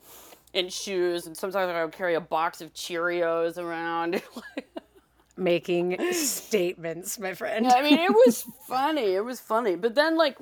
and 0.53 0.71
shoes. 0.71 1.27
And 1.27 1.37
sometimes 1.37 1.69
I 1.69 1.83
would 1.83 1.93
carry 1.93 2.15
a 2.15 2.21
box 2.21 2.61
of 2.61 2.73
Cheerios 2.73 3.57
around. 3.57 4.21
Making 5.37 6.13
statements, 6.13 7.19
my 7.19 7.35
friend. 7.35 7.67
I 7.67 7.83
mean, 7.83 7.99
it 7.99 8.11
was 8.11 8.43
funny. 8.67 9.13
It 9.13 9.23
was 9.23 9.39
funny. 9.39 9.75
But 9.75 9.93
then, 9.93 10.17
like, 10.17 10.35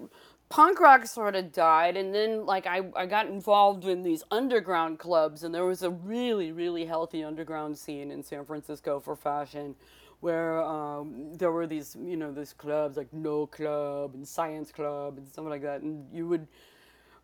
punk 0.50 0.80
rock 0.80 1.06
sort 1.06 1.36
of 1.36 1.52
died, 1.52 1.98
and 1.98 2.14
then, 2.14 2.46
like, 2.46 2.68
I, 2.68 2.82
I 2.96 3.06
got 3.06 3.28
involved 3.28 3.86
in 3.86 4.04
these 4.04 4.24
underground 4.32 5.00
clubs, 5.00 5.44
and 5.44 5.54
there 5.54 5.66
was 5.66 5.84
a 5.84 5.90
really, 5.90 6.52
really 6.52 6.86
healthy 6.86 7.24
underground 7.24 7.78
scene 7.78 8.12
in 8.12 8.24
San 8.24 8.46
Francisco 8.46 9.00
for 9.00 9.16
fashion 9.16 9.76
where 10.22 10.62
um, 10.64 11.36
there 11.36 11.52
were 11.52 11.68
these, 11.68 11.96
you 12.00 12.16
know, 12.16 12.32
these 12.32 12.54
clubs 12.54 12.98
like 12.98 13.12
No 13.14 13.46
Club 13.46 14.16
and 14.16 14.28
Science 14.28 14.72
Club 14.72 15.18
and 15.18 15.28
stuff 15.28 15.46
like 15.46 15.62
that, 15.62 15.82
and 15.82 16.06
you 16.12 16.28
would. 16.28 16.48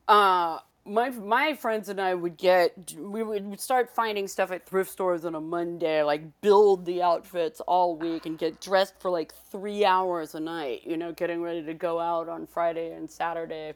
Uh, 0.07 0.59
my 0.85 1.09
my 1.09 1.53
friends 1.53 1.89
and 1.89 2.01
I 2.01 2.13
would 2.13 2.37
get 2.37 2.95
we 2.97 3.23
would 3.23 3.59
start 3.59 3.89
finding 3.89 4.27
stuff 4.27 4.51
at 4.51 4.65
thrift 4.65 4.91
stores 4.91 5.25
on 5.25 5.35
a 5.35 5.41
Monday, 5.41 6.01
like 6.03 6.41
build 6.41 6.85
the 6.85 7.01
outfits 7.01 7.61
all 7.61 7.95
week 7.95 8.25
and 8.25 8.37
get 8.37 8.59
dressed 8.59 8.95
for 8.99 9.11
like 9.11 9.33
three 9.51 9.85
hours 9.85 10.33
a 10.33 10.39
night, 10.39 10.81
you 10.85 10.97
know, 10.97 11.11
getting 11.11 11.41
ready 11.41 11.63
to 11.63 11.73
go 11.73 11.99
out 11.99 12.29
on 12.29 12.47
Friday 12.47 12.93
and 12.93 13.09
Saturday. 13.09 13.73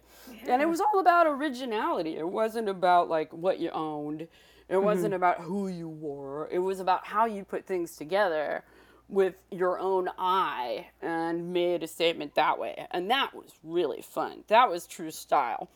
And 0.47 0.61
it 0.61 0.67
was 0.67 0.81
all 0.81 0.99
about 0.99 1.27
originality. 1.27 2.17
It 2.17 2.27
wasn't 2.27 2.69
about 2.69 3.09
like 3.09 3.31
what 3.31 3.59
you 3.59 3.69
owned. 3.71 4.21
It 4.21 4.29
mm-hmm. 4.69 4.85
wasn't 4.85 5.13
about 5.13 5.41
who 5.41 5.67
you 5.67 5.87
wore. 5.87 6.49
It 6.51 6.59
was 6.59 6.79
about 6.79 7.05
how 7.05 7.25
you 7.25 7.43
put 7.43 7.67
things 7.67 7.95
together 7.95 8.63
with 9.07 9.35
your 9.51 9.77
own 9.79 10.09
eye 10.17 10.87
and 11.03 11.53
made 11.53 11.83
a 11.83 11.87
statement 11.87 12.33
that 12.33 12.57
way. 12.57 12.87
And 12.89 13.11
that 13.11 13.35
was 13.35 13.51
really 13.63 14.01
fun. 14.01 14.43
That 14.47 14.71
was 14.71 14.87
true 14.87 15.11
style 15.11 15.69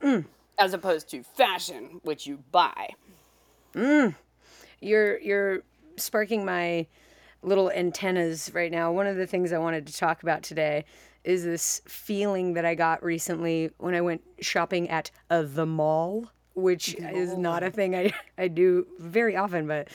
mm. 0.00 0.24
As 0.58 0.74
opposed 0.74 1.08
to 1.10 1.22
fashion, 1.22 2.00
which 2.02 2.26
you 2.26 2.38
buy. 2.50 2.88
you're 4.80 5.18
you're 5.20 5.62
sparking 5.96 6.44
my 6.44 6.86
little 7.42 7.70
antennas 7.70 8.50
right 8.54 8.70
now. 8.70 8.92
One 8.92 9.06
of 9.06 9.16
the 9.16 9.26
things 9.26 9.52
I 9.52 9.58
wanted 9.58 9.86
to 9.86 9.96
talk 9.96 10.22
about 10.22 10.42
today 10.42 10.84
is 11.24 11.44
this 11.44 11.82
feeling 11.86 12.54
that 12.54 12.64
I 12.64 12.74
got 12.74 13.02
recently 13.02 13.70
when 13.78 13.94
I 13.94 14.00
went 14.00 14.22
shopping 14.40 14.88
at 14.88 15.10
uh, 15.30 15.42
the 15.42 15.66
mall, 15.66 16.30
which 16.54 16.94
is 16.94 17.36
not 17.36 17.62
a 17.62 17.70
thing 17.70 17.94
I 17.94 18.12
I 18.38 18.48
do 18.48 18.86
very 18.98 19.36
often, 19.36 19.66
but 19.66 19.88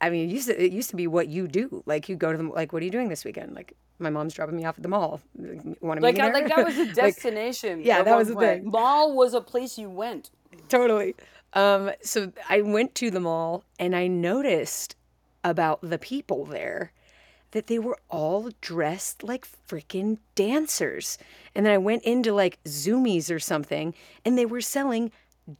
I 0.00 0.10
mean, 0.10 0.28
it 0.28 0.32
used 0.32 0.48
to 0.48 0.62
it 0.62 0.72
used 0.72 0.90
to 0.90 0.96
be 0.96 1.06
what 1.06 1.28
you 1.28 1.48
do. 1.48 1.82
Like 1.86 2.08
you 2.08 2.16
go 2.16 2.32
to 2.32 2.38
the 2.38 2.44
like, 2.44 2.72
what 2.72 2.82
are 2.82 2.84
you 2.84 2.90
doing 2.90 3.08
this 3.08 3.24
weekend? 3.24 3.54
Like 3.54 3.74
my 3.98 4.10
mom's 4.10 4.34
dropping 4.34 4.56
me 4.56 4.64
off 4.64 4.76
at 4.78 4.82
the 4.82 4.88
mall. 4.88 5.20
Want 5.36 6.00
to 6.00 6.02
Like, 6.02 6.16
meet 6.16 6.24
me 6.24 6.32
like 6.32 6.48
that 6.48 6.64
was 6.66 6.76
a 6.78 6.84
Like, 6.84 6.94
destination. 6.94 7.80
yeah, 7.82 8.02
that 8.02 8.16
was 8.16 8.28
the 8.28 8.34
thing. 8.36 8.70
Mall 8.70 9.14
was 9.14 9.34
a 9.34 9.40
place 9.40 9.78
you 9.78 9.90
went. 9.90 10.30
totally. 10.68 11.14
Um, 11.54 11.90
so 12.02 12.30
I 12.48 12.60
went 12.60 12.94
to 12.96 13.10
the 13.10 13.20
mall 13.20 13.64
and 13.78 13.96
I 13.96 14.06
noticed 14.06 14.96
about 15.42 15.80
the 15.80 15.98
people 15.98 16.44
there 16.44 16.92
that 17.52 17.68
they 17.68 17.78
were 17.78 17.96
all 18.10 18.50
dressed 18.60 19.22
like 19.24 19.48
freaking 19.66 20.18
dancers. 20.34 21.16
And 21.54 21.64
then 21.64 21.72
I 21.72 21.78
went 21.78 22.02
into 22.02 22.34
like 22.34 22.62
Zumiez 22.64 23.34
or 23.34 23.38
something 23.38 23.94
and 24.24 24.36
they 24.36 24.44
were 24.44 24.60
selling 24.60 25.10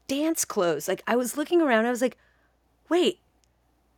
dance 0.07 0.45
clothes. 0.45 0.87
Like 0.89 1.03
I 1.07 1.17
was 1.17 1.39
looking 1.39 1.63
around, 1.63 1.87
I 1.87 1.91
was 1.91 2.03
like, 2.03 2.19
wait, 2.91 3.21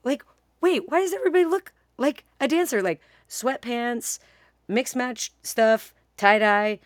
like, 0.04 0.24
wait, 0.60 0.88
why 0.88 1.00
does 1.00 1.12
everybody 1.12 1.44
look 1.44 1.72
like 1.98 2.24
a 2.40 2.46
dancer? 2.46 2.80
Like 2.82 3.00
sweatpants, 3.30 4.18
mixed 4.68 4.94
match 4.96 5.32
stuff, 5.42 5.94
tie 6.16 6.38
dye, 6.38 6.80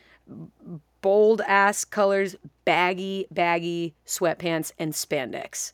bold 1.01 1.41
ass 1.47 1.85
colors, 1.85 2.37
baggy, 2.65 3.27
baggy 3.31 3.95
sweatpants, 4.07 4.71
and 4.79 4.93
spandex. 4.93 5.73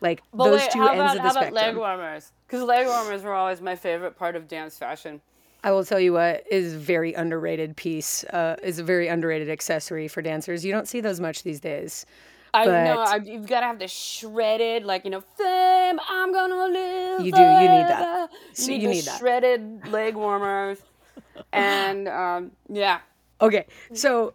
Like 0.00 0.22
But 0.32 0.44
those 0.44 0.60
wait, 0.60 0.70
two 0.70 0.78
how 0.78 0.88
ends 0.88 1.00
about, 1.00 1.10
of 1.10 1.14
the 1.16 1.20
how 1.22 1.30
about 1.30 1.42
spectrum. 1.42 1.54
leg 1.54 1.76
warmers? 1.76 2.32
Because 2.46 2.62
leg 2.62 2.86
warmers 2.86 3.22
were 3.22 3.34
always 3.34 3.60
my 3.60 3.76
favorite 3.76 4.16
part 4.16 4.36
of 4.36 4.48
dance 4.48 4.78
fashion. 4.78 5.20
I 5.62 5.72
will 5.72 5.84
tell 5.84 6.00
you 6.00 6.14
what 6.14 6.44
is 6.50 6.72
a 6.72 6.78
very 6.78 7.12
underrated 7.12 7.76
piece, 7.76 8.24
uh, 8.24 8.56
is 8.62 8.78
a 8.78 8.84
very 8.84 9.08
underrated 9.08 9.50
accessory 9.50 10.08
for 10.08 10.22
dancers. 10.22 10.64
You 10.64 10.72
don't 10.72 10.88
see 10.88 11.02
those 11.02 11.20
much 11.20 11.42
these 11.42 11.60
days. 11.60 12.06
I 12.52 12.64
But 12.66 12.84
know 12.84 13.00
I, 13.00 13.16
you've 13.16 13.46
got 13.46 13.60
to 13.60 13.66
have 13.66 13.78
the 13.78 13.88
shredded, 13.88 14.84
like 14.84 15.04
you 15.04 15.10
know, 15.10 15.20
fame. 15.20 16.00
I'm 16.08 16.32
gonna 16.32 16.66
live. 16.66 17.24
You 17.24 17.32
do, 17.32 17.40
you 17.40 17.60
need 17.60 17.86
that. 17.88 17.98
forever." 17.98 18.28
You 18.56 18.68
need 18.68 18.82
you 18.82 18.88
the 18.88 18.94
need 18.94 19.04
that. 19.04 19.18
shredded 19.18 19.88
leg 19.88 20.16
warmers, 20.16 20.78
and 21.52 22.08
um, 22.08 22.50
yeah, 22.68 23.00
Okay, 23.40 23.66
so 23.94 24.34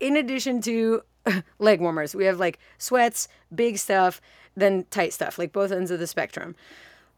in 0.00 0.16
addition 0.16 0.60
to 0.62 1.02
leg 1.58 1.80
warmers, 1.80 2.14
we 2.14 2.24
have 2.24 2.40
like 2.40 2.58
sweats, 2.78 3.28
big 3.54 3.78
stuff, 3.78 4.20
then 4.56 4.84
tight 4.90 5.12
stuff, 5.12 5.38
like 5.38 5.52
both 5.52 5.70
ends 5.70 5.90
of 5.90 6.00
the 6.00 6.06
spectrum. 6.06 6.56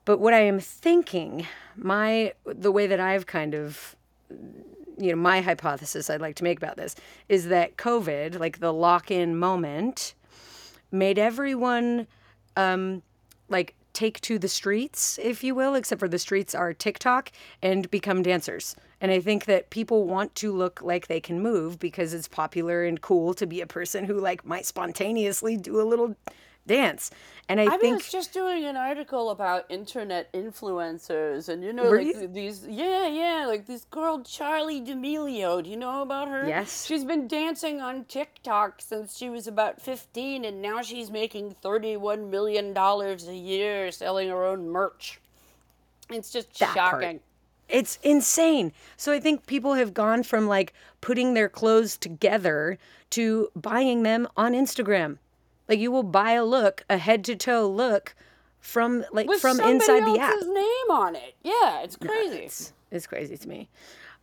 But 0.04 0.18
what 0.18 0.34
I 0.34 0.40
am 0.40 0.60
thinking, 0.60 1.46
my 1.76 2.34
the 2.44 2.72
way 2.72 2.86
that 2.86 3.00
I've 3.00 3.26
kind 3.26 3.54
of 3.54 3.96
you 4.98 5.10
know, 5.10 5.16
my 5.16 5.40
hypothesis 5.40 6.10
I'd 6.10 6.20
like 6.20 6.36
to 6.36 6.44
make 6.44 6.58
about 6.58 6.76
this 6.76 6.94
is 7.28 7.48
that 7.48 7.76
COVID, 7.76 8.38
like 8.38 8.60
the 8.60 8.72
lock-in 8.72 9.36
moment, 9.36 10.14
made 10.92 11.18
everyone 11.18 12.06
um, 12.56 13.02
like 13.48 13.74
take 13.92 14.20
to 14.22 14.38
the 14.38 14.48
streets, 14.48 15.18
if 15.22 15.44
you 15.44 15.54
will, 15.54 15.74
except 15.74 15.98
for 15.98 16.08
the 16.08 16.18
streets 16.18 16.54
are 16.54 16.72
TikTok 16.72 17.30
and 17.62 17.90
become 17.90 18.22
dancers. 18.22 18.74
And 19.00 19.10
I 19.10 19.20
think 19.20 19.44
that 19.46 19.70
people 19.70 20.06
want 20.06 20.34
to 20.36 20.52
look 20.52 20.80
like 20.82 21.06
they 21.06 21.20
can 21.20 21.40
move 21.40 21.78
because 21.78 22.14
it's 22.14 22.28
popular 22.28 22.84
and 22.84 23.00
cool 23.00 23.34
to 23.34 23.46
be 23.46 23.60
a 23.60 23.66
person 23.66 24.04
who 24.04 24.18
like 24.18 24.46
might 24.46 24.66
spontaneously 24.66 25.56
do 25.56 25.80
a 25.80 25.82
little 25.82 26.16
dance. 26.66 27.10
And 27.48 27.60
I, 27.60 27.74
I 27.74 27.76
think 27.76 27.96
was 27.96 28.10
just 28.10 28.32
doing 28.32 28.64
an 28.64 28.76
article 28.76 29.30
about 29.30 29.66
internet 29.68 30.32
influencers, 30.32 31.48
and 31.48 31.62
you 31.62 31.72
know, 31.72 31.90
like 31.90 32.06
you? 32.06 32.28
these, 32.28 32.66
yeah, 32.66 33.08
yeah, 33.08 33.46
like 33.46 33.66
this 33.66 33.84
girl 33.90 34.20
Charli 34.20 34.84
D'Amelio. 34.84 35.62
Do 35.62 35.68
you 35.68 35.76
know 35.76 36.02
about 36.02 36.28
her? 36.28 36.46
Yes. 36.48 36.86
She's 36.86 37.04
been 37.04 37.26
dancing 37.26 37.80
on 37.80 38.04
TikTok 38.04 38.80
since 38.80 39.16
she 39.18 39.28
was 39.28 39.46
about 39.46 39.80
fifteen, 39.80 40.44
and 40.44 40.62
now 40.62 40.82
she's 40.82 41.10
making 41.10 41.56
thirty-one 41.62 42.30
million 42.30 42.72
dollars 42.72 43.28
a 43.28 43.34
year 43.34 43.90
selling 43.90 44.28
her 44.28 44.44
own 44.44 44.68
merch. 44.68 45.20
It's 46.10 46.30
just 46.30 46.58
That 46.60 46.76
part. 46.76 47.02
shocking. 47.02 47.20
It's 47.68 47.98
insane. 48.02 48.72
So 48.96 49.12
I 49.12 49.20
think 49.20 49.46
people 49.46 49.74
have 49.74 49.94
gone 49.94 50.22
from 50.22 50.46
like 50.46 50.74
putting 51.00 51.34
their 51.34 51.48
clothes 51.48 51.96
together 51.96 52.78
to 53.10 53.48
buying 53.56 54.02
them 54.04 54.28
on 54.36 54.52
Instagram. 54.52 55.18
Like 55.68 55.78
you 55.78 55.90
will 55.90 56.02
buy 56.02 56.32
a 56.32 56.44
look, 56.44 56.84
a 56.90 56.98
head 56.98 57.24
to 57.24 57.36
toe 57.36 57.68
look 57.68 58.14
from 58.60 59.04
like 59.12 59.28
With 59.28 59.40
from 59.40 59.60
inside 59.60 60.04
the 60.04 60.20
app. 60.20 60.34
name 60.40 60.90
on 60.90 61.16
it. 61.16 61.34
Yeah, 61.42 61.82
it's 61.82 61.96
crazy. 61.96 62.38
It's, 62.38 62.72
it's 62.90 63.06
crazy 63.06 63.36
to 63.36 63.48
me. 63.48 63.68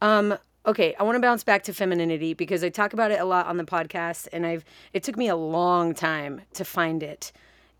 Um, 0.02 0.38
okay, 0.66 0.96
I 1.00 1.04
want 1.04 1.16
to 1.16 1.22
bounce 1.22 1.44
back 1.44 1.64
to 1.64 1.74
femininity 1.74 2.34
because 2.34 2.64
I 2.64 2.70
talk 2.70 2.94
about 2.94 3.12
it 3.12 3.20
a 3.20 3.26
lot 3.26 3.48
on 3.48 3.58
the 3.58 3.66
podcast, 3.66 4.28
and 4.32 4.46
I've 4.46 4.64
it 4.94 5.04
took 5.04 5.18
me 5.18 5.28
a 5.28 5.36
long 5.36 5.94
time 5.94 6.42
to 6.54 6.64
find 6.66 7.04
it 7.04 7.32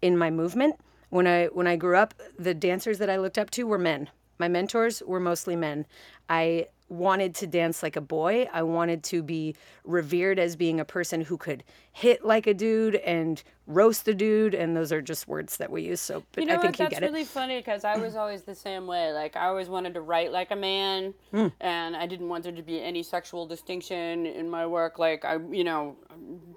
in 0.02 0.18
my 0.18 0.30
movement. 0.30 0.76
When 1.10 1.28
I 1.28 1.46
when 1.48 1.68
I 1.68 1.76
grew 1.76 1.96
up, 1.96 2.14
the 2.38 2.54
dancers 2.54 2.98
that 3.00 3.10
I 3.10 3.18
looked 3.18 3.38
up 3.38 3.50
to 3.52 3.66
were 3.66 3.80
men. 3.80 4.10
My 4.38 4.48
mentors 4.48 5.02
were 5.06 5.20
mostly 5.20 5.56
men. 5.56 5.86
I 6.30 6.68
wanted 6.90 7.36
to 7.36 7.48
dance 7.48 7.82
like 7.84 7.96
a 7.96 8.02
boy. 8.02 8.48
I 8.52 8.64
wanted 8.64 9.04
to 9.06 9.22
be 9.24 9.56
revered 9.84 10.40
as 10.40 10.56
being 10.56 10.80
a 10.80 10.86
person 10.86 11.22
who 11.22 11.38
could 11.38 11.64
hit 11.92 12.26
like 12.26 12.48
a 12.48 12.54
dude 12.54 12.96
and 12.96 13.42
roast 13.68 14.08
a 14.08 14.14
dude, 14.16 14.56
and 14.56 14.76
those 14.76 14.92
are 14.92 15.02
just 15.02 15.28
words 15.28 15.58
that 15.58 15.70
we 15.72 15.84
use. 15.84 16.02
So, 16.02 16.24
but 16.32 16.42
You 16.42 16.48
know 16.48 16.54
I 16.54 16.58
what? 16.58 16.64
think 16.64 16.80
you 16.80 16.86
That's 16.86 16.94
get 16.96 17.04
it. 17.04 17.12
really 17.12 17.24
funny 17.26 17.58
because 17.60 17.84
I 17.84 17.98
was 17.98 18.16
always 18.16 18.42
the 18.42 18.56
same 18.56 18.88
way. 18.88 19.12
Like 19.14 19.36
I 19.36 19.46
always 19.48 19.70
wanted 19.70 19.94
to 19.94 20.02
write 20.02 20.32
like 20.32 20.50
a 20.52 20.56
man, 20.56 21.14
Hmm. 21.32 21.48
and 21.62 21.96
I 21.96 22.08
didn't 22.08 22.28
want 22.30 22.44
there 22.44 22.54
to 22.54 22.64
be 22.64 22.82
any 22.82 23.04
sexual 23.04 23.46
distinction 23.46 24.26
in 24.26 24.50
my 24.50 24.66
work. 24.66 24.98
Like 24.98 25.24
I, 25.26 25.38
you 25.52 25.64
know, 25.64 25.96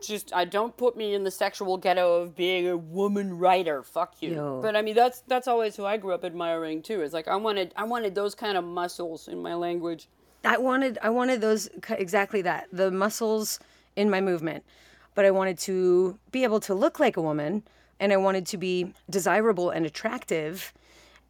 just 0.00 0.32
I 0.34 0.44
don't 0.46 0.74
put 0.76 0.96
me 0.96 1.14
in 1.14 1.24
the 1.24 1.30
sexual 1.30 1.76
ghetto 1.76 2.22
of 2.22 2.34
being 2.34 2.68
a 2.68 2.76
woman 2.76 3.38
writer. 3.38 3.82
Fuck 3.82 4.22
you. 4.22 4.34
Yo. 4.34 4.62
But 4.62 4.76
I 4.76 4.82
mean, 4.82 4.94
that's 4.94 5.20
that's 5.28 5.48
always 5.48 5.76
who 5.76 5.84
I 5.84 5.98
grew 5.98 6.12
up 6.14 6.24
admiring 6.24 6.80
too. 6.82 7.02
Is 7.02 7.12
like 7.12 7.28
I 7.28 7.36
wanted 7.36 7.72
I 7.76 7.84
wanted 7.84 8.14
those 8.14 8.34
kind 8.34 8.56
of 8.56 8.64
muscles 8.64 9.28
in 9.28 9.42
my 9.42 9.54
language. 9.54 10.08
I 10.44 10.58
wanted 10.58 10.98
I 11.02 11.10
wanted 11.10 11.40
those 11.40 11.68
exactly 11.90 12.42
that 12.42 12.68
the 12.72 12.90
muscles 12.90 13.58
in 13.96 14.10
my 14.10 14.20
movement, 14.20 14.64
but 15.14 15.24
I 15.24 15.30
wanted 15.30 15.58
to 15.60 16.18
be 16.30 16.44
able 16.44 16.60
to 16.60 16.74
look 16.74 16.98
like 16.98 17.16
a 17.16 17.22
woman, 17.22 17.62
and 18.00 18.12
I 18.12 18.16
wanted 18.16 18.46
to 18.46 18.56
be 18.56 18.92
desirable 19.10 19.70
and 19.70 19.86
attractive, 19.86 20.72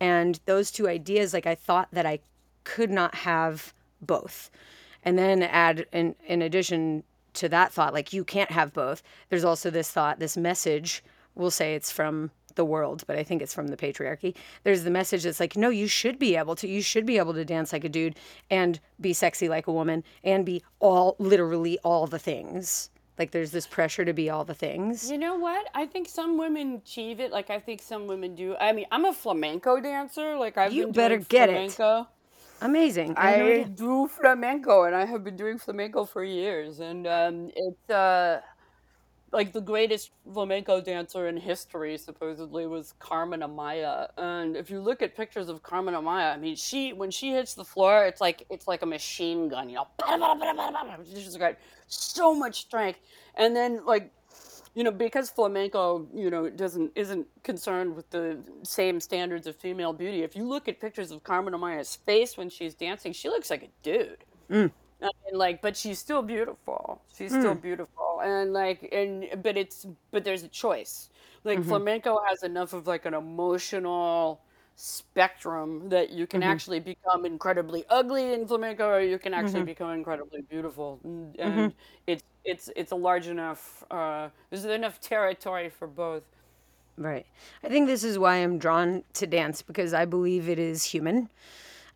and 0.00 0.40
those 0.46 0.70
two 0.70 0.88
ideas 0.88 1.34
like 1.34 1.46
I 1.46 1.54
thought 1.54 1.88
that 1.92 2.06
I 2.06 2.20
could 2.64 2.90
not 2.90 3.14
have 3.16 3.74
both, 4.00 4.50
and 5.04 5.18
then 5.18 5.42
add 5.42 5.86
in 5.92 6.14
in 6.26 6.42
addition 6.42 7.04
to 7.34 7.48
that 7.48 7.72
thought 7.72 7.94
like 7.94 8.12
you 8.12 8.24
can't 8.24 8.50
have 8.50 8.72
both. 8.72 9.02
There's 9.28 9.44
also 9.44 9.70
this 9.70 9.90
thought, 9.90 10.18
this 10.18 10.36
message. 10.36 11.02
We'll 11.34 11.50
say 11.50 11.74
it's 11.74 11.90
from 11.90 12.30
the 12.56 12.64
world, 12.64 13.04
but 13.06 13.16
I 13.18 13.22
think 13.22 13.42
it's 13.42 13.54
from 13.54 13.68
the 13.68 13.76
patriarchy. 13.76 14.34
There's 14.64 14.84
the 14.84 14.90
message 14.90 15.24
that's 15.24 15.40
like, 15.40 15.56
no, 15.56 15.68
you 15.68 15.86
should 15.86 16.18
be 16.18 16.36
able 16.36 16.54
to. 16.56 16.68
You 16.68 16.82
should 16.82 17.06
be 17.06 17.18
able 17.18 17.34
to 17.34 17.44
dance 17.44 17.72
like 17.72 17.84
a 17.84 17.88
dude 17.88 18.16
and 18.50 18.80
be 19.00 19.12
sexy 19.12 19.48
like 19.48 19.66
a 19.66 19.72
woman 19.72 20.04
and 20.24 20.44
be 20.44 20.62
all, 20.80 21.16
literally 21.18 21.78
all 21.84 22.06
the 22.06 22.18
things. 22.18 22.90
Like 23.18 23.30
there's 23.30 23.50
this 23.50 23.66
pressure 23.66 24.04
to 24.04 24.12
be 24.12 24.30
all 24.30 24.44
the 24.44 24.54
things. 24.54 25.10
You 25.10 25.18
know 25.18 25.36
what? 25.36 25.68
I 25.74 25.86
think 25.86 26.08
some 26.08 26.38
women 26.38 26.80
achieve 26.84 27.20
it. 27.20 27.30
Like 27.30 27.50
I 27.50 27.60
think 27.60 27.82
some 27.82 28.06
women 28.06 28.34
do. 28.34 28.56
I 28.58 28.72
mean, 28.72 28.86
I'm 28.90 29.04
a 29.04 29.12
flamenco 29.12 29.80
dancer. 29.80 30.36
Like 30.36 30.56
I've 30.56 30.72
You 30.72 30.84
been 30.84 30.92
better 30.92 31.16
doing 31.16 31.26
get 31.28 31.50
it. 31.50 31.78
Amazing. 32.62 33.14
I, 33.16 33.42
I 33.42 33.62
do 33.64 34.06
flamenco, 34.06 34.84
and 34.84 34.94
I 34.94 35.04
have 35.04 35.24
been 35.24 35.36
doing 35.36 35.58
flamenco 35.58 36.04
for 36.04 36.22
years, 36.22 36.78
and 36.78 37.08
um, 37.08 37.50
it's 37.56 37.90
uh, 37.90 38.40
like 39.32 39.52
the 39.52 39.60
greatest 39.60 40.10
flamenco 40.32 40.80
dancer 40.80 41.26
in 41.26 41.36
history. 41.36 41.96
Supposedly 41.96 42.66
was 42.66 42.94
Carmen 42.98 43.40
Amaya, 43.40 44.08
and 44.18 44.56
if 44.56 44.70
you 44.70 44.80
look 44.80 45.02
at 45.02 45.16
pictures 45.16 45.48
of 45.48 45.62
Carmen 45.62 45.94
Amaya, 45.94 46.34
I 46.34 46.36
mean, 46.36 46.54
she 46.54 46.92
when 46.92 47.10
she 47.10 47.32
hits 47.32 47.54
the 47.54 47.64
floor, 47.64 48.04
it's 48.04 48.20
like 48.20 48.44
it's 48.50 48.68
like 48.68 48.82
a 48.82 48.86
machine 48.86 49.48
gun, 49.48 49.68
you 49.68 49.76
know. 49.76 49.88
She's 51.14 51.36
got 51.36 51.56
so 51.86 52.34
much 52.34 52.60
strength, 52.60 53.00
and 53.34 53.56
then 53.56 53.84
like 53.86 54.12
you 54.74 54.84
know 54.84 54.90
because 54.90 55.28
flamenco 55.28 56.06
you 56.14 56.30
know 56.30 56.48
doesn't 56.48 56.90
isn't 56.94 57.26
concerned 57.42 57.94
with 57.94 58.08
the 58.08 58.38
same 58.62 59.00
standards 59.00 59.46
of 59.46 59.54
female 59.54 59.92
beauty 59.92 60.22
if 60.22 60.34
you 60.34 60.44
look 60.44 60.66
at 60.66 60.80
pictures 60.80 61.10
of 61.10 61.22
carmen 61.22 61.52
amaya's 61.52 61.96
face 62.06 62.38
when 62.38 62.48
she's 62.48 62.74
dancing 62.74 63.12
she 63.12 63.28
looks 63.28 63.50
like 63.50 63.62
a 63.62 63.68
dude. 63.82 64.24
Mm. 64.50 64.70
I 65.02 65.10
mean, 65.24 65.38
like 65.38 65.60
but 65.60 65.76
she's 65.76 65.98
still 65.98 66.22
beautiful. 66.22 67.02
She's 67.16 67.32
mm. 67.32 67.40
still 67.40 67.54
beautiful 67.54 68.11
and 68.22 68.52
like 68.52 68.88
and 68.92 69.26
but 69.42 69.56
it's 69.56 69.86
but 70.10 70.24
there's 70.24 70.42
a 70.42 70.48
choice. 70.48 71.10
Like 71.44 71.58
mm-hmm. 71.58 71.68
flamenco 71.68 72.20
has 72.28 72.42
enough 72.42 72.72
of 72.72 72.86
like 72.86 73.04
an 73.04 73.14
emotional 73.14 74.40
spectrum 74.76 75.88
that 75.90 76.10
you 76.10 76.26
can 76.26 76.40
mm-hmm. 76.40 76.50
actually 76.50 76.80
become 76.80 77.26
incredibly 77.26 77.84
ugly 77.90 78.32
in 78.32 78.46
flamenco 78.46 78.88
or 78.88 79.00
you 79.00 79.18
can 79.18 79.34
actually 79.34 79.60
mm-hmm. 79.60 79.66
become 79.66 79.90
incredibly 79.90 80.42
beautiful. 80.42 81.00
And, 81.04 81.36
and 81.38 81.74
it's 82.06 82.24
it's 82.44 82.70
it's 82.76 82.92
a 82.92 82.96
large 82.96 83.26
enough 83.26 83.84
uh, 83.90 84.28
there's 84.50 84.64
enough 84.64 85.00
territory 85.00 85.68
for 85.68 85.86
both. 85.86 86.22
Right. 86.98 87.26
I 87.64 87.68
think 87.68 87.86
this 87.86 88.04
is 88.04 88.18
why 88.18 88.36
I'm 88.36 88.58
drawn 88.58 89.02
to 89.14 89.26
dance 89.26 89.62
because 89.62 89.94
I 89.94 90.04
believe 90.04 90.48
it 90.48 90.58
is 90.58 90.84
human. 90.84 91.28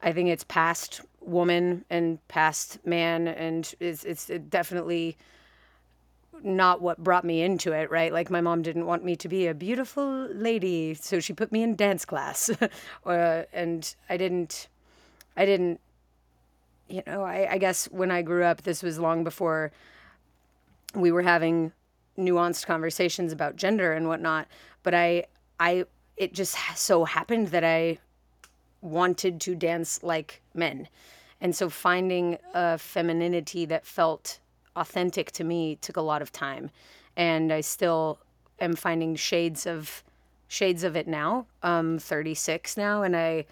I 0.03 0.13
think 0.13 0.29
it's 0.29 0.45
past 0.45 1.01
woman 1.21 1.85
and 1.91 2.27
past 2.29 2.85
man, 2.87 3.29
and 3.29 3.73
it's 3.81 4.05
it's 4.05 4.31
definitely 4.49 5.17
not 6.43 6.81
what 6.81 6.99
brought 6.99 7.25
me 7.25 7.43
into 7.43 7.73
it. 7.73 7.91
Right. 7.91 8.13
Like 8.13 8.31
my 8.31 8.41
mom 8.41 8.63
didn't 8.63 8.87
want 8.87 9.05
me 9.05 9.17
to 9.17 9.29
be 9.29 9.47
a 9.47 9.55
beautiful 9.55 10.29
lady, 10.33 10.95
so 10.95 11.21
she 11.21 11.33
put 11.33 11.53
me 11.53 11.63
in 11.63 11.77
dance 11.77 12.05
class, 12.05 12.51
uh, 13.07 13.43
and 13.53 13.95
I 14.09 14.17
didn't. 14.17 14.69
I 15.37 15.45
didn't. 15.45 15.81
You 16.89 17.03
know, 17.07 17.23
I, 17.23 17.53
I 17.53 17.59
guess 17.59 17.87
when 17.87 18.11
I 18.11 18.23
grew 18.23 18.45
up, 18.45 18.63
this 18.63 18.83
was 18.83 18.99
long 18.99 19.25
before 19.25 19.73
we 20.95 21.13
were 21.13 21.23
having 21.23 21.73
nuanced 22.19 22.67
conversations 22.67 23.33
about 23.33 23.57
gender 23.57 23.93
and 23.93 24.09
whatnot 24.09 24.49
but 24.83 24.95
i 24.95 25.25
i 25.61 25.85
it 26.17 26.33
just 26.33 26.57
so 26.75 27.05
happened 27.05 27.49
that 27.49 27.65
i 27.65 27.99
wanted 28.81 29.41
to 29.41 29.55
dance 29.55 30.03
like 30.03 30.41
men 30.55 30.89
and 31.41 31.55
so 31.55 31.69
finding 31.69 32.39
a 32.55 32.79
femininity 32.79 33.67
that 33.67 33.85
felt 33.85 34.39
authentic 34.77 35.33
to 35.33 35.45
me 35.45 35.77
took 35.77 35.97
a 35.97 36.01
lot 36.01 36.23
of 36.23 36.31
time. 36.33 36.71
And 37.17 37.53
i 37.53 37.61
still 37.61 38.19
am 38.61 38.77
finding 38.77 39.17
shades 39.17 39.67
of 39.67 40.03
shades 40.49 40.85
of 40.85 40.97
it 40.97 41.09
now. 41.09 41.47
I'm 41.63 41.99
36 41.99 42.77
now 42.77 43.03
and 43.03 43.17
i 43.17 43.47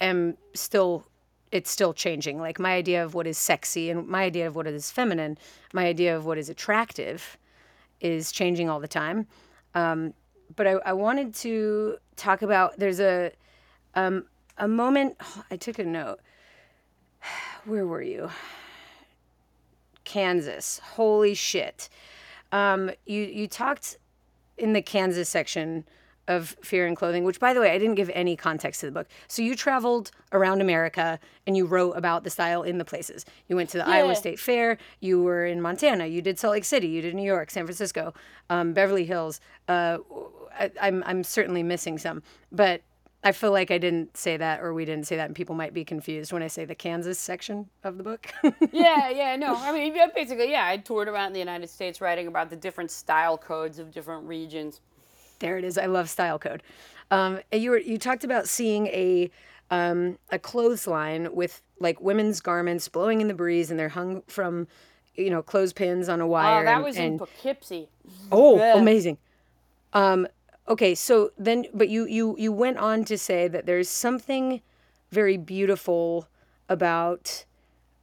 am 0.00 0.36
still 0.54 1.06
it's 1.52 1.70
still 1.70 1.94
changing. 1.94 2.40
Like 2.40 2.58
my 2.58 2.74
idea 2.74 3.04
of 3.04 3.14
what 3.14 3.28
is 3.28 3.38
sexy 3.38 3.88
and 3.88 4.08
my 4.08 4.24
idea 4.24 4.46
of 4.46 4.56
what 4.56 4.66
is 4.66 4.90
feminine 4.90 5.38
my 5.72 5.86
idea 5.86 6.16
of 6.16 6.24
what 6.24 6.38
is 6.38 6.48
attractive 6.48 7.36
is 8.00 8.32
changing 8.32 8.68
all 8.68 8.80
the 8.80 8.88
time. 8.88 9.26
Um, 9.74 10.14
but 10.56 10.66
I, 10.66 10.72
I 10.84 10.92
wanted 10.92 11.34
to 11.36 11.96
talk 12.16 12.42
about 12.42 12.78
there's 12.78 13.00
a 13.00 13.32
um, 13.94 14.24
a 14.58 14.68
moment 14.68 15.16
i 15.50 15.56
took 15.56 15.78
a 15.78 15.84
note. 15.84 16.20
Where 17.64 17.86
were 17.86 18.02
you? 18.02 18.30
Kansas. 20.04 20.80
Holy 20.94 21.34
shit. 21.34 21.88
Um, 22.52 22.90
you 23.06 23.22
you 23.22 23.48
talked 23.48 23.98
in 24.56 24.72
the 24.72 24.82
Kansas 24.82 25.28
section 25.28 25.84
of 26.26 26.56
Fear 26.62 26.86
and 26.86 26.96
Clothing, 26.96 27.24
which 27.24 27.38
by 27.38 27.52
the 27.52 27.60
way, 27.60 27.70
I 27.70 27.78
didn't 27.78 27.96
give 27.96 28.10
any 28.14 28.36
context 28.36 28.80
to 28.80 28.86
the 28.86 28.92
book. 28.92 29.08
So 29.28 29.42
you 29.42 29.54
traveled 29.54 30.10
around 30.32 30.62
America 30.62 31.18
and 31.46 31.56
you 31.56 31.66
wrote 31.66 31.92
about 31.92 32.24
the 32.24 32.30
style 32.30 32.62
in 32.62 32.78
the 32.78 32.84
places. 32.84 33.26
You 33.48 33.56
went 33.56 33.68
to 33.70 33.78
the 33.78 33.86
Iowa 33.86 34.14
State 34.14 34.38
Fair, 34.38 34.78
you 35.00 35.22
were 35.22 35.44
in 35.44 35.60
Montana, 35.60 36.06
you 36.06 36.22
did 36.22 36.38
Salt 36.38 36.52
Lake 36.52 36.64
City, 36.64 36.88
you 36.88 37.02
did 37.02 37.14
New 37.14 37.22
York, 37.22 37.50
San 37.50 37.64
Francisco, 37.64 38.14
um, 38.48 38.72
Beverly 38.72 39.04
Hills. 39.04 39.40
Uh, 39.68 39.98
I, 40.58 40.70
I'm 40.80 41.02
I'm 41.04 41.24
certainly 41.24 41.62
missing 41.62 41.98
some, 41.98 42.22
but 42.52 42.80
I 43.24 43.32
feel 43.32 43.52
like 43.52 43.70
I 43.70 43.78
didn't 43.78 44.16
say 44.16 44.36
that 44.36 44.60
or 44.60 44.74
we 44.74 44.84
didn't 44.84 45.06
say 45.06 45.16
that 45.16 45.26
and 45.26 45.34
people 45.34 45.54
might 45.54 45.72
be 45.72 45.82
confused 45.82 46.30
when 46.30 46.42
I 46.42 46.46
say 46.46 46.66
the 46.66 46.74
Kansas 46.74 47.18
section 47.18 47.70
of 47.82 47.96
the 47.96 48.04
book. 48.04 48.30
yeah, 48.70 49.08
yeah, 49.08 49.34
no. 49.36 49.56
I 49.56 49.72
mean, 49.72 49.96
basically, 50.14 50.50
yeah, 50.50 50.66
I 50.66 50.76
toured 50.76 51.08
around 51.08 51.32
the 51.32 51.38
United 51.38 51.70
States 51.70 52.02
writing 52.02 52.26
about 52.26 52.50
the 52.50 52.56
different 52.56 52.90
style 52.90 53.38
codes 53.38 53.78
of 53.78 53.90
different 53.90 54.26
regions. 54.26 54.82
There 55.38 55.56
it 55.56 55.64
is. 55.64 55.78
I 55.78 55.86
love 55.86 56.10
style 56.10 56.38
code. 56.38 56.62
Um, 57.10 57.40
and 57.50 57.62
you 57.62 57.70
were 57.70 57.78
you 57.78 57.96
talked 57.96 58.24
about 58.24 58.46
seeing 58.46 58.86
a 58.88 59.30
um, 59.70 60.18
a 60.30 60.38
clothesline 60.38 61.34
with 61.34 61.62
like 61.80 62.00
women's 62.00 62.40
garments 62.40 62.88
blowing 62.88 63.20
in 63.20 63.28
the 63.28 63.34
breeze 63.34 63.70
and 63.70 63.80
they're 63.80 63.88
hung 63.88 64.22
from 64.26 64.68
you 65.14 65.30
know 65.30 65.42
clothespins 65.42 66.08
on 66.08 66.20
a 66.20 66.26
wire. 66.26 66.60
Oh, 66.60 66.64
that 66.64 66.84
was 66.84 66.96
and, 66.96 67.12
in 67.12 67.18
Poughkeepsie. 67.18 67.88
Oh, 68.30 68.58
yeah. 68.58 68.76
amazing. 68.76 69.18
Um, 69.92 70.26
okay, 70.68 70.94
so 70.94 71.32
then, 71.38 71.66
but 71.74 71.88
you 71.88 72.06
you 72.06 72.36
you 72.38 72.52
went 72.52 72.78
on 72.78 73.04
to 73.06 73.18
say 73.18 73.48
that 73.48 73.66
there's 73.66 73.88
something 73.88 74.60
very 75.10 75.36
beautiful 75.36 76.28
about. 76.68 77.44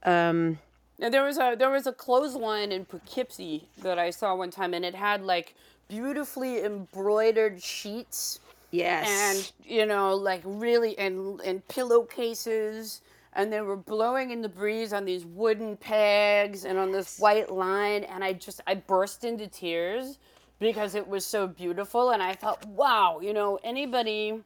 Um, 0.03 0.59
now, 0.99 1.09
there 1.09 1.23
was 1.23 1.37
a 1.37 1.55
there 1.57 1.69
was 1.69 1.87
a 1.87 1.93
clothesline 1.93 2.71
in 2.71 2.85
Poughkeepsie 2.85 3.67
that 3.79 3.97
I 3.97 4.09
saw 4.09 4.35
one 4.35 4.51
time, 4.51 4.73
and 4.73 4.85
it 4.85 4.95
had 4.95 5.23
like 5.23 5.55
beautifully 5.87 6.63
embroidered 6.63 7.61
sheets. 7.61 8.39
Yes. 8.71 9.07
And 9.09 9.51
you 9.69 9.85
know, 9.85 10.15
like 10.15 10.41
really, 10.45 10.97
and 10.97 11.41
and 11.41 11.67
pillowcases, 11.67 13.01
and 13.33 13.51
they 13.51 13.61
were 13.61 13.75
blowing 13.75 14.31
in 14.31 14.41
the 14.41 14.49
breeze 14.49 14.93
on 14.93 15.03
these 15.03 15.25
wooden 15.25 15.75
pegs 15.75 16.65
and 16.65 16.77
on 16.77 16.91
this 16.91 17.19
white 17.19 17.51
line, 17.51 18.03
and 18.03 18.23
I 18.23 18.33
just 18.33 18.61
I 18.67 18.75
burst 18.75 19.23
into 19.23 19.47
tears 19.47 20.19
because 20.61 20.93
it 20.93 21.07
was 21.07 21.25
so 21.25 21.47
beautiful, 21.47 22.11
and 22.11 22.21
I 22.21 22.33
thought, 22.33 22.63
wow, 22.67 23.19
you 23.19 23.33
know, 23.33 23.59
anybody 23.63 24.39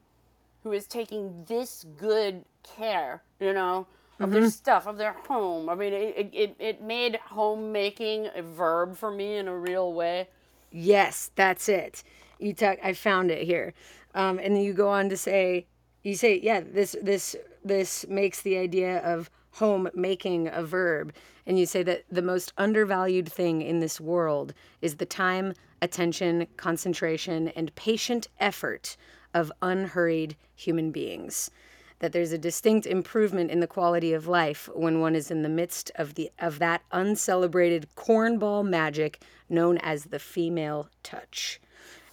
who 0.64 0.72
is 0.72 0.88
taking 0.88 1.44
this 1.46 1.86
good 1.98 2.46
care, 2.64 3.22
you 3.42 3.52
know, 3.52 3.86
of 4.22 4.30
mm-hmm. 4.30 4.40
their 4.40 4.50
stuff, 4.50 4.88
of 4.88 4.98
their 4.98 5.12
home. 5.28 5.68
I 5.70 5.76
mean, 5.76 5.92
it, 5.92 6.30
it, 6.32 6.56
it 6.58 6.82
made 6.82 7.18
homemaking 7.18 8.30
a 8.34 8.42
verb 8.42 8.96
for 8.96 9.12
me 9.12 9.36
in 9.36 9.50
a 9.50 9.56
real 9.56 9.92
way. 9.92 10.30
Yes, 10.72 11.32
that's 11.36 11.68
it. 11.68 12.02
You 12.40 12.54
talk. 12.54 12.78
I 12.82 12.94
found 12.94 13.30
it 13.30 13.44
here, 13.44 13.74
um, 14.14 14.40
and 14.40 14.56
then 14.56 14.64
you 14.64 14.72
go 14.72 14.88
on 14.88 15.10
to 15.10 15.18
say, 15.18 15.68
you 16.04 16.16
say, 16.16 16.40
yeah, 16.42 16.62
this 16.62 16.96
this 17.02 17.36
this 17.66 18.06
makes 18.08 18.42
the 18.42 18.58
idea 18.58 19.00
of 19.00 19.30
home 19.52 19.90
making 19.94 20.48
a 20.48 20.64
verb, 20.64 21.14
and 21.46 21.60
you 21.60 21.66
say 21.66 21.84
that 21.84 22.06
the 22.10 22.22
most 22.22 22.54
undervalued 22.58 23.30
thing 23.30 23.62
in 23.62 23.82
this 23.82 24.00
world 24.00 24.54
is 24.82 24.96
the 24.96 25.06
time, 25.06 25.54
attention, 25.82 26.48
concentration, 26.58 27.50
and 27.50 27.74
patient 27.76 28.28
effort 28.40 28.98
of 29.34 29.52
unhurried 29.62 30.36
human 30.56 30.92
beings 30.92 31.52
that 32.00 32.12
there's 32.12 32.32
a 32.32 32.38
distinct 32.38 32.86
improvement 32.86 33.50
in 33.50 33.60
the 33.60 33.68
quality 33.68 34.14
of 34.14 34.28
life 34.28 34.70
when 34.74 35.00
one 35.00 35.16
is 35.16 35.32
in 35.32 35.42
the 35.42 35.50
midst 35.50 35.92
of 35.96 36.16
the 36.16 36.30
of 36.40 36.60
that 36.60 36.82
uncelebrated 36.92 37.88
cornball 37.96 38.68
magic 38.68 39.22
known 39.50 39.78
as 39.80 40.06
the 40.06 40.20
female 40.20 40.90
touch. 41.04 41.60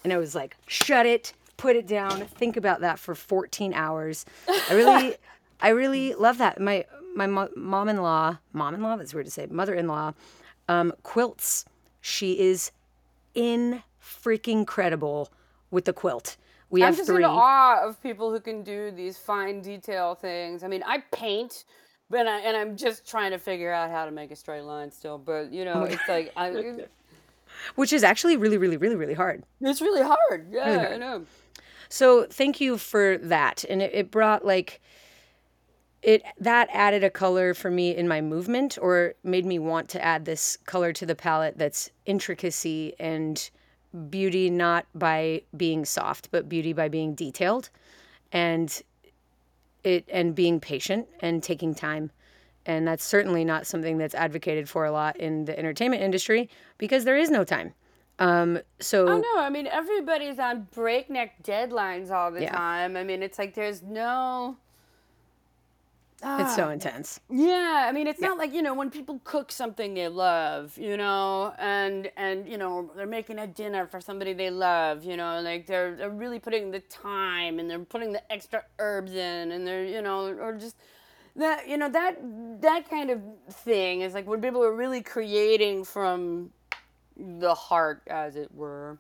And 0.05 0.13
I 0.13 0.19
was 0.19 0.35
like, 0.35 0.57
shut 0.67 1.07
it, 1.07 1.33
put 1.57 1.77
it 1.77 1.87
down, 1.87 2.27
think 2.27 2.57
about 2.57 2.81
that 2.81 2.99
for 2.99 3.15
14 3.15 3.73
hours. 3.75 4.25
I 4.49 4.75
really 4.75 5.17
I 5.61 5.71
really 5.71 6.15
love 6.15 6.39
that. 6.39 6.61
My 6.61 6.85
my 7.15 7.27
mom-in-law, 7.27 8.39
mom-in-law, 8.53 8.97
that's 8.97 9.13
weird 9.13 9.27
to 9.27 9.31
say, 9.31 9.47
mother-in-law, 9.51 10.15
um, 10.69 10.95
quilts. 11.03 11.67
She 12.01 12.41
is 12.41 12.73
in 13.35 13.83
freaking 14.03 14.67
credible 14.67 15.31
with 15.71 15.85
the 15.85 15.93
quilt. 15.93 16.37
We 16.71 16.83
I'm 16.83 16.89
have 16.89 16.97
just 16.97 17.09
three. 17.09 17.23
in 17.23 17.31
awe 17.31 17.81
of 17.83 18.03
people 18.03 18.31
who 18.33 18.41
can 18.41 18.63
do 18.63 18.91
these 18.91 19.19
fine 19.19 19.61
detail 19.61 20.15
things. 20.15 20.65
I 20.65 20.69
mean, 20.69 20.83
I 20.87 21.03
paint, 21.13 21.65
but 22.09 22.27
I, 22.27 22.41
and 22.41 22.57
I'm 22.57 22.77
just 22.77 23.07
trying 23.07 23.31
to 23.33 23.39
figure 23.39 23.71
out 23.71 23.91
how 23.91 24.07
to 24.07 24.11
make 24.11 24.31
a 24.31 24.37
straight 24.37 24.63
line 24.63 24.91
still. 24.91 25.19
But 25.19 25.53
you 25.53 25.65
know, 25.65 25.75
oh 25.75 25.85
it's 25.85 26.09
like 26.09 26.33
I, 26.37 26.51
which 27.75 27.93
is 27.93 28.03
actually 28.03 28.37
really, 28.39 28.57
really, 28.57 28.79
really, 28.79 28.97
really 28.97 29.15
hard. 29.15 29.45
It's 29.61 29.83
really 29.83 30.03
hard. 30.03 30.49
Yeah, 30.51 30.65
really 30.65 30.79
hard. 30.79 30.93
I 30.93 30.97
know. 30.97 31.27
So 31.91 32.25
thank 32.25 32.59
you 32.59 32.79
for 32.79 33.19
that, 33.19 33.65
and 33.69 33.83
it, 33.83 33.91
it 33.93 34.11
brought 34.11 34.47
like 34.47 34.81
it 36.03 36.23
that 36.39 36.69
added 36.73 37.05
a 37.05 37.11
color 37.11 37.55
for 37.55 37.71
me 37.71 37.97
in 37.97 38.09
my 38.09 38.21
movement, 38.21 38.79
or 38.81 39.15
made 39.23 39.47
me 39.47 39.59
want 39.59 39.89
to 39.91 40.05
add 40.05 40.25
this 40.25 40.59
color 40.67 40.93
to 40.93 41.07
the 41.07 41.15
palette 41.15 41.57
that's 41.57 41.91
intricacy 42.07 42.95
and 42.99 43.51
beauty 44.11 44.51
not 44.51 44.87
by 44.95 45.43
being 45.57 45.85
soft, 45.85 46.31
but 46.31 46.49
beauty 46.49 46.73
by 46.73 46.89
being 46.89 47.15
detailed 47.15 47.71
and 48.33 48.83
it 49.85 50.05
and 50.11 50.35
being 50.35 50.61
patient 50.61 51.07
and 51.21 51.43
taking 51.43 51.75
time. 51.75 52.11
And 52.65 52.87
that's 52.87 53.05
certainly 53.05 53.45
not 53.45 53.67
something 53.67 53.99
that's 53.99 54.15
advocated 54.15 54.69
for 54.69 54.85
a 54.85 54.93
lot 54.93 55.17
in 55.17 55.45
the 55.45 55.59
entertainment 55.59 56.03
industry 56.03 56.49
because 56.79 57.05
there 57.05 57.17
is 57.17 57.31
no 57.31 57.45
time. 57.45 57.75
Um, 58.19 58.61
so 58.79 59.09
Oh 59.09 59.19
no, 59.19 59.41
I 59.41 59.51
mean 59.51 59.67
everybody's 59.67 60.39
on 60.39 60.69
breakneck 60.73 61.43
deadlines 61.43 62.11
all 62.11 62.31
the 62.31 62.43
yeah. 62.43 62.57
time. 62.57 62.97
I 62.97 63.05
mean 63.05 63.23
it's 63.23 63.39
like 63.39 63.55
there's 63.55 63.83
no 63.83 64.57
it's 66.25 66.55
so 66.55 66.67
ah, 66.67 66.71
intense. 66.71 67.19
Yeah, 67.29 67.87
I 67.89 67.93
mean, 67.93 68.07
it's 68.07 68.21
yeah. 68.21 68.29
not 68.29 68.39
like 68.39 68.53
you 68.53 68.63
know 68.63 68.75
when 68.75 68.91
people 68.91 69.21
cook 69.25 69.51
something 69.51 69.95
they 69.95 70.07
love, 70.07 70.79
you 70.79 70.97
know, 70.97 71.53
and 71.59 72.11
and 72.17 72.49
you 72.49 72.59
know 72.59 72.91
they're 72.95 73.07
making 73.07 73.41
a 73.41 73.47
dinner 73.47 73.87
for 73.87 74.01
somebody 74.01 74.33
they 74.33 74.51
love, 74.51 75.05
you 75.05 75.17
know, 75.17 75.41
like 75.41 75.67
they're 75.67 75.97
they're 75.97 76.11
really 76.11 76.39
putting 76.39 76.71
the 76.71 76.81
time 76.81 77.59
and 77.59 77.69
they're 77.69 77.81
putting 77.81 78.13
the 78.13 78.33
extra 78.33 78.63
herbs 78.79 79.15
in, 79.15 79.51
and 79.51 79.67
they're 79.67 79.85
you 79.85 80.01
know 80.01 80.29
or 80.29 80.53
just 80.53 80.77
that 81.35 81.69
you 81.69 81.77
know 81.77 81.89
that 81.89 82.19
that 82.61 82.89
kind 82.89 83.11
of 83.11 83.21
thing 83.51 84.03
is 84.03 84.15
like 84.15 84.27
when 84.27 84.41
people 84.41 84.63
are 84.63 84.75
really 84.75 85.03
creating 85.03 85.83
from 85.83 86.51
the 87.17 87.55
heart, 87.55 88.03
as 88.07 88.37
it 88.37 88.55
were, 88.55 88.97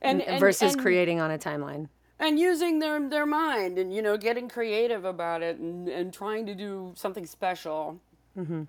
and, 0.00 0.22
and 0.22 0.40
versus 0.40 0.72
and, 0.72 0.82
creating 0.82 1.20
on 1.20 1.30
a 1.30 1.38
timeline 1.38 1.88
and 2.18 2.38
using 2.38 2.78
their 2.78 3.08
their 3.08 3.26
mind 3.26 3.78
and 3.78 3.92
you 3.92 4.02
know 4.02 4.16
getting 4.16 4.48
creative 4.48 5.04
about 5.04 5.42
it 5.42 5.58
and, 5.58 5.88
and 5.88 6.12
trying 6.12 6.46
to 6.46 6.54
do 6.54 6.92
something 6.96 7.26
special. 7.26 8.00
Mm-hmm. 8.36 8.64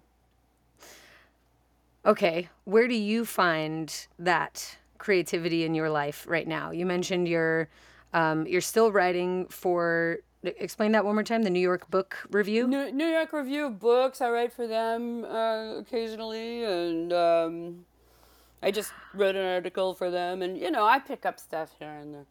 okay 2.05 2.49
where 2.65 2.87
do 2.87 2.93
you 2.93 3.25
find 3.25 4.05
that 4.19 4.77
creativity 4.99 5.63
in 5.63 5.73
your 5.73 5.89
life 5.89 6.25
right 6.27 6.47
now? 6.47 6.71
You 6.71 6.85
mentioned 6.85 7.27
you're 7.27 7.67
um, 8.13 8.45
you're 8.47 8.61
still 8.61 8.91
writing 8.91 9.47
for 9.47 10.19
explain 10.43 10.91
that 10.91 11.03
one 11.03 11.15
more 11.15 11.23
time 11.23 11.41
the 11.41 11.49
new 11.49 11.59
york 11.59 11.89
book 11.89 12.17
review? 12.29 12.67
New, 12.67 12.91
new 12.91 13.07
york 13.07 13.33
review 13.33 13.65
of 13.65 13.79
books. 13.79 14.21
I 14.21 14.29
write 14.29 14.53
for 14.53 14.67
them 14.67 15.25
uh, 15.25 15.77
occasionally 15.77 16.63
and 16.63 17.11
um, 17.11 17.85
i 18.61 18.69
just 18.69 18.93
wrote 19.13 19.35
an 19.35 19.45
article 19.45 19.95
for 19.95 20.11
them 20.11 20.43
and 20.43 20.57
you 20.57 20.69
know 20.69 20.85
i 20.85 20.99
pick 20.99 21.25
up 21.25 21.39
stuff 21.39 21.71
here 21.79 21.89
and 21.89 22.13
there 22.13 22.25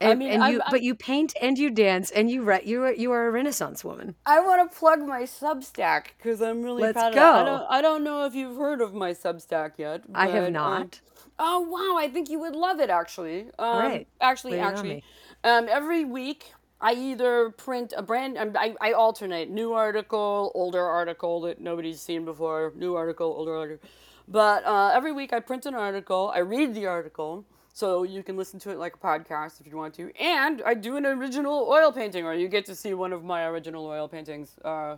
and, 0.00 0.12
I 0.12 0.14
mean, 0.14 0.30
and 0.30 0.52
you, 0.52 0.60
I'm, 0.64 0.70
but 0.70 0.82
you 0.82 0.94
paint 0.94 1.34
and 1.40 1.58
you 1.58 1.70
dance 1.70 2.10
and 2.10 2.30
you 2.30 2.42
write. 2.42 2.64
You 2.64 2.84
are 2.84 2.92
you 2.92 3.12
are 3.12 3.26
a 3.26 3.30
Renaissance 3.30 3.84
woman. 3.84 4.14
I 4.26 4.40
want 4.40 4.70
to 4.70 4.78
plug 4.78 5.00
my 5.00 5.22
Substack 5.22 6.08
because 6.16 6.40
I'm 6.40 6.62
really 6.62 6.82
Let's 6.82 6.94
proud 6.94 7.14
go. 7.14 7.20
of 7.20 7.36
it. 7.36 7.40
I 7.40 7.44
don't, 7.44 7.66
I 7.70 7.82
don't 7.82 8.04
know 8.04 8.24
if 8.24 8.34
you've 8.34 8.56
heard 8.56 8.80
of 8.80 8.94
my 8.94 9.12
Substack 9.12 9.72
yet. 9.76 10.02
But, 10.08 10.18
I 10.18 10.26
have 10.28 10.46
um, 10.46 10.52
not. 10.52 10.82
Um, 10.82 10.90
oh 11.38 11.60
wow! 11.60 11.98
I 11.98 12.08
think 12.08 12.30
you 12.30 12.38
would 12.40 12.56
love 12.56 12.80
it 12.80 12.90
actually. 12.90 13.46
Um, 13.58 13.78
right. 13.78 14.08
Actually, 14.20 14.58
actually, 14.60 15.04
um, 15.44 15.66
every 15.68 16.04
week 16.04 16.52
I 16.80 16.92
either 16.94 17.50
print 17.50 17.92
a 17.96 18.02
brand. 18.02 18.38
Um, 18.38 18.52
I, 18.56 18.74
I 18.80 18.92
alternate 18.92 19.50
new 19.50 19.72
article, 19.72 20.52
older 20.54 20.84
article 20.84 21.40
that 21.42 21.60
nobody's 21.60 22.00
seen 22.00 22.24
before, 22.24 22.72
new 22.76 22.94
article, 22.94 23.26
older 23.26 23.56
article. 23.56 23.88
But 24.28 24.64
uh, 24.64 24.92
every 24.94 25.12
week 25.12 25.32
I 25.32 25.40
print 25.40 25.66
an 25.66 25.74
article. 25.74 26.30
I 26.34 26.40
read 26.40 26.74
the 26.74 26.86
article 26.86 27.44
so 27.78 28.02
you 28.02 28.24
can 28.24 28.36
listen 28.36 28.58
to 28.58 28.70
it 28.70 28.78
like 28.78 28.96
a 28.96 28.98
podcast 28.98 29.60
if 29.60 29.68
you 29.68 29.76
want 29.76 29.94
to. 29.94 30.10
And 30.20 30.60
I 30.66 30.74
do 30.74 30.96
an 30.96 31.06
original 31.06 31.68
oil 31.70 31.92
painting, 31.92 32.24
or 32.24 32.34
you 32.34 32.48
get 32.48 32.66
to 32.66 32.74
see 32.74 32.92
one 32.92 33.12
of 33.12 33.22
my 33.22 33.44
original 33.44 33.86
oil 33.86 34.08
paintings 34.08 34.56
uh, 34.64 34.96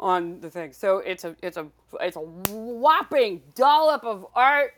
on 0.00 0.40
the 0.40 0.50
thing. 0.50 0.72
So 0.72 0.98
it's 0.98 1.22
a 1.22 1.36
it's 1.42 1.56
a 1.56 1.68
it's 2.00 2.16
a 2.16 2.20
whopping 2.20 3.42
dollop 3.54 4.02
of 4.02 4.26
art 4.34 4.74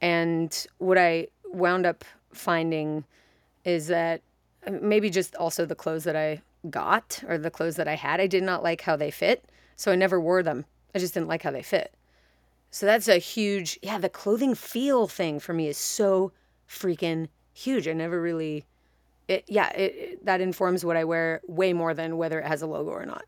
And 0.01 0.67
what 0.79 0.99
I 0.99 1.29
wound 1.47 1.85
up 1.85 2.05
finding 2.33 3.05
is 3.65 3.89
that 3.89 4.23
uh, 4.67 4.73
maybe 4.81 5.11
just 5.11 5.35
also 5.37 5.67
the 5.67 5.75
clothes 5.75 6.05
that 6.05 6.17
I 6.17 6.41
got 6.71 7.23
or 7.27 7.39
the 7.39 7.51
clothes 7.51 7.77
that 7.77 7.89
I 7.89 7.97
had, 7.97 8.21
I 8.21 8.27
did 8.27 8.43
not 8.43 8.63
like 8.63 8.83
how 8.83 8.97
they 8.97 9.11
fit. 9.11 9.45
So 9.77 9.91
I 9.91 9.97
never 9.97 10.21
wore 10.21 10.43
them. 10.43 10.65
I 10.95 10.99
just 10.99 11.15
didn't 11.15 11.29
like 11.29 11.43
how 11.43 11.51
they 11.51 11.63
fit. 11.63 11.93
So 12.71 12.87
that's 12.87 13.09
a 13.09 13.19
huge, 13.19 13.79
yeah, 13.83 13.99
the 13.99 14.09
clothing 14.09 14.55
feel 14.55 15.07
thing 15.07 15.41
for 15.41 15.53
me 15.53 15.69
is 15.69 15.77
so 15.77 16.33
freaking 16.69 17.29
huge. 17.53 17.87
I 17.89 17.93
never 17.93 18.21
really, 18.21 18.65
it, 19.29 19.45
yeah, 19.49 19.71
it, 19.71 19.95
it- 19.97 20.25
that 20.27 20.41
informs 20.41 20.85
what 20.85 20.97
I 20.97 21.05
wear 21.05 21.41
way 21.47 21.73
more 21.73 21.95
than 21.95 22.17
whether 22.17 22.39
it 22.41 22.47
has 22.47 22.63
a 22.63 22.67
logo 22.67 22.91
or 22.91 23.07
not. 23.07 23.25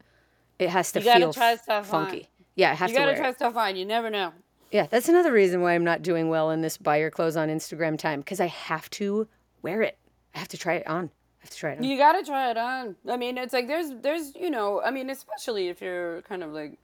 It 0.58 0.70
has 0.70 0.92
to 0.92 1.00
You 1.00 1.04
gotta 1.04 1.20
feel 1.20 1.32
try 1.32 1.56
stuff 1.56 1.92
on. 1.92 2.06
funky. 2.06 2.28
Yeah, 2.54 2.70
I 2.70 2.74
have 2.74 2.90
You 2.90 2.94
to 2.94 3.00
gotta 3.00 3.12
wear 3.12 3.20
try 3.20 3.28
it. 3.30 3.36
stuff 3.36 3.56
on. 3.56 3.76
You 3.76 3.84
never 3.84 4.10
know. 4.10 4.32
Yeah, 4.70 4.86
that's 4.88 5.08
another 5.08 5.32
reason 5.32 5.60
why 5.60 5.74
I'm 5.74 5.84
not 5.84 6.02
doing 6.02 6.28
well 6.28 6.50
in 6.50 6.60
this 6.60 6.76
buy 6.78 6.96
your 6.98 7.10
clothes 7.10 7.36
on 7.36 7.48
Instagram 7.48 7.96
time 7.98 8.20
because 8.20 8.40
I 8.40 8.46
have 8.46 8.88
to 8.90 9.28
wear 9.62 9.82
it. 9.82 9.98
I 10.34 10.38
have 10.38 10.48
to 10.48 10.56
try 10.58 10.74
it 10.74 10.86
on. 10.86 11.04
I 11.06 11.42
have 11.44 11.50
to 11.50 11.56
try 11.56 11.72
it 11.72 11.78
on. 11.78 11.84
You 11.84 11.96
gotta 11.96 12.24
try 12.24 12.50
it 12.50 12.56
on. 12.56 12.96
I 13.08 13.16
mean, 13.16 13.36
it's 13.38 13.52
like 13.52 13.66
there's 13.68 13.90
there's 14.00 14.34
you 14.36 14.50
know, 14.50 14.80
I 14.82 14.90
mean, 14.90 15.10
especially 15.10 15.68
if 15.68 15.80
you're 15.80 16.22
kind 16.22 16.42
of 16.42 16.50
like 16.52 16.78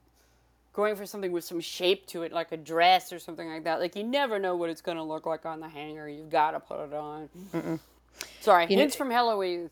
going 0.73 0.95
for 0.95 1.05
something 1.05 1.31
with 1.31 1.43
some 1.43 1.59
shape 1.59 2.07
to 2.07 2.23
it, 2.23 2.31
like 2.31 2.51
a 2.51 2.57
dress 2.57 3.11
or 3.11 3.19
something 3.19 3.49
like 3.49 3.63
that. 3.65 3.79
Like 3.79 3.95
you 3.95 4.03
never 4.03 4.39
know 4.39 4.55
what 4.55 4.69
it's 4.69 4.81
gonna 4.81 5.03
look 5.03 5.25
like 5.25 5.45
on 5.45 5.59
the 5.59 5.69
hanger. 5.69 6.07
You've 6.07 6.29
got 6.29 6.51
to 6.51 6.59
put 6.59 6.85
it 6.85 6.93
on. 6.93 7.29
Sorry, 8.39 8.65
know- 8.65 8.75
hints 8.77 8.95
from 8.95 9.09
Heloise. 9.09 9.69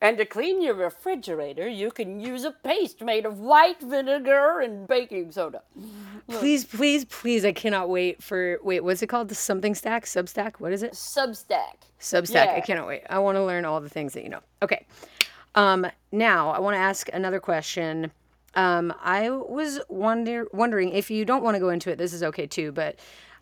And 0.00 0.18
to 0.18 0.24
clean 0.24 0.60
your 0.60 0.74
refrigerator, 0.74 1.68
you 1.68 1.92
can 1.92 2.18
use 2.18 2.44
a 2.44 2.50
paste 2.50 3.00
made 3.00 3.24
of 3.24 3.38
white 3.38 3.80
vinegar 3.80 4.60
and 4.60 4.86
baking 4.88 5.30
soda. 5.30 5.62
Please, 6.28 6.64
please, 6.64 7.04
please! 7.04 7.44
I 7.44 7.52
cannot 7.52 7.88
wait 7.88 8.22
for 8.22 8.58
wait. 8.62 8.80
What's 8.80 9.02
it 9.02 9.06
called? 9.06 9.28
The 9.28 9.34
something 9.34 9.74
stack, 9.74 10.06
Substack. 10.06 10.54
What 10.58 10.72
is 10.72 10.82
it? 10.82 10.92
Substack. 10.92 11.84
Substack. 12.00 12.48
I 12.48 12.60
cannot 12.60 12.88
wait. 12.88 13.02
I 13.08 13.18
want 13.20 13.36
to 13.36 13.44
learn 13.44 13.64
all 13.64 13.80
the 13.80 13.88
things 13.88 14.12
that 14.14 14.24
you 14.24 14.28
know. 14.28 14.40
Okay. 14.60 14.86
Um, 15.54 15.86
now 16.10 16.50
I 16.50 16.58
want 16.58 16.74
to 16.74 16.80
ask 16.80 17.08
another 17.12 17.38
question. 17.38 18.10
Um, 18.54 18.94
I 19.02 19.30
was 19.30 19.80
wonder 19.88 20.46
wondering 20.52 20.90
if 20.90 21.10
you 21.10 21.24
don't 21.24 21.42
want 21.42 21.56
to 21.56 21.60
go 21.60 21.70
into 21.70 21.90
it. 21.90 21.98
This 21.98 22.12
is 22.12 22.22
okay 22.22 22.46
too, 22.46 22.72
but 22.72 22.96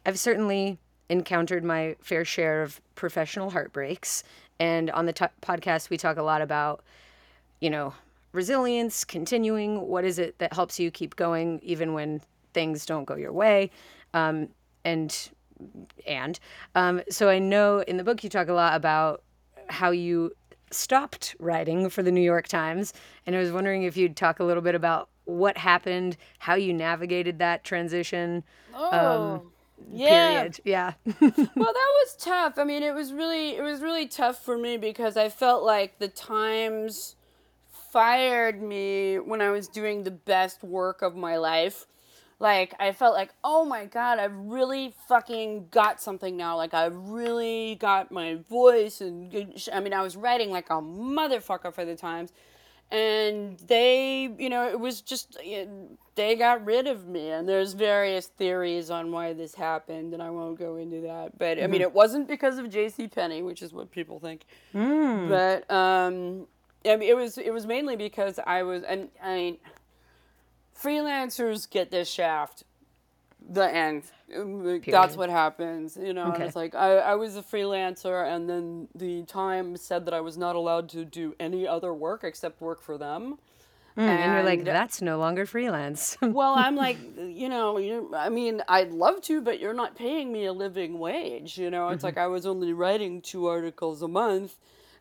I've 0.06 0.18
certainly 0.18 0.78
encountered 1.08 1.64
my 1.64 1.96
fair 2.00 2.24
share 2.24 2.62
of 2.62 2.80
professional 2.94 3.50
heartbreaks, 3.50 4.24
and 4.58 4.90
on 4.90 5.06
the 5.06 5.12
t- 5.12 5.26
podcast 5.42 5.90
we 5.90 5.96
talk 5.96 6.16
a 6.16 6.22
lot 6.22 6.40
about 6.40 6.82
you 7.62 7.70
know, 7.70 7.94
resilience, 8.32 9.04
continuing. 9.04 9.80
What 9.88 10.04
is 10.04 10.18
it 10.18 10.38
that 10.38 10.52
helps 10.52 10.80
you 10.80 10.90
keep 10.90 11.14
going 11.14 11.60
even 11.62 11.94
when 11.94 12.20
things 12.52 12.84
don't 12.84 13.04
go 13.04 13.14
your 13.14 13.32
way? 13.32 13.70
Um, 14.12 14.48
and 14.84 15.30
and 16.06 16.40
um, 16.74 17.02
so 17.08 17.28
I 17.28 17.38
know 17.38 17.78
in 17.78 17.96
the 17.96 18.04
book 18.04 18.24
you 18.24 18.28
talk 18.28 18.48
a 18.48 18.52
lot 18.52 18.74
about 18.74 19.22
how 19.68 19.92
you 19.92 20.32
stopped 20.72 21.36
writing 21.38 21.88
for 21.88 22.02
the 22.02 22.12
New 22.12 22.22
York 22.22 22.48
Times, 22.48 22.92
and 23.26 23.36
I 23.36 23.38
was 23.38 23.52
wondering 23.52 23.82
if 23.82 23.96
you'd 23.96 24.16
talk 24.16 24.40
a 24.40 24.44
little 24.44 24.62
bit 24.62 24.74
about 24.74 25.08
what 25.24 25.56
happened, 25.56 26.16
how 26.38 26.54
you 26.54 26.72
navigated 26.72 27.38
that 27.38 27.64
transition 27.64 28.42
um, 28.74 28.80
Oh, 28.92 29.42
yeah. 29.90 30.08
period. 30.08 30.60
Yeah. 30.64 30.92
well, 31.06 31.22
that 31.26 31.46
was 31.56 32.16
tough. 32.18 32.58
I 32.58 32.64
mean, 32.64 32.82
it 32.82 32.94
was 32.94 33.12
really 33.12 33.56
it 33.56 33.62
was 33.62 33.80
really 33.80 34.06
tough 34.06 34.42
for 34.44 34.58
me 34.58 34.76
because 34.76 35.16
I 35.16 35.28
felt 35.28 35.62
like 35.62 35.98
the 35.98 36.08
Times 36.08 37.16
fired 37.92 38.62
me 38.62 39.18
when 39.18 39.40
I 39.40 39.50
was 39.50 39.68
doing 39.68 40.02
the 40.04 40.10
best 40.10 40.64
work 40.64 41.02
of 41.02 41.14
my 41.14 41.36
life. 41.36 41.86
Like 42.42 42.74
I 42.80 42.90
felt 42.90 43.14
like, 43.14 43.32
"Oh 43.44 43.64
my 43.64 43.86
god, 43.86 44.18
I've 44.18 44.36
really 44.36 44.94
fucking 45.06 45.68
got 45.70 46.00
something 46.00 46.36
now. 46.36 46.56
Like 46.56 46.74
I've 46.74 46.96
really 46.96 47.76
got 47.76 48.10
my 48.10 48.34
voice 48.50 49.00
and. 49.00 49.32
I 49.72 49.78
mean, 49.78 49.94
I 49.94 50.02
was 50.02 50.16
writing 50.16 50.50
like 50.50 50.68
a 50.68 50.82
motherfucker 50.82 51.72
for 51.72 51.84
the 51.84 51.94
Times." 51.94 52.32
and 52.92 53.58
they 53.60 54.30
you 54.38 54.50
know 54.50 54.68
it 54.68 54.78
was 54.78 55.00
just 55.00 55.38
it, 55.40 55.68
they 56.14 56.36
got 56.36 56.62
rid 56.64 56.86
of 56.86 57.08
me 57.08 57.30
and 57.30 57.48
there's 57.48 57.72
various 57.72 58.26
theories 58.26 58.90
on 58.90 59.10
why 59.10 59.32
this 59.32 59.54
happened 59.54 60.12
and 60.12 60.22
i 60.22 60.28
won't 60.28 60.58
go 60.58 60.76
into 60.76 61.00
that 61.00 61.36
but 61.38 61.60
i 61.60 61.66
mean 61.66 61.80
it 61.80 61.92
wasn't 61.92 62.28
because 62.28 62.58
of 62.58 62.66
jc 62.66 63.10
Penney, 63.10 63.42
which 63.42 63.62
is 63.62 63.72
what 63.72 63.90
people 63.90 64.20
think 64.20 64.44
but 65.28 65.68
um 65.70 66.46
I 66.84 66.96
mean, 66.96 67.08
it 67.08 67.16
was 67.16 67.38
it 67.38 67.52
was 67.52 67.64
mainly 67.64 67.96
because 67.96 68.38
i 68.46 68.62
was 68.62 68.82
and 68.82 69.08
i 69.22 69.34
mean 69.36 69.58
freelancers 70.82 71.68
get 71.68 71.90
this 71.90 72.08
shaft. 72.08 72.64
The 73.48 73.74
end. 73.74 74.04
Like, 74.34 74.86
that's 74.86 75.14
what 75.14 75.28
happens 75.28 75.94
you 75.94 76.14
know 76.14 76.24
and 76.24 76.34
Okay. 76.34 76.46
it's 76.46 76.56
like 76.56 76.74
I, 76.74 76.96
I 76.96 77.14
was 77.16 77.36
a 77.36 77.42
freelancer 77.42 78.26
and 78.26 78.48
then 78.48 78.88
the 78.94 79.24
times 79.24 79.82
said 79.82 80.06
that 80.06 80.14
i 80.14 80.20
was 80.20 80.38
not 80.38 80.56
allowed 80.56 80.88
to 80.90 81.04
do 81.04 81.34
any 81.38 81.68
other 81.68 81.92
work 81.92 82.24
except 82.24 82.62
work 82.62 82.80
for 82.80 82.96
them. 82.96 83.38
Hmm, 83.94 84.00
and 84.00 84.32
you're 84.32 84.42
like, 84.42 84.64
that's 84.64 85.02
no 85.02 85.18
longer 85.18 85.44
freelance. 85.44 86.16
well 86.22 86.54
i'm 86.56 86.76
like 86.76 86.96
you 87.18 87.50
know 87.50 87.76
you 87.76 88.10
i 88.16 88.30
mean 88.30 88.62
i'd 88.68 88.92
love 88.92 89.20
to 89.22 89.42
but 89.42 89.60
you're 89.60 89.74
not 89.74 89.96
paying 89.96 90.32
me 90.32 90.46
a 90.46 90.52
living 90.54 90.98
wage 90.98 91.58
you 91.58 91.68
know? 91.68 91.88
It's 91.88 91.98
mm-hmm. 91.98 92.06
like 92.06 92.16
i 92.16 92.26
was 92.26 92.46
only 92.46 92.72
writing 92.72 93.20
two 93.20 93.48
articles 93.48 94.00
a 94.00 94.08
month 94.08 94.56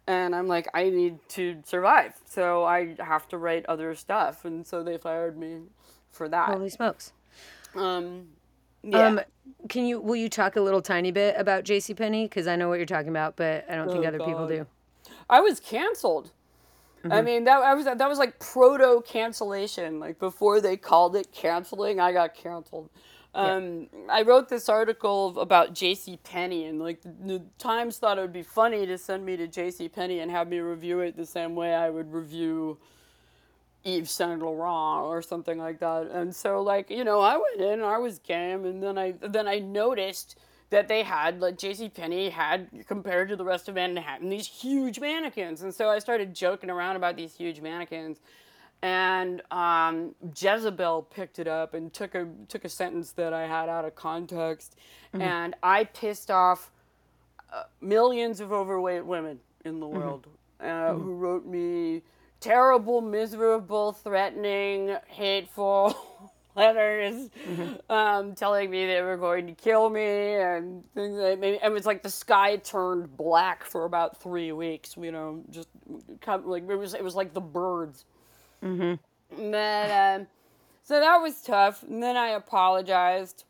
and 0.07 0.35
i'm 0.35 0.47
like 0.47 0.67
i 0.73 0.89
need 0.89 1.17
to 1.29 1.61
survive 1.65 2.13
so 2.25 2.63
i 2.63 2.95
have 2.99 3.27
to 3.27 3.37
write 3.37 3.65
other 3.67 3.93
stuff 3.95 4.45
and 4.45 4.65
so 4.65 4.83
they 4.83 4.97
fired 4.97 5.37
me 5.37 5.59
for 6.11 6.27
that 6.27 6.49
Holy 6.49 6.69
smokes. 6.69 7.13
um 7.75 8.27
yeah. 8.83 9.07
Um, 9.07 9.21
can 9.69 9.85
you 9.85 9.99
will 9.99 10.15
you 10.15 10.27
talk 10.29 10.55
a 10.55 10.61
little 10.61 10.81
tiny 10.81 11.11
bit 11.11 11.35
about 11.37 11.63
J.C. 11.63 11.93
Penney 11.93 12.25
because 12.25 12.47
I 12.47 12.55
know 12.55 12.67
what 12.67 12.79
you're 12.79 12.85
talking 12.85 13.09
about, 13.09 13.35
but 13.35 13.65
I 13.69 13.75
don't 13.75 13.91
think 13.91 14.03
Oh, 14.03 14.07
other 14.07 14.17
people 14.19 14.47
do. 14.47 14.65
I 15.29 15.39
was 15.41 15.59
canceled. 15.59 16.31
I 17.09 17.21
mean 17.21 17.45
that 17.45 17.61
I 17.61 17.73
was 17.73 17.85
that 17.85 18.09
was 18.09 18.19
like 18.19 18.39
proto 18.39 19.01
cancellation. 19.05 19.99
Like 19.99 20.19
before 20.19 20.61
they 20.61 20.77
called 20.77 21.15
it 21.15 21.31
canceling, 21.31 21.99
I 21.99 22.11
got 22.11 22.35
canceled. 22.35 22.89
Um, 23.33 23.87
I 24.09 24.23
wrote 24.23 24.49
this 24.49 24.67
article 24.67 25.39
about 25.39 25.73
J.C. 25.73 26.19
Penney, 26.23 26.65
and 26.65 26.79
like 26.79 27.01
the, 27.01 27.09
the 27.09 27.41
Times 27.57 27.97
thought 27.97 28.17
it 28.17 28.21
would 28.21 28.33
be 28.33 28.43
funny 28.43 28.85
to 28.85 28.97
send 28.97 29.25
me 29.25 29.37
to 29.37 29.47
J.C. 29.47 29.87
Penney 29.87 30.19
and 30.19 30.29
have 30.29 30.49
me 30.49 30.59
review 30.59 30.99
it 30.99 31.15
the 31.15 31.25
same 31.25 31.55
way 31.55 31.73
I 31.73 31.89
would 31.89 32.11
review 32.11 32.77
Yves 33.85 34.11
Saint 34.11 34.41
Laurent 34.41 35.05
or 35.05 35.21
something 35.21 35.57
like 35.57 35.79
that. 35.79 36.07
And 36.11 36.35
so, 36.35 36.61
like 36.61 36.89
you 36.89 37.05
know, 37.05 37.21
I 37.21 37.37
went 37.37 37.61
in, 37.61 37.81
I 37.81 37.97
was 37.99 38.19
game, 38.19 38.65
and 38.65 38.83
then 38.83 38.97
I 38.97 39.13
then 39.21 39.47
I 39.47 39.59
noticed 39.59 40.37
that 40.69 40.89
they 40.89 41.03
had 41.03 41.39
like 41.39 41.57
J.C. 41.57 41.87
Penney 41.87 42.29
had 42.31 42.85
compared 42.85 43.29
to 43.29 43.37
the 43.37 43.45
rest 43.45 43.69
of 43.69 43.75
Manhattan 43.75 44.29
these 44.29 44.47
huge 44.47 44.99
mannequins, 44.99 45.61
and 45.61 45.73
so 45.73 45.89
I 45.89 45.99
started 45.99 46.35
joking 46.35 46.69
around 46.69 46.97
about 46.97 47.15
these 47.15 47.33
huge 47.33 47.61
mannequins 47.61 48.19
and 48.81 49.41
um, 49.51 50.15
Jezebel 50.35 51.03
picked 51.03 51.39
it 51.39 51.47
up 51.47 51.73
and 51.73 51.93
took 51.93 52.15
a 52.15 52.27
took 52.47 52.65
a 52.65 52.69
sentence 52.69 53.11
that 53.13 53.33
I 53.33 53.47
had 53.47 53.69
out 53.69 53.85
of 53.85 53.95
context, 53.95 54.75
mm-hmm. 55.13 55.21
and 55.21 55.55
I 55.61 55.83
pissed 55.83 56.31
off 56.31 56.71
uh, 57.53 57.63
millions 57.79 58.39
of 58.39 58.51
overweight 58.51 59.05
women 59.05 59.39
in 59.65 59.79
the 59.79 59.85
mm-hmm. 59.85 59.97
world 59.97 60.27
uh, 60.59 60.63
mm-hmm. 60.63 61.01
who 61.01 61.15
wrote 61.15 61.45
me 61.45 62.01
terrible, 62.39 63.01
miserable, 63.01 63.93
threatening, 63.93 64.95
hateful 65.07 65.95
letters, 66.55 67.29
mm-hmm. 67.47 67.91
um, 67.91 68.33
telling 68.33 68.71
me 68.71 68.87
they 68.87 69.01
were 69.01 69.17
going 69.17 69.45
to 69.45 69.53
kill 69.53 69.89
me 69.89 70.35
and 70.35 70.83
things. 70.95 71.17
Like, 71.17 71.39
maybe 71.39 71.59
it 71.63 71.71
was 71.71 71.85
like 71.85 72.01
the 72.01 72.09
sky 72.09 72.57
turned 72.57 73.15
black 73.15 73.63
for 73.63 73.85
about 73.85 74.19
three 74.21 74.51
weeks. 74.51 74.95
You 74.99 75.11
know, 75.11 75.43
just 75.51 75.69
like 76.25 76.63
it 76.67 76.75
was. 76.75 76.95
It 76.95 77.03
was 77.03 77.15
like 77.15 77.33
the 77.33 77.41
birds 77.41 78.05
Mm-hmm. 78.63 79.51
But 79.51 79.91
um, 79.91 80.27
so 80.83 80.99
that 80.99 81.17
was 81.17 81.41
tough. 81.41 81.83
And 81.83 82.01
then 82.01 82.17
I 82.17 82.29
apologized. 82.29 83.45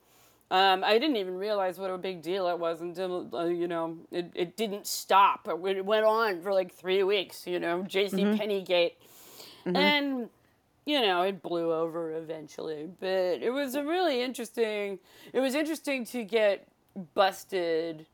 Um, 0.49 0.83
I 0.83 0.99
didn't 0.99 1.15
even 1.15 1.37
realize 1.37 1.79
what 1.79 1.89
a 1.89 1.97
big 1.97 2.21
deal 2.21 2.47
it 2.47 2.59
was 2.59 2.81
until 2.81 3.29
uh, 3.33 3.45
you 3.45 3.67
know 3.67 3.97
it, 4.11 4.31
it 4.35 4.57
didn't 4.57 4.85
stop. 4.85 5.47
It 5.47 5.85
went 5.85 6.05
on 6.05 6.41
for 6.41 6.53
like 6.53 6.73
three 6.73 7.03
weeks. 7.03 7.47
You 7.47 7.59
know, 7.59 7.83
J.C. 7.83 8.17
Mm-hmm. 8.17 8.41
Pennygate, 8.41 8.93
mm-hmm. 9.65 9.75
and 9.75 10.29
you 10.85 11.01
know 11.01 11.21
it 11.21 11.41
blew 11.41 11.71
over 11.71 12.15
eventually. 12.17 12.89
But 12.99 13.41
it 13.41 13.51
was 13.51 13.75
a 13.75 13.83
really 13.83 14.21
interesting. 14.21 14.99
It 15.31 15.39
was 15.39 15.55
interesting 15.55 16.05
to 16.07 16.23
get 16.25 16.67
busted 17.13 18.05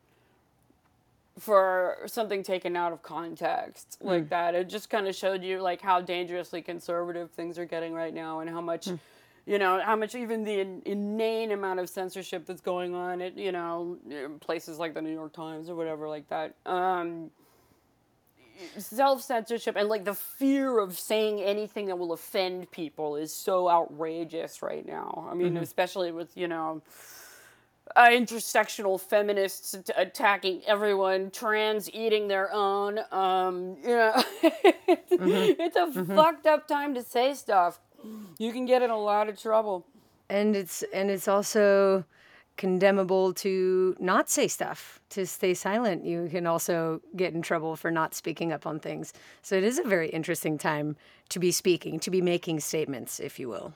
for 1.37 1.97
something 2.05 2.43
taken 2.43 2.75
out 2.75 2.91
of 2.91 3.03
context 3.03 3.97
like 4.01 4.25
mm. 4.25 4.29
that. 4.29 4.55
It 4.55 4.69
just 4.69 4.89
kind 4.89 5.07
of 5.07 5.15
showed 5.15 5.43
you 5.43 5.61
like 5.61 5.81
how 5.81 6.01
dangerously 6.01 6.61
conservative 6.61 7.31
things 7.31 7.59
are 7.59 7.65
getting 7.65 7.93
right 7.93 8.13
now 8.13 8.39
and 8.39 8.49
how 8.49 8.61
much 8.61 8.85
mm. 8.85 8.99
you 9.45 9.59
know, 9.59 9.79
how 9.81 9.95
much 9.95 10.13
even 10.15 10.43
the 10.43 10.59
in, 10.59 10.81
inane 10.85 11.51
amount 11.51 11.79
of 11.79 11.89
censorship 11.89 12.45
that's 12.45 12.61
going 12.61 12.93
on 12.93 13.21
at, 13.21 13.37
you 13.37 13.51
know, 13.51 13.97
places 14.41 14.77
like 14.77 14.93
the 14.93 15.01
New 15.01 15.13
York 15.13 15.31
Times 15.31 15.69
or 15.69 15.75
whatever 15.75 16.09
like 16.09 16.27
that. 16.29 16.55
Um, 16.65 17.31
self 18.77 19.21
censorship 19.21 19.75
and 19.77 19.87
like 19.87 20.03
the 20.03 20.13
fear 20.13 20.79
of 20.79 20.97
saying 20.97 21.41
anything 21.41 21.85
that 21.87 21.97
will 21.97 22.13
offend 22.13 22.69
people 22.71 23.15
is 23.15 23.31
so 23.31 23.69
outrageous 23.69 24.61
right 24.61 24.85
now. 24.85 25.27
I 25.29 25.33
mean, 25.33 25.53
mm-hmm. 25.53 25.63
especially 25.63 26.11
with, 26.11 26.35
you 26.35 26.47
know, 26.47 26.81
uh, 27.95 28.07
intersectional 28.09 28.99
feminists 28.99 29.75
attacking 29.95 30.61
everyone, 30.65 31.31
trans 31.31 31.91
eating 31.93 32.27
their 32.27 32.51
own. 32.53 32.99
Um, 33.11 33.77
you 33.81 33.95
know, 33.95 34.13
mm-hmm. 34.43 35.61
it's 35.61 35.75
a 35.75 35.87
mm-hmm. 35.87 36.15
fucked 36.15 36.47
up 36.47 36.67
time 36.67 36.93
to 36.95 37.03
say 37.03 37.33
stuff. 37.33 37.79
You 38.37 38.51
can 38.51 38.65
get 38.65 38.81
in 38.81 38.89
a 38.89 38.97
lot 38.97 39.29
of 39.29 39.39
trouble. 39.39 39.85
And 40.29 40.55
it's 40.55 40.83
and 40.93 41.09
it's 41.09 41.27
also 41.27 42.05
condemnable 42.57 43.33
to 43.33 43.95
not 43.99 44.29
say 44.29 44.47
stuff, 44.47 44.99
to 45.09 45.25
stay 45.25 45.53
silent. 45.53 46.03
You 46.03 46.27
can 46.29 46.47
also 46.47 47.01
get 47.15 47.33
in 47.33 47.41
trouble 47.41 47.75
for 47.75 47.91
not 47.91 48.15
speaking 48.15 48.51
up 48.51 48.65
on 48.65 48.79
things. 48.79 49.13
So 49.41 49.55
it 49.55 49.63
is 49.63 49.77
a 49.77 49.83
very 49.83 50.09
interesting 50.09 50.57
time 50.57 50.97
to 51.29 51.39
be 51.39 51.51
speaking, 51.51 51.99
to 51.99 52.11
be 52.11 52.21
making 52.21 52.59
statements, 52.59 53.19
if 53.19 53.39
you 53.39 53.47
will. 53.47 53.73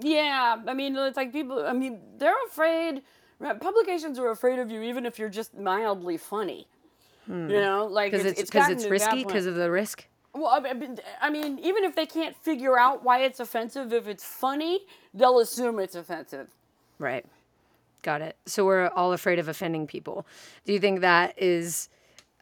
Yeah, 0.00 0.60
I 0.66 0.74
mean, 0.74 0.96
it's 0.96 1.16
like 1.16 1.32
people. 1.32 1.64
I 1.64 1.72
mean, 1.72 2.00
they're 2.18 2.44
afraid 2.48 3.02
publications 3.40 4.18
are 4.18 4.30
afraid 4.30 4.58
of 4.58 4.70
you 4.70 4.82
even 4.82 5.06
if 5.06 5.18
you're 5.18 5.28
just 5.28 5.56
mildly 5.56 6.16
funny. 6.16 6.66
Hmm. 7.26 7.50
You 7.50 7.60
know, 7.60 7.86
like 7.86 8.12
because 8.12 8.26
it's 8.26 8.42
because 8.42 8.70
it's, 8.70 8.84
it's 8.84 8.90
risky 8.90 9.24
because 9.24 9.46
of 9.46 9.54
the 9.54 9.70
risk. 9.70 10.06
Well, 10.34 10.64
I 10.64 10.72
mean, 10.72 10.98
I 11.20 11.30
mean, 11.30 11.58
even 11.58 11.84
if 11.84 11.96
they 11.96 12.06
can't 12.06 12.36
figure 12.36 12.78
out 12.78 13.02
why 13.02 13.20
it's 13.20 13.40
offensive, 13.40 13.92
if 13.92 14.06
it's 14.06 14.24
funny, 14.24 14.80
they'll 15.12 15.40
assume 15.40 15.78
it's 15.78 15.94
offensive. 15.94 16.48
Right. 16.98 17.24
Got 18.02 18.22
it. 18.22 18.36
So 18.46 18.64
we're 18.64 18.88
all 18.88 19.12
afraid 19.12 19.38
of 19.38 19.48
offending 19.48 19.86
people. 19.86 20.26
Do 20.64 20.72
you 20.72 20.78
think 20.78 21.00
that 21.00 21.34
is 21.36 21.88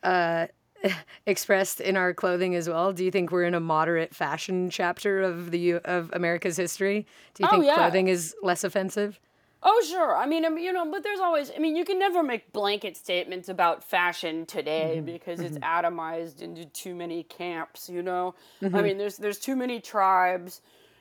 uh, 0.03 0.47
expressed 1.27 1.81
in 1.81 1.97
our 1.97 2.13
clothing 2.13 2.55
as 2.55 2.69
well? 2.69 2.93
Do 2.93 3.05
you 3.05 3.11
think 3.11 3.33
we're 3.33 3.45
in 3.45 3.55
a 3.55 3.61
moderate 3.61 4.15
fashion 4.15 4.71
chapter 4.71 5.23
of 5.23 5.51
the 5.51 5.75
of 5.75 6.11
America's 6.13 6.57
history? 6.57 7.07
Do 7.35 7.43
you 7.43 7.49
oh, 7.49 7.53
think 7.53 7.65
yeah. 7.65 7.75
clothing 7.77 8.09
is 8.09 8.35
less 8.43 8.65
offensive? 8.65 9.19
Oh, 9.63 9.83
sure. 9.89 10.17
I 10.17 10.27
mean, 10.27 10.45
you 10.59 10.73
know, 10.73 10.89
but 10.91 11.03
there's 11.03 11.19
always, 11.19 11.51
I 11.55 11.59
mean, 11.59 11.77
you 11.77 11.85
can 11.85 11.99
never 11.99 12.23
make 12.23 12.53
blanket 12.53 12.97
statements 12.97 13.49
about 13.49 13.83
fashion 13.83 14.47
today 14.47 14.95
mm-hmm. 14.97 15.07
because 15.07 15.41
it's 15.41 15.59
mm-hmm. 15.59 15.87
atomized 15.87 16.43
into 16.43 16.67
too 16.67 16.95
many 16.95 17.23
camps, 17.25 17.89
you 17.89 18.03
know? 18.03 18.35
Mm-hmm. 18.63 18.77
I 18.77 18.83
mean, 18.83 18.99
there's, 18.99 19.17
there's 19.17 19.39
too 19.39 19.57
many 19.57 19.81
tribes. 19.81 20.61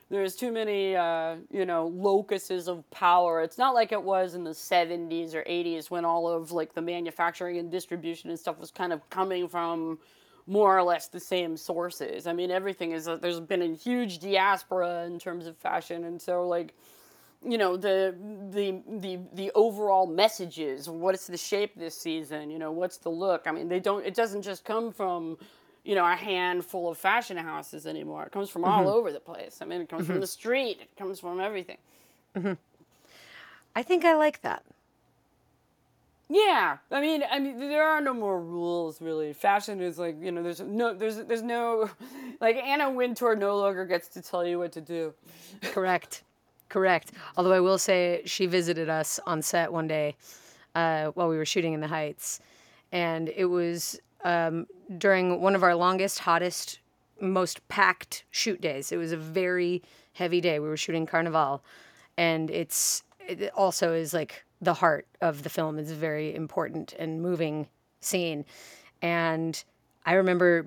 There's 0.09 0.35
too 0.35 0.51
many, 0.51 0.95
uh, 0.95 1.35
you 1.51 1.65
know, 1.65 1.87
locuses 1.87 2.67
of 2.67 2.89
power. 2.91 3.41
It's 3.41 3.57
not 3.57 3.73
like 3.73 3.91
it 3.91 4.01
was 4.01 4.35
in 4.35 4.43
the 4.43 4.51
70s 4.51 5.33
or 5.33 5.43
80s 5.43 5.89
when 5.89 6.05
all 6.05 6.27
of, 6.27 6.51
like, 6.51 6.73
the 6.73 6.81
manufacturing 6.81 7.57
and 7.57 7.71
distribution 7.71 8.29
and 8.29 8.39
stuff 8.39 8.59
was 8.59 8.71
kind 8.71 8.93
of 8.93 9.07
coming 9.09 9.47
from 9.47 9.99
more 10.47 10.77
or 10.77 10.83
less 10.83 11.07
the 11.07 11.19
same 11.19 11.57
sources. 11.57 12.27
I 12.27 12.33
mean, 12.33 12.51
everything 12.51 12.91
is, 12.91 13.07
uh, 13.07 13.15
there's 13.15 13.39
been 13.39 13.63
a 13.63 13.75
huge 13.75 14.19
diaspora 14.19 15.05
in 15.05 15.17
terms 15.17 15.47
of 15.47 15.57
fashion. 15.57 16.03
And 16.03 16.21
so, 16.21 16.47
like, 16.47 16.75
you 17.45 17.57
know 17.57 17.77
the 17.77 18.15
the 18.51 18.81
the 18.99 19.19
the 19.33 19.51
overall 19.55 20.07
messages 20.07 20.89
what's 20.89 21.27
the 21.27 21.37
shape 21.37 21.73
this 21.75 21.97
season 21.97 22.49
you 22.49 22.59
know 22.59 22.71
what's 22.71 22.97
the 22.97 23.09
look 23.09 23.43
i 23.45 23.51
mean 23.51 23.67
they 23.67 23.79
don't 23.79 24.05
it 24.05 24.15
doesn't 24.15 24.41
just 24.41 24.65
come 24.65 24.91
from 24.91 25.37
you 25.83 25.95
know 25.95 26.05
a 26.05 26.15
handful 26.15 26.89
of 26.89 26.97
fashion 26.97 27.37
houses 27.37 27.85
anymore 27.85 28.23
it 28.23 28.31
comes 28.31 28.49
from 28.49 28.63
mm-hmm. 28.63 28.71
all 28.71 28.89
over 28.89 29.11
the 29.11 29.19
place 29.19 29.59
i 29.61 29.65
mean 29.65 29.81
it 29.81 29.89
comes 29.89 30.03
mm-hmm. 30.03 30.13
from 30.13 30.21
the 30.21 30.27
street 30.27 30.79
it 30.81 30.97
comes 30.97 31.19
from 31.19 31.39
everything 31.39 31.77
mm-hmm. 32.35 32.53
i 33.75 33.83
think 33.83 34.03
i 34.03 34.15
like 34.15 34.41
that 34.41 34.63
yeah, 36.27 36.77
I 36.89 37.01
mean, 37.01 37.23
I 37.29 37.37
mean, 37.37 37.59
there 37.59 37.83
are 37.83 38.01
no 38.01 38.11
more 38.11 38.41
rules 38.41 38.99
really. 38.99 39.31
Fashion 39.33 39.79
is 39.79 39.99
like 39.99 40.15
you 40.19 40.31
know, 40.31 40.41
there's 40.41 40.59
no, 40.59 40.93
there's, 40.93 41.17
there's 41.17 41.43
no, 41.43 41.87
like 42.41 42.55
Anna 42.55 42.89
Wintour 42.89 43.35
no 43.35 43.57
longer 43.57 43.85
gets 43.85 44.07
to 44.09 44.23
tell 44.23 44.45
you 44.45 44.57
what 44.57 44.71
to 44.71 44.81
do. 44.81 45.13
Correct. 45.61 46.23
Correct. 46.69 47.11
Although 47.37 47.53
I 47.53 47.59
will 47.59 47.77
say 47.77 48.21
she 48.25 48.45
visited 48.47 48.89
us 48.89 49.19
on 49.25 49.41
set 49.41 49.71
one 49.71 49.87
day 49.87 50.15
uh, 50.73 51.07
while 51.07 51.29
we 51.29 51.37
were 51.37 51.45
shooting 51.45 51.73
in 51.73 51.79
the 51.79 51.87
Heights, 51.87 52.39
and 52.91 53.29
it 53.29 53.45
was 53.45 53.99
um, 54.23 54.65
during 54.97 55.41
one 55.41 55.55
of 55.55 55.63
our 55.63 55.75
longest, 55.75 56.19
hottest, 56.19 56.79
most 57.21 57.65
packed 57.67 58.25
shoot 58.31 58.59
days. 58.59 58.91
It 58.91 58.97
was 58.97 59.11
a 59.11 59.17
very 59.17 59.83
heavy 60.13 60.41
day. 60.41 60.59
We 60.59 60.67
were 60.67 60.77
shooting 60.77 61.05
Carnival, 61.05 61.63
and 62.17 62.49
it's 62.51 63.03
it 63.19 63.51
also 63.55 63.93
is 63.93 64.13
like 64.13 64.43
the 64.61 64.73
heart 64.73 65.07
of 65.21 65.43
the 65.43 65.49
film. 65.49 65.79
It's 65.79 65.91
a 65.91 65.95
very 65.95 66.35
important 66.35 66.93
and 66.97 67.21
moving 67.21 67.67
scene, 68.01 68.43
and 69.01 69.63
I 70.05 70.13
remember 70.13 70.65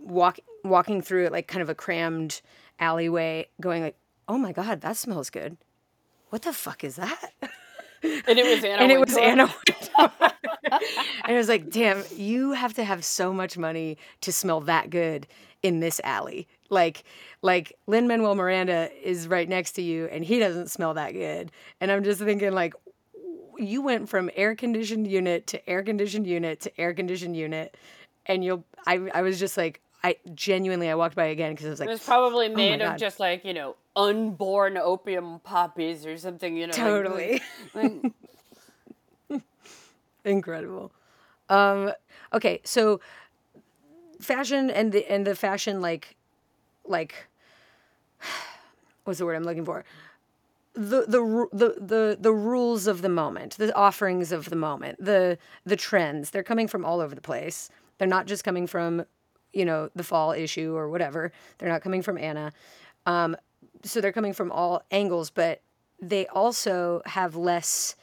walk, 0.00 0.38
walking 0.64 1.02
through 1.02 1.26
it 1.26 1.32
like 1.32 1.46
kind 1.48 1.62
of 1.62 1.68
a 1.68 1.74
crammed 1.74 2.40
alleyway, 2.78 3.46
going 3.60 3.82
like, 3.82 3.96
oh 4.32 4.38
my 4.38 4.50
god, 4.50 4.80
that 4.80 4.96
smells 4.96 5.28
good. 5.28 5.58
What 6.30 6.40
the 6.40 6.54
fuck 6.54 6.82
is 6.84 6.96
that? 6.96 7.32
And 8.04 8.36
it 8.36 8.44
was 8.44 8.64
Anna. 8.64 8.82
and 8.82 8.90
it 8.90 8.98
was 8.98 9.16
Anna. 9.16 9.54
and 10.00 11.32
it 11.32 11.36
was 11.36 11.48
like, 11.48 11.70
damn, 11.70 12.02
you 12.16 12.50
have 12.50 12.74
to 12.74 12.82
have 12.82 13.04
so 13.04 13.32
much 13.32 13.56
money 13.56 13.96
to 14.22 14.32
smell 14.32 14.60
that 14.62 14.90
good 14.90 15.28
in 15.62 15.78
this 15.78 16.00
alley. 16.02 16.48
Like, 16.68 17.04
like 17.42 17.78
Lin 17.86 18.08
Manuel 18.08 18.34
Miranda 18.34 18.90
is 19.08 19.28
right 19.28 19.48
next 19.48 19.72
to 19.74 19.82
you, 19.82 20.06
and 20.06 20.24
he 20.24 20.40
doesn't 20.40 20.68
smell 20.68 20.94
that 20.94 21.12
good. 21.12 21.52
And 21.80 21.92
I'm 21.92 22.02
just 22.02 22.20
thinking, 22.20 22.50
like, 22.50 22.74
you 23.56 23.82
went 23.82 24.08
from 24.08 24.30
air 24.34 24.56
conditioned 24.56 25.06
unit 25.06 25.46
to 25.48 25.70
air 25.70 25.84
conditioned 25.84 26.26
unit 26.26 26.58
to 26.62 26.80
air 26.80 26.94
conditioned 26.94 27.36
unit, 27.36 27.76
and 28.26 28.44
you'll. 28.44 28.64
I 28.84 29.10
I 29.14 29.22
was 29.22 29.38
just 29.38 29.56
like, 29.56 29.80
I 30.04 30.16
genuinely 30.34 30.88
I 30.88 30.94
walked 30.94 31.14
by 31.14 31.26
again 31.26 31.52
because 31.52 31.66
I 31.66 31.70
was 31.70 31.80
like, 31.80 31.88
it 31.88 31.92
was 31.92 32.04
probably 32.04 32.46
oh 32.46 32.54
made 32.54 32.82
oh 32.82 32.92
of 32.92 32.98
just 32.98 33.20
like 33.20 33.44
you 33.44 33.54
know 33.54 33.76
unborn 33.94 34.76
opium 34.76 35.40
poppies 35.40 36.06
or 36.06 36.16
something, 36.16 36.56
you 36.56 36.66
know. 36.66 36.72
Totally. 36.72 37.40
Like, 37.74 37.92
like... 39.28 39.42
Incredible. 40.24 40.92
Um, 41.48 41.92
okay, 42.32 42.60
so 42.64 43.00
fashion 44.20 44.70
and 44.70 44.92
the 44.92 45.10
and 45.10 45.26
the 45.26 45.34
fashion 45.34 45.80
like 45.80 46.16
like 46.84 47.28
what's 49.04 49.18
the 49.18 49.26
word 49.26 49.36
I'm 49.36 49.44
looking 49.44 49.64
for? 49.64 49.84
the, 50.74 51.04
the 51.06 51.48
the 51.52 51.76
the 51.80 52.18
the 52.18 52.32
rules 52.32 52.86
of 52.86 53.02
the 53.02 53.08
moment, 53.08 53.56
the 53.58 53.74
offerings 53.76 54.32
of 54.32 54.48
the 54.48 54.56
moment, 54.56 55.04
the 55.04 55.38
the 55.64 55.76
trends. 55.76 56.30
They're 56.30 56.42
coming 56.42 56.66
from 56.66 56.84
all 56.84 57.00
over 57.00 57.14
the 57.14 57.20
place. 57.20 57.68
They're 57.98 58.08
not 58.08 58.26
just 58.26 58.42
coming 58.42 58.66
from, 58.66 59.04
you 59.52 59.64
know, 59.64 59.90
the 59.94 60.04
fall 60.04 60.32
issue 60.32 60.74
or 60.76 60.88
whatever. 60.88 61.32
They're 61.58 61.68
not 61.68 61.82
coming 61.82 62.02
from 62.02 62.18
Anna. 62.18 62.52
Um, 63.06 63.36
so 63.84 64.00
they're 64.00 64.12
coming 64.12 64.32
from 64.32 64.50
all 64.52 64.82
angles, 64.90 65.30
but 65.30 65.60
they 66.00 66.26
also 66.28 67.02
have 67.06 67.36
less 67.36 67.96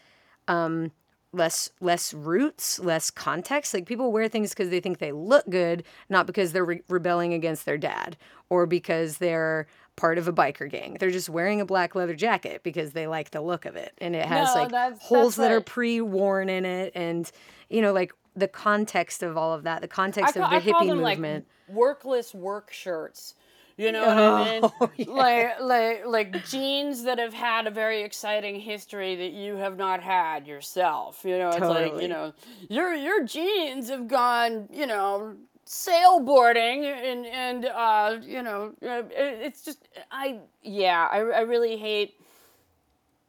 um, 0.47 0.91
less 1.32 1.70
less 1.80 2.14
roots, 2.14 2.80
less 2.80 3.12
context. 3.12 3.74
Like 3.74 3.86
people 3.86 4.12
wear 4.12 4.28
things 4.28 4.50
because 4.50 4.70
they 4.70 4.80
think 4.80 4.97
they 5.00 5.12
look 5.12 5.47
good, 5.50 5.84
not 6.10 6.26
because 6.28 6.52
they're 6.52 6.66
re- 6.66 6.82
rebelling 6.89 7.34
against 7.34 7.66
their 7.66 7.78
dad 7.78 8.18
or 8.50 8.66
because 8.66 9.18
they're 9.20 9.68
part 9.95 10.18
of 10.18 10.28
a 10.28 10.34
biker 10.34 10.70
gang. 10.70 10.97
They're 11.00 11.12
just 11.12 11.30
wearing 11.30 11.62
a 11.62 11.66
black 11.66 11.93
leather 11.93 12.16
jacket 12.16 12.62
because 12.64 12.93
they 12.93 13.06
like 13.06 13.32
the 13.32 13.41
look 13.41 13.66
of 13.66 13.76
it, 13.76 13.93
and 14.00 14.16
it 14.16 14.26
has 14.26 14.47
No, 14.56 14.62
like 14.62 14.72
that's- 14.72 15.02
holes 15.02 15.36
that's 15.36 15.50
that 15.50 15.56
are 15.56 15.62
pre-worn 15.62 16.50
in 16.50 16.66
it, 16.66 16.93
and 16.95 17.30
you 17.70 17.82
know, 17.82 17.93
like 17.93 18.12
the 18.40 18.48
context 18.48 19.22
of 19.24 19.38
all 19.38 19.54
of 19.54 19.64
that, 19.64 19.82
the 19.82 19.88
context 19.88 20.34
ca- 20.36 20.44
of 20.44 20.50
the 20.50 20.56
I 20.56 20.60
call 20.72 20.84
hippie 20.84 20.88
them 20.88 20.98
movement. 21.02 21.46
like 21.68 21.76
workless 21.76 22.34
work 22.34 22.72
shirts. 22.72 23.36
You 23.78 23.94
know 23.94 24.06
what 24.06 24.18
I 24.18 24.60
mean? 24.60 24.72
Oh, 24.82 24.92
yeah. 24.98 25.06
Like 25.08 25.60
like 25.62 26.06
like 26.06 26.46
jeans 26.46 27.04
that 27.04 27.18
have 27.18 27.34
had 27.34 27.66
a 27.66 27.72
very 27.72 28.02
exciting 28.04 28.60
history 28.60 29.16
that 29.16 29.32
you 29.32 29.56
have 29.56 29.78
not 29.78 30.04
had 30.04 30.46
yourself. 30.48 31.22
You 31.24 31.38
know, 31.38 31.50
it's 31.50 31.60
like 31.62 32.02
you 32.02 32.10
know 32.10 32.34
your 32.70 32.94
your 32.94 33.24
jeans 33.26 33.90
have 33.90 34.08
gone. 34.08 34.68
You 34.72 34.88
know. 34.88 35.36
Sailboarding 35.66 36.84
and 36.84 37.26
and 37.28 37.66
uh, 37.66 38.18
you 38.24 38.42
know 38.42 38.74
uh, 38.84 39.04
it- 39.12 39.40
it's 39.44 39.64
just 39.64 39.88
I 40.12 40.40
yeah 40.64 41.08
I, 41.12 41.18
I 41.20 41.40
really 41.42 41.78
hate 41.78 42.16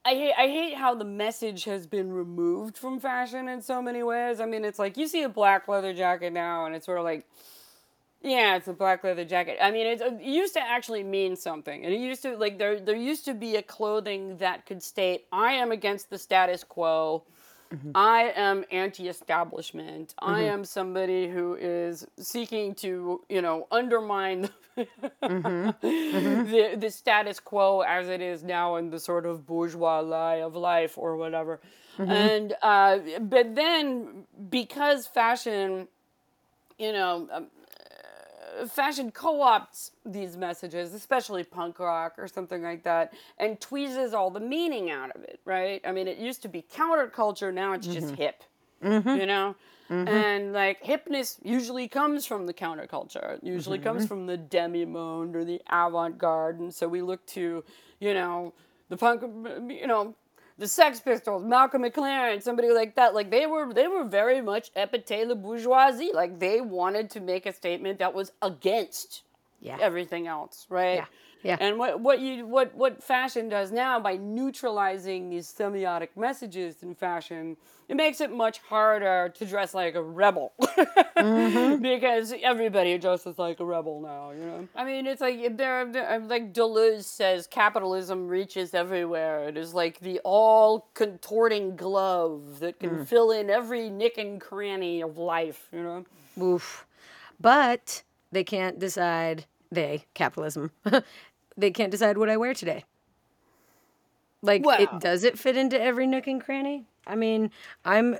I 0.04 0.14
hate 0.14 0.32
I 0.38 0.46
hate 0.48 0.74
how 0.74 0.94
the 0.94 1.04
message 1.04 1.64
has 1.64 1.86
been 1.86 2.12
removed 2.12 2.78
from 2.78 3.00
fashion 3.00 3.48
in 3.48 3.60
so 3.60 3.82
many 3.82 4.02
ways. 4.02 4.40
I 4.40 4.46
mean, 4.46 4.64
it's 4.64 4.78
like 4.78 4.96
you 4.96 5.06
see 5.06 5.22
a 5.22 5.28
black 5.28 5.68
leather 5.68 5.92
jacket 5.92 6.32
now, 6.32 6.64
and 6.64 6.74
it's 6.74 6.86
sort 6.86 6.98
of 6.98 7.04
like, 7.04 7.26
yeah, 8.22 8.56
it's 8.56 8.66
a 8.68 8.72
black 8.72 9.04
leather 9.04 9.26
jacket. 9.26 9.58
I 9.60 9.70
mean, 9.70 9.86
it, 9.86 10.00
it 10.00 10.22
used 10.22 10.54
to 10.54 10.60
actually 10.60 11.02
mean 11.02 11.36
something, 11.36 11.84
and 11.84 11.92
it 11.92 12.00
used 12.00 12.22
to 12.22 12.36
like 12.36 12.58
there 12.58 12.80
there 12.80 12.96
used 12.96 13.26
to 13.26 13.34
be 13.34 13.56
a 13.56 13.62
clothing 13.62 14.38
that 14.38 14.64
could 14.64 14.82
state, 14.82 15.26
"I 15.30 15.52
am 15.52 15.70
against 15.70 16.08
the 16.08 16.18
status 16.18 16.64
quo." 16.64 17.24
Mm-hmm. 17.72 17.92
I 17.94 18.32
am 18.34 18.64
anti-establishment. 18.72 20.14
I 20.18 20.40
mm-hmm. 20.40 20.52
am 20.52 20.64
somebody 20.64 21.28
who 21.28 21.54
is 21.54 22.04
seeking 22.18 22.74
to, 22.76 23.22
you 23.28 23.42
know, 23.42 23.68
undermine 23.70 24.50
mm-hmm. 24.76 26.50
the 26.50 26.76
the 26.76 26.90
status 26.90 27.38
quo 27.38 27.82
as 27.82 28.08
it 28.08 28.20
is 28.20 28.42
now 28.42 28.76
in 28.76 28.90
the 28.90 28.98
sort 28.98 29.24
of 29.24 29.46
bourgeois 29.46 30.00
lie 30.00 30.36
of 30.42 30.56
life 30.56 30.98
or 30.98 31.16
whatever. 31.16 31.60
And 31.98 32.54
uh, 32.62 32.98
but 33.20 33.54
then 33.54 34.24
because 34.48 35.06
fashion, 35.06 35.86
you 36.78 36.92
know. 36.92 37.28
Um, 37.30 37.46
Fashion 38.68 39.10
co-opts 39.10 39.90
these 40.04 40.36
messages, 40.36 40.94
especially 40.94 41.44
punk 41.44 41.78
rock 41.78 42.14
or 42.18 42.28
something 42.28 42.62
like 42.62 42.82
that, 42.84 43.12
and 43.38 43.60
tweezes 43.60 44.12
all 44.14 44.30
the 44.30 44.40
meaning 44.40 44.90
out 44.90 45.14
of 45.14 45.22
it, 45.22 45.40
right? 45.44 45.80
I 45.84 45.92
mean, 45.92 46.08
it 46.08 46.18
used 46.18 46.42
to 46.42 46.48
be 46.48 46.62
counterculture, 46.62 47.52
now 47.52 47.72
it's 47.72 47.86
just 47.86 48.08
mm-hmm. 48.08 48.16
hip, 48.16 48.44
mm-hmm. 48.82 49.20
you 49.20 49.26
know? 49.26 49.54
Mm-hmm. 49.90 50.08
And 50.08 50.52
like 50.52 50.84
hipness 50.84 51.38
usually 51.42 51.88
comes 51.88 52.24
from 52.24 52.46
the 52.46 52.54
counterculture. 52.54 53.38
It 53.38 53.44
usually 53.44 53.78
comes 53.78 54.06
from 54.06 54.26
the 54.26 54.36
demi-monde 54.36 55.34
or 55.34 55.44
the 55.44 55.60
avant-garde, 55.68 56.60
and 56.60 56.72
so 56.72 56.86
we 56.86 57.02
look 57.02 57.26
to, 57.26 57.64
you 57.98 58.14
know, 58.14 58.52
the 58.88 58.96
punk, 58.96 59.22
you 59.68 59.86
know, 59.86 60.14
the 60.60 60.68
Sex 60.68 61.00
Pistols, 61.00 61.42
Malcolm 61.42 61.82
McLaren, 61.82 62.42
somebody 62.42 62.70
like 62.70 62.94
that. 62.96 63.14
Like 63.14 63.30
they 63.30 63.46
were, 63.46 63.72
they 63.72 63.88
were 63.88 64.04
very 64.04 64.42
much 64.42 64.72
épater 64.74 65.26
la 65.26 65.34
bourgeoisie. 65.34 66.12
Like 66.12 66.38
they 66.38 66.60
wanted 66.60 67.08
to 67.10 67.20
make 67.20 67.46
a 67.46 67.52
statement 67.52 67.98
that 67.98 68.12
was 68.12 68.32
against 68.42 69.22
Yeah. 69.60 69.76
everything 69.80 70.26
else, 70.26 70.66
right? 70.70 70.96
Yeah. 70.96 71.04
Yeah. 71.42 71.56
And 71.58 71.78
what 71.78 72.00
what 72.00 72.20
you 72.20 72.46
what 72.46 72.74
what 72.74 73.02
fashion 73.02 73.48
does 73.48 73.72
now 73.72 73.98
by 73.98 74.16
neutralizing 74.18 75.30
these 75.30 75.50
semiotic 75.50 76.08
messages 76.14 76.82
in 76.82 76.94
fashion, 76.94 77.56
it 77.88 77.96
makes 77.96 78.20
it 78.20 78.30
much 78.30 78.58
harder 78.58 79.32
to 79.38 79.46
dress 79.46 79.72
like 79.72 79.94
a 79.94 80.02
rebel 80.02 80.52
Mm-hmm. 81.16 81.82
because 81.82 82.32
everybody 82.42 82.96
dresses 82.98 83.38
like 83.38 83.60
a 83.60 83.64
rebel 83.64 84.00
now. 84.00 84.30
You 84.32 84.44
know, 84.44 84.68
I 84.74 84.84
mean, 84.84 85.06
it's 85.06 85.20
like 85.20 85.56
there, 85.56 85.84
like 85.86 86.52
Deleuze 86.52 87.04
says, 87.04 87.46
capitalism 87.46 88.26
reaches 88.28 88.74
everywhere. 88.74 89.48
It 89.48 89.56
is 89.56 89.74
like 89.74 90.00
the 90.00 90.20
all 90.24 90.88
contorting 90.94 91.76
glove 91.76 92.60
that 92.60 92.78
can 92.80 92.90
Mm. 92.90 93.06
fill 93.06 93.30
in 93.30 93.50
every 93.50 93.88
nick 93.90 94.18
and 94.18 94.40
cranny 94.40 95.00
of 95.02 95.16
life. 95.18 95.68
You 95.72 95.82
know. 95.82 96.04
Oof. 96.42 96.86
But 97.40 98.02
they 98.32 98.44
can't 98.44 98.78
decide, 98.78 99.46
they, 99.70 100.04
capitalism, 100.14 100.70
they 101.56 101.70
can't 101.70 101.90
decide 101.90 102.18
what 102.18 102.28
I 102.30 102.36
wear 102.36 102.54
today. 102.54 102.84
Like, 104.42 104.64
Well- 104.64 104.80
it 104.80 104.88
does 105.00 105.24
it 105.24 105.38
fit 105.38 105.56
into 105.56 105.80
every 105.80 106.06
nook 106.06 106.26
and 106.26 106.42
cranny? 106.42 106.86
I 107.06 107.14
mean, 107.14 107.50
I'm, 107.84 108.18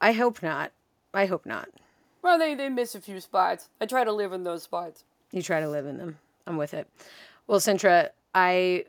I 0.00 0.12
hope 0.12 0.42
not. 0.42 0.72
I 1.12 1.26
hope 1.26 1.46
not. 1.46 1.68
Well, 2.22 2.38
they, 2.38 2.54
they 2.54 2.68
miss 2.68 2.94
a 2.94 3.00
few 3.00 3.20
spots. 3.20 3.68
I 3.80 3.86
try 3.86 4.02
to 4.04 4.12
live 4.12 4.32
in 4.32 4.44
those 4.44 4.62
spots. 4.62 5.04
You 5.30 5.42
try 5.42 5.60
to 5.60 5.68
live 5.68 5.86
in 5.86 5.98
them. 5.98 6.18
I'm 6.46 6.56
with 6.56 6.74
it. 6.74 6.88
Well, 7.46 7.60
Cintra, 7.60 8.10
I 8.34 8.84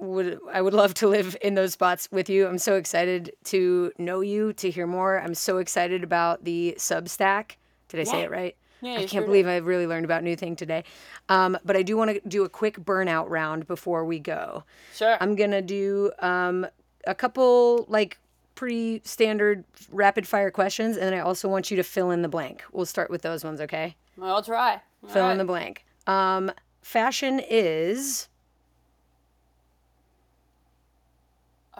would 0.00 0.38
I 0.52 0.62
would 0.62 0.74
love 0.74 0.94
to 0.94 1.08
live 1.08 1.36
in 1.42 1.54
those 1.54 1.72
spots 1.72 2.08
with 2.10 2.30
you. 2.30 2.46
I'm 2.46 2.58
so 2.58 2.76
excited 2.76 3.32
to 3.44 3.92
know 3.98 4.20
you, 4.20 4.52
to 4.54 4.70
hear 4.70 4.86
more. 4.86 5.20
I'm 5.20 5.34
so 5.34 5.58
excited 5.58 6.02
about 6.02 6.44
the 6.44 6.74
Substack. 6.78 7.52
Did 7.88 8.00
I 8.00 8.04
say 8.04 8.22
it 8.22 8.30
right? 8.30 8.56
Yeah, 8.80 8.94
I 8.94 8.96
can't 8.98 9.10
sure 9.10 9.24
believe 9.24 9.46
I 9.46 9.56
really 9.56 9.86
learned 9.86 10.04
about 10.04 10.22
new 10.22 10.36
thing 10.36 10.56
today. 10.56 10.84
Um, 11.28 11.58
but 11.64 11.76
I 11.76 11.82
do 11.82 11.96
want 11.96 12.10
to 12.10 12.20
do 12.28 12.44
a 12.44 12.48
quick 12.48 12.78
burnout 12.78 13.28
round 13.28 13.66
before 13.66 14.04
we 14.04 14.18
go. 14.18 14.64
Sure. 14.94 15.16
I'm 15.20 15.34
gonna 15.34 15.62
do 15.62 16.12
um, 16.20 16.66
a 17.06 17.14
couple 17.14 17.86
like 17.88 18.18
pretty 18.54 19.00
standard 19.04 19.64
rapid 19.90 20.26
fire 20.26 20.50
questions, 20.50 20.96
and 20.96 21.06
then 21.06 21.14
I 21.14 21.20
also 21.20 21.48
want 21.48 21.70
you 21.70 21.76
to 21.76 21.84
fill 21.84 22.10
in 22.10 22.22
the 22.22 22.28
blank. 22.28 22.64
We'll 22.72 22.86
start 22.86 23.10
with 23.10 23.22
those 23.22 23.44
ones, 23.44 23.60
okay? 23.60 23.96
I'll 24.20 24.42
try. 24.42 24.80
Fill 25.08 25.30
in 25.30 25.38
the 25.38 25.44
blank. 25.44 25.84
Um, 26.08 26.50
fashion 26.82 27.40
is 27.48 28.28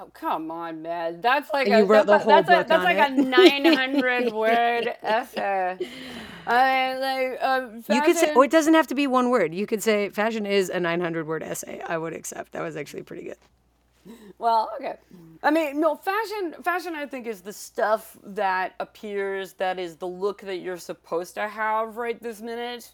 Oh 0.00 0.10
come 0.14 0.50
on, 0.52 0.82
man! 0.82 1.20
That's 1.20 1.50
like 1.52 1.66
a 1.66 1.84
that's, 1.84 2.06
the 2.06 2.14
a- 2.14 2.18
whole 2.18 2.42
that's, 2.42 2.48
a, 2.48 2.64
that's 2.68 2.84
like 2.84 2.98
it. 2.98 3.18
a 3.18 3.22
nine 3.38 3.64
hundred 3.64 4.32
word 4.32 4.94
essay. 5.02 5.76
I 6.46 6.96
like 6.98 7.38
uh, 7.42 7.94
you 7.94 8.02
could 8.02 8.14
say. 8.16 8.20
fashion- 8.26 8.34
Oh, 8.36 8.42
it 8.42 8.50
doesn't 8.52 8.74
have 8.74 8.86
to 8.86 8.94
be 8.94 9.08
one 9.08 9.30
word. 9.30 9.52
You 9.52 9.66
could 9.66 9.82
say 9.82 10.08
fashion 10.10 10.46
is 10.46 10.70
a 10.70 10.78
900 10.78 11.26
word 11.26 11.42
essay. 11.42 11.82
I 11.86 11.98
would 11.98 12.14
accept. 12.14 12.52
That 12.52 12.62
was 12.62 12.76
actually 12.76 13.02
pretty 13.02 13.24
good. 13.24 13.36
Well, 14.38 14.70
okay. 14.76 14.94
I 15.42 15.50
mean, 15.50 15.80
no, 15.80 15.96
fashion 15.96 16.54
fashion 16.62 16.94
I 16.94 17.04
think 17.06 17.26
is 17.26 17.40
the 17.40 17.52
stuff 17.52 18.16
that 18.22 18.74
appears 18.78 19.54
that 19.54 19.78
is 19.80 19.96
the 19.96 20.06
look 20.06 20.42
that 20.42 20.58
you're 20.58 20.78
supposed 20.78 21.34
to 21.34 21.48
have 21.48 21.96
right 21.96 22.22
this 22.22 22.40
minute. 22.40 22.92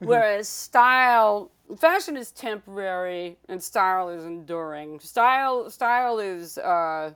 Whereas 0.08 0.48
style 0.48 1.50
fashion 1.78 2.16
is 2.16 2.30
temporary 2.32 3.36
and 3.48 3.62
style 3.62 4.08
is 4.10 4.24
enduring. 4.24 5.00
Style 5.00 5.70
style 5.70 6.18
is 6.18 6.58
uh 6.58 7.12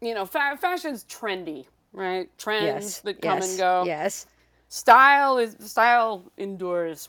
you 0.00 0.14
know, 0.14 0.26
fa- 0.26 0.58
fashion's 0.60 1.04
trendy, 1.04 1.66
right? 1.92 2.28
Trends 2.38 2.84
Yes. 2.84 3.00
that 3.00 3.22
come 3.22 3.38
yes. 3.38 3.50
and 3.50 3.58
go. 3.58 3.84
Yes. 3.86 4.26
Style 4.68 5.38
is 5.38 5.56
style 5.60 6.24
endures. 6.36 7.08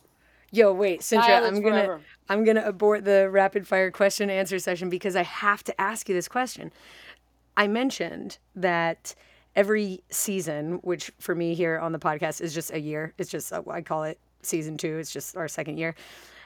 Yo, 0.51 0.71
wait, 0.71 1.01
Cintra, 1.01 1.47
I'm 1.47 1.61
gonna 1.61 1.83
forever. 1.83 2.01
I'm 2.29 2.43
gonna 2.43 2.63
abort 2.65 3.05
the 3.05 3.29
rapid 3.29 3.67
fire 3.67 3.89
question 3.89 4.29
answer 4.29 4.59
session 4.59 4.89
because 4.89 5.15
I 5.15 5.23
have 5.23 5.63
to 5.63 5.81
ask 5.81 6.07
you 6.07 6.13
this 6.13 6.27
question. 6.27 6.71
I 7.57 7.67
mentioned 7.67 8.37
that 8.55 9.15
every 9.55 10.03
season, 10.09 10.73
which 10.83 11.11
for 11.19 11.33
me 11.35 11.55
here 11.55 11.79
on 11.79 11.91
the 11.91 11.99
podcast 11.99 12.41
is 12.41 12.53
just 12.53 12.71
a 12.71 12.79
year, 12.79 13.13
it's 13.17 13.31
just 13.31 13.51
I 13.53 13.81
call 13.81 14.03
it 14.03 14.19
season 14.45 14.77
two. 14.77 14.97
It's 14.97 15.11
just 15.11 15.35
our 15.37 15.47
second 15.47 15.77
year. 15.77 15.95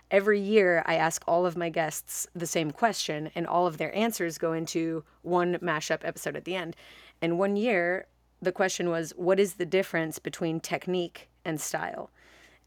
Every 0.10 0.40
year, 0.40 0.84
I 0.86 0.96
ask 0.96 1.22
all 1.28 1.46
of 1.46 1.58
my 1.58 1.70
guests 1.70 2.28
the 2.34 2.48
same 2.48 2.72
question, 2.72 3.30
and 3.36 3.46
all 3.46 3.68
of 3.68 3.78
their 3.78 3.94
answers 3.94 4.38
go 4.38 4.54
into 4.54 5.04
one 5.22 5.56
mashup 5.56 6.00
episode 6.04 6.36
at 6.38 6.46
the 6.46 6.56
end. 6.56 6.76
And 7.22 7.38
one 7.38 7.58
year, 7.58 8.08
the 8.42 8.52
question 8.52 8.90
was, 8.90 9.12
"What 9.18 9.40
is 9.40 9.56
the 9.56 9.66
difference 9.66 10.18
between 10.20 10.60
technique 10.60 11.28
and 11.44 11.60
style?" 11.60 12.10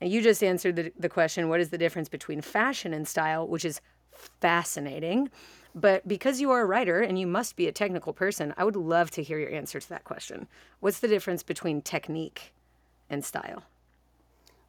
And 0.01 0.11
you 0.11 0.23
just 0.23 0.43
answered 0.43 0.77
the, 0.77 0.93
the 0.99 1.09
question 1.09 1.49
what 1.49 1.61
is 1.61 1.71
the 1.71 1.79
difference 1.79 2.09
between 2.09 2.41
fashion 2.41 2.93
and 2.93 3.07
style, 3.07 3.47
which 3.47 3.65
is 3.65 3.81
fascinating. 4.13 5.31
But 5.75 6.07
because 6.09 6.41
you 6.41 6.51
are 6.51 6.63
a 6.63 6.67
writer 6.67 7.01
and 7.01 7.19
you 7.19 7.27
must 7.27 7.55
be 7.55 7.69
a 7.69 7.73
technical 7.73 8.13
person, 8.13 8.53
I 8.57 8.65
would 8.65 8.77
love 8.77 9.11
to 9.13 9.23
hear 9.23 9.39
your 9.39 9.51
answer 9.51 9.79
to 9.79 9.89
that 9.91 10.05
question. 10.05 10.49
What's 10.81 11.01
the 11.01 11.09
difference 11.09 11.43
between 11.43 11.81
technique 11.81 12.53
and 13.09 13.25
style? 13.25 13.63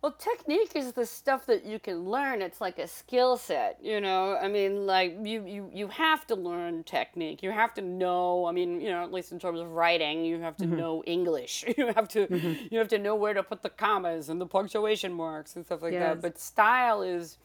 Well, 0.02 0.14
technique 0.14 0.72
is 0.76 0.94
the 0.94 1.06
stuff 1.06 1.46
that 1.46 1.64
you 1.64 1.78
can 1.78 2.06
learn. 2.10 2.42
It's 2.42 2.60
like 2.60 2.80
a 2.80 2.88
skill 2.88 3.38
set, 3.38 3.78
you 3.84 4.02
know. 4.02 4.36
I 4.36 4.48
mean, 4.48 4.88
like 4.88 5.16
you, 5.22 5.46
you, 5.46 5.70
you 5.72 5.88
have 5.90 6.26
to 6.28 6.36
learn 6.36 6.84
technique. 6.84 7.44
You 7.44 7.52
have 7.52 7.76
to 7.76 7.84
know. 7.84 8.48
I 8.48 8.52
mean, 8.52 8.82
you 8.82 8.90
know, 8.90 9.04
at 9.04 9.14
least 9.14 9.32
in 9.32 9.38
terms 9.38 9.60
of 9.60 9.70
writing, 9.74 10.26
you 10.26 10.40
have 10.40 10.58
to 10.58 10.66
mm-hmm. 10.66 10.78
know 10.78 11.04
English. 11.06 11.66
You 11.78 11.88
have 11.94 12.08
to, 12.10 12.28
mm-hmm. 12.28 12.68
you 12.70 12.80
have 12.80 12.90
to 12.90 12.98
know 12.98 13.16
where 13.16 13.34
to 13.34 13.44
put 13.44 13.62
the 13.62 13.70
commas 13.70 14.30
and 14.30 14.42
the 14.42 14.46
punctuation 14.46 15.14
marks 15.14 15.56
and 15.56 15.66
stuff 15.66 15.82
like 15.82 15.94
yes. 15.94 16.16
that. 16.16 16.22
But 16.22 16.40
style 16.40 17.02
is, 17.02 17.38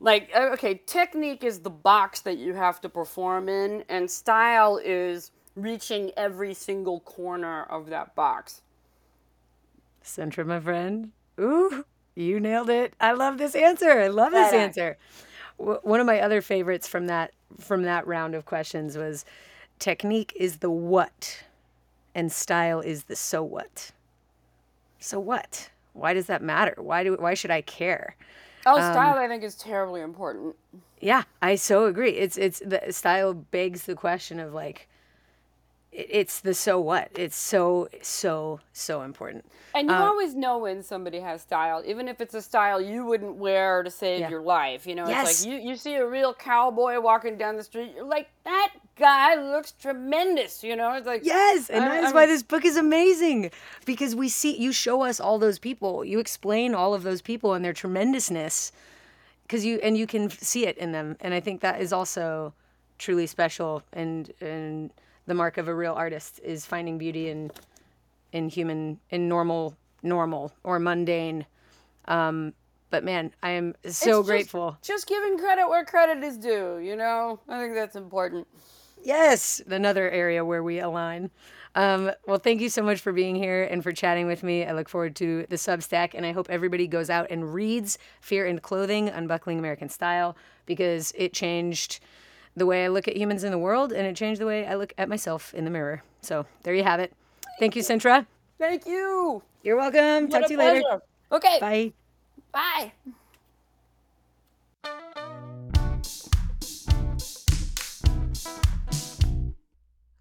like, 0.00 0.30
okay, 0.34 0.80
technique 0.86 1.42
is 1.42 1.60
the 1.60 1.70
box 1.70 2.20
that 2.20 2.38
you 2.38 2.54
have 2.54 2.80
to 2.82 2.88
perform 2.88 3.48
in, 3.48 3.84
and 3.88 4.10
style 4.10 4.80
is 4.82 5.32
reaching 5.56 6.12
every 6.16 6.54
single 6.54 7.00
corner 7.00 7.64
of 7.64 7.90
that 7.90 8.14
box. 8.14 8.62
Cintra, 10.02 10.46
my 10.46 10.60
friend. 10.60 11.10
Ooh, 11.38 11.84
you 12.14 12.40
nailed 12.40 12.70
it. 12.70 12.94
I 13.00 13.12
love 13.12 13.38
this 13.38 13.54
answer. 13.54 13.90
I 13.90 14.08
love 14.08 14.32
this 14.32 14.52
answer. 14.52 14.96
one 15.56 16.00
of 16.00 16.06
my 16.06 16.20
other 16.20 16.40
favorites 16.40 16.86
from 16.86 17.06
that 17.06 17.32
from 17.58 17.82
that 17.82 18.06
round 18.06 18.34
of 18.34 18.44
questions 18.44 18.96
was 18.96 19.24
technique 19.78 20.32
is 20.36 20.58
the 20.58 20.70
what 20.70 21.44
and 22.14 22.30
style 22.30 22.80
is 22.80 23.04
the 23.04 23.16
so 23.16 23.42
what. 23.42 23.92
So 24.98 25.20
what? 25.20 25.70
Why 25.92 26.14
does 26.14 26.26
that 26.26 26.42
matter? 26.42 26.74
Why 26.78 27.04
do 27.04 27.14
why 27.14 27.34
should 27.34 27.50
I 27.50 27.60
care? 27.60 28.16
Oh, 28.66 28.76
um, 28.76 28.92
style 28.92 29.16
um, 29.16 29.18
I 29.18 29.28
think 29.28 29.42
is 29.42 29.54
terribly 29.54 30.00
important. 30.00 30.56
Yeah, 31.00 31.24
I 31.40 31.54
so 31.54 31.86
agree. 31.86 32.10
It's 32.10 32.36
it's 32.36 32.60
the 32.60 32.82
style 32.90 33.34
begs 33.34 33.84
the 33.84 33.94
question 33.94 34.40
of 34.40 34.52
like 34.52 34.88
it's 35.92 36.40
the 36.40 36.54
so 36.54 36.78
what. 36.80 37.10
It's 37.14 37.36
so 37.36 37.88
so 38.02 38.60
so 38.72 39.02
important. 39.02 39.44
And 39.74 39.88
you 39.88 39.94
um, 39.94 40.02
always 40.02 40.34
know 40.34 40.58
when 40.58 40.82
somebody 40.82 41.20
has 41.20 41.42
style, 41.42 41.82
even 41.86 42.08
if 42.08 42.20
it's 42.20 42.34
a 42.34 42.42
style 42.42 42.80
you 42.80 43.04
wouldn't 43.04 43.36
wear 43.36 43.82
to 43.82 43.90
save 43.90 44.20
yeah. 44.20 44.30
your 44.30 44.40
life. 44.40 44.86
You 44.86 44.94
know, 44.94 45.08
yes. 45.08 45.30
it's 45.30 45.44
like 45.44 45.52
you, 45.52 45.70
you 45.70 45.76
see 45.76 45.94
a 45.94 46.06
real 46.06 46.34
cowboy 46.34 47.00
walking 47.00 47.36
down 47.36 47.56
the 47.56 47.62
street, 47.62 47.92
you're 47.94 48.04
like, 48.04 48.28
that 48.44 48.72
guy 48.96 49.34
looks 49.34 49.72
tremendous. 49.72 50.62
You 50.62 50.76
know, 50.76 50.92
it's 50.94 51.06
like 51.06 51.24
yes, 51.24 51.70
and 51.70 51.84
that's 51.84 52.12
why 52.12 52.26
this 52.26 52.42
book 52.42 52.64
is 52.64 52.76
amazing 52.76 53.50
because 53.84 54.14
we 54.14 54.28
see 54.28 54.56
you 54.56 54.72
show 54.72 55.02
us 55.02 55.20
all 55.20 55.38
those 55.38 55.58
people, 55.58 56.04
you 56.04 56.18
explain 56.18 56.74
all 56.74 56.94
of 56.94 57.02
those 57.02 57.22
people 57.22 57.54
and 57.54 57.64
their 57.64 57.72
tremendousness, 57.72 58.72
because 59.42 59.64
you 59.64 59.78
and 59.82 59.96
you 59.96 60.06
can 60.06 60.28
see 60.30 60.66
it 60.66 60.76
in 60.78 60.92
them, 60.92 61.16
and 61.20 61.32
I 61.34 61.40
think 61.40 61.60
that 61.62 61.80
is 61.80 61.92
also 61.92 62.52
truly 62.98 63.26
special 63.26 63.82
and 63.92 64.32
and 64.40 64.90
the 65.28 65.34
mark 65.34 65.58
of 65.58 65.68
a 65.68 65.74
real 65.74 65.92
artist 65.92 66.40
is 66.42 66.66
finding 66.66 66.98
beauty 66.98 67.28
in 67.28 67.50
in 68.32 68.48
human 68.48 68.98
in 69.10 69.28
normal 69.28 69.76
normal 70.02 70.52
or 70.64 70.78
mundane. 70.78 71.46
Um 72.06 72.54
but 72.90 73.04
man 73.04 73.32
i 73.42 73.50
am 73.50 73.74
so 73.84 74.22
grateful. 74.22 74.78
just, 74.80 74.88
just 74.88 75.06
giving 75.06 75.38
credit 75.38 75.68
where 75.68 75.84
credit 75.84 76.24
is 76.24 76.38
due 76.38 76.78
you 76.78 76.96
know? 76.96 77.38
I 77.48 77.60
think 77.60 77.74
that's 77.74 77.96
important. 77.96 78.48
Yes 79.04 79.60
another 79.68 80.10
area 80.10 80.44
where 80.44 80.62
we 80.62 80.80
align. 80.80 81.30
Um, 81.74 82.10
well, 82.26 82.38
thank 82.38 82.60
you 82.60 82.70
so 82.70 82.82
much 82.82 83.00
for 83.00 83.12
being 83.12 83.36
here 83.36 83.62
and 83.64 83.82
for 83.82 83.92
chatting 83.92 84.26
with 84.26 84.42
me. 84.42 84.64
I 84.64 84.72
look 84.72 84.88
forward 84.88 85.14
to 85.16 85.46
the 85.48 85.56
Substack, 85.56 86.14
and 86.14 86.24
I 86.24 86.32
hope 86.32 86.46
everybody 86.48 86.88
goes 86.88 87.10
out 87.10 87.28
and 87.30 87.54
reads 87.54 87.98
Fear 88.20 88.46
and 88.46 88.60
Clothing 88.60 89.10
Unbuckling 89.10 89.58
American 89.58 89.88
Style 89.88 90.36
because 90.66 91.12
it 91.14 91.32
changed 91.32 92.00
the 92.56 92.66
way 92.66 92.84
I 92.84 92.88
look 92.88 93.08
at 93.08 93.16
humans 93.16 93.44
in 93.44 93.50
the 93.50 93.58
world, 93.58 93.92
and 93.92 94.06
it 94.06 94.16
changed 94.16 94.40
the 94.40 94.46
way 94.46 94.66
I 94.66 94.74
look 94.74 94.92
at 94.98 95.08
myself 95.08 95.54
in 95.54 95.64
the 95.64 95.70
mirror. 95.70 96.02
So 96.20 96.46
there 96.62 96.74
you 96.74 96.84
have 96.84 97.00
it. 97.00 97.12
Thank 97.58 97.76
you, 97.76 97.82
Cintra. 97.82 98.26
Thank 98.58 98.86
you. 98.86 99.42
You're 99.62 99.76
welcome. 99.76 100.28
What 100.28 100.40
Talk 100.40 100.46
to 100.46 100.52
you 100.52 100.58
pleasure. 100.58 100.82
later. 100.82 101.02
Okay. 101.32 101.58
Bye. 101.60 101.92
Bye. 102.52 102.92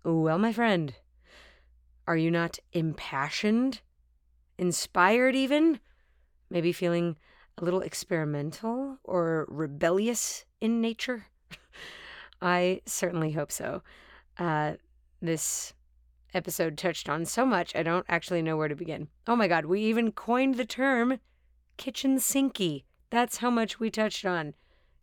Well, 0.03 0.37
my 0.37 0.53
friend, 0.53 0.93
are 2.07 2.15
you 2.15 2.31
not 2.31 2.59
impassioned? 2.71 3.81
Inspired, 4.57 5.35
even? 5.35 5.79
Maybe 6.49 6.71
feeling 6.71 7.17
a 7.57 7.65
little 7.65 7.81
experimental 7.81 8.99
or 9.03 9.45
rebellious 9.49 10.45
in 10.61 10.79
nature? 10.79 11.27
I 12.41 12.81
certainly 12.85 13.31
hope 13.31 13.51
so. 13.51 13.81
Uh, 14.37 14.73
this 15.21 15.73
episode 16.33 16.77
touched 16.77 17.09
on 17.09 17.25
so 17.25 17.45
much, 17.45 17.75
I 17.75 17.83
don't 17.83 18.05
actually 18.07 18.41
know 18.41 18.57
where 18.57 18.67
to 18.67 18.75
begin. 18.75 19.07
Oh 19.25 19.35
my 19.35 19.47
God, 19.47 19.65
we 19.65 19.81
even 19.81 20.11
coined 20.11 20.55
the 20.55 20.65
term 20.65 21.19
kitchen 21.77 22.17
sinky. 22.17 22.83
That's 23.09 23.37
how 23.37 23.49
much 23.49 23.79
we 23.79 23.89
touched 23.89 24.25
on. 24.25 24.53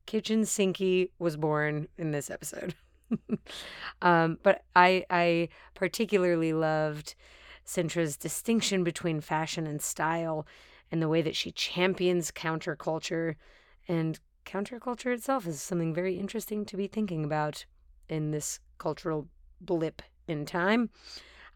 Kitchen 0.07 0.43
sinky 0.43 1.11
was 1.19 1.37
born 1.37 1.89
in 1.97 2.11
this 2.11 2.31
episode. 2.31 2.75
um, 4.03 4.39
but 4.43 4.65
I, 4.77 5.05
I 5.09 5.49
particularly 5.75 6.53
loved 6.53 7.15
Cintra's 7.67 8.17
distinction 8.17 8.85
between 8.85 9.21
fashion 9.21 9.67
and 9.67 9.81
style 9.81 10.47
and 10.93 11.01
the 11.01 11.09
way 11.09 11.23
that 11.23 11.37
she 11.37 11.51
champions 11.51 12.31
counterculture 12.31 13.37
and 13.89 14.21
counterculture 14.45 15.13
itself 15.13 15.47
is 15.47 15.61
something 15.61 15.95
very 15.95 16.19
interesting 16.19 16.65
to 16.67 16.77
be 16.77 16.87
thinking 16.87 17.25
about 17.25 17.65
in 18.09 18.31
this 18.31 18.61
cultural 18.79 19.29
blip 19.61 20.03
in 20.29 20.47
time. 20.47 20.91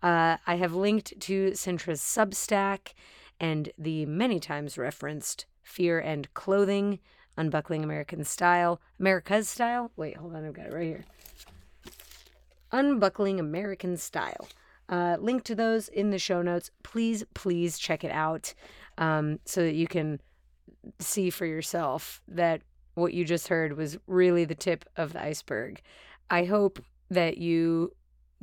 Uh, 0.02 0.36
I 0.46 0.56
have 0.56 0.74
linked 0.74 1.18
to 1.20 1.50
Cintra's 1.52 2.00
Substack 2.00 2.92
and 3.40 3.70
the 3.78 4.06
many 4.06 4.40
times 4.40 4.78
referenced 4.78 5.46
Fear 5.62 6.00
and 6.00 6.32
Clothing, 6.34 6.98
Unbuckling 7.36 7.84
American 7.84 8.24
Style, 8.24 8.80
America's 8.98 9.48
Style. 9.48 9.90
Wait, 9.96 10.16
hold 10.16 10.34
on, 10.34 10.44
I've 10.44 10.54
got 10.54 10.66
it 10.66 10.72
right 10.72 10.86
here. 10.86 11.04
Unbuckling 12.72 13.38
American 13.38 13.96
Style. 13.96 14.48
Uh, 14.88 15.16
link 15.20 15.44
to 15.44 15.54
those 15.54 15.88
in 15.88 16.10
the 16.10 16.18
show 16.18 16.42
notes. 16.42 16.70
Please, 16.82 17.24
please 17.34 17.78
check 17.78 18.04
it 18.04 18.10
out 18.10 18.54
um, 18.96 19.38
so 19.44 19.62
that 19.62 19.74
you 19.74 19.86
can 19.86 20.20
see 20.98 21.30
for 21.30 21.44
yourself 21.44 22.22
that 22.26 22.62
what 22.98 23.14
you 23.14 23.24
just 23.24 23.48
heard 23.48 23.76
was 23.76 23.98
really 24.06 24.44
the 24.44 24.54
tip 24.54 24.84
of 24.96 25.12
the 25.12 25.22
iceberg. 25.22 25.80
I 26.30 26.44
hope 26.44 26.80
that 27.10 27.38
you 27.38 27.92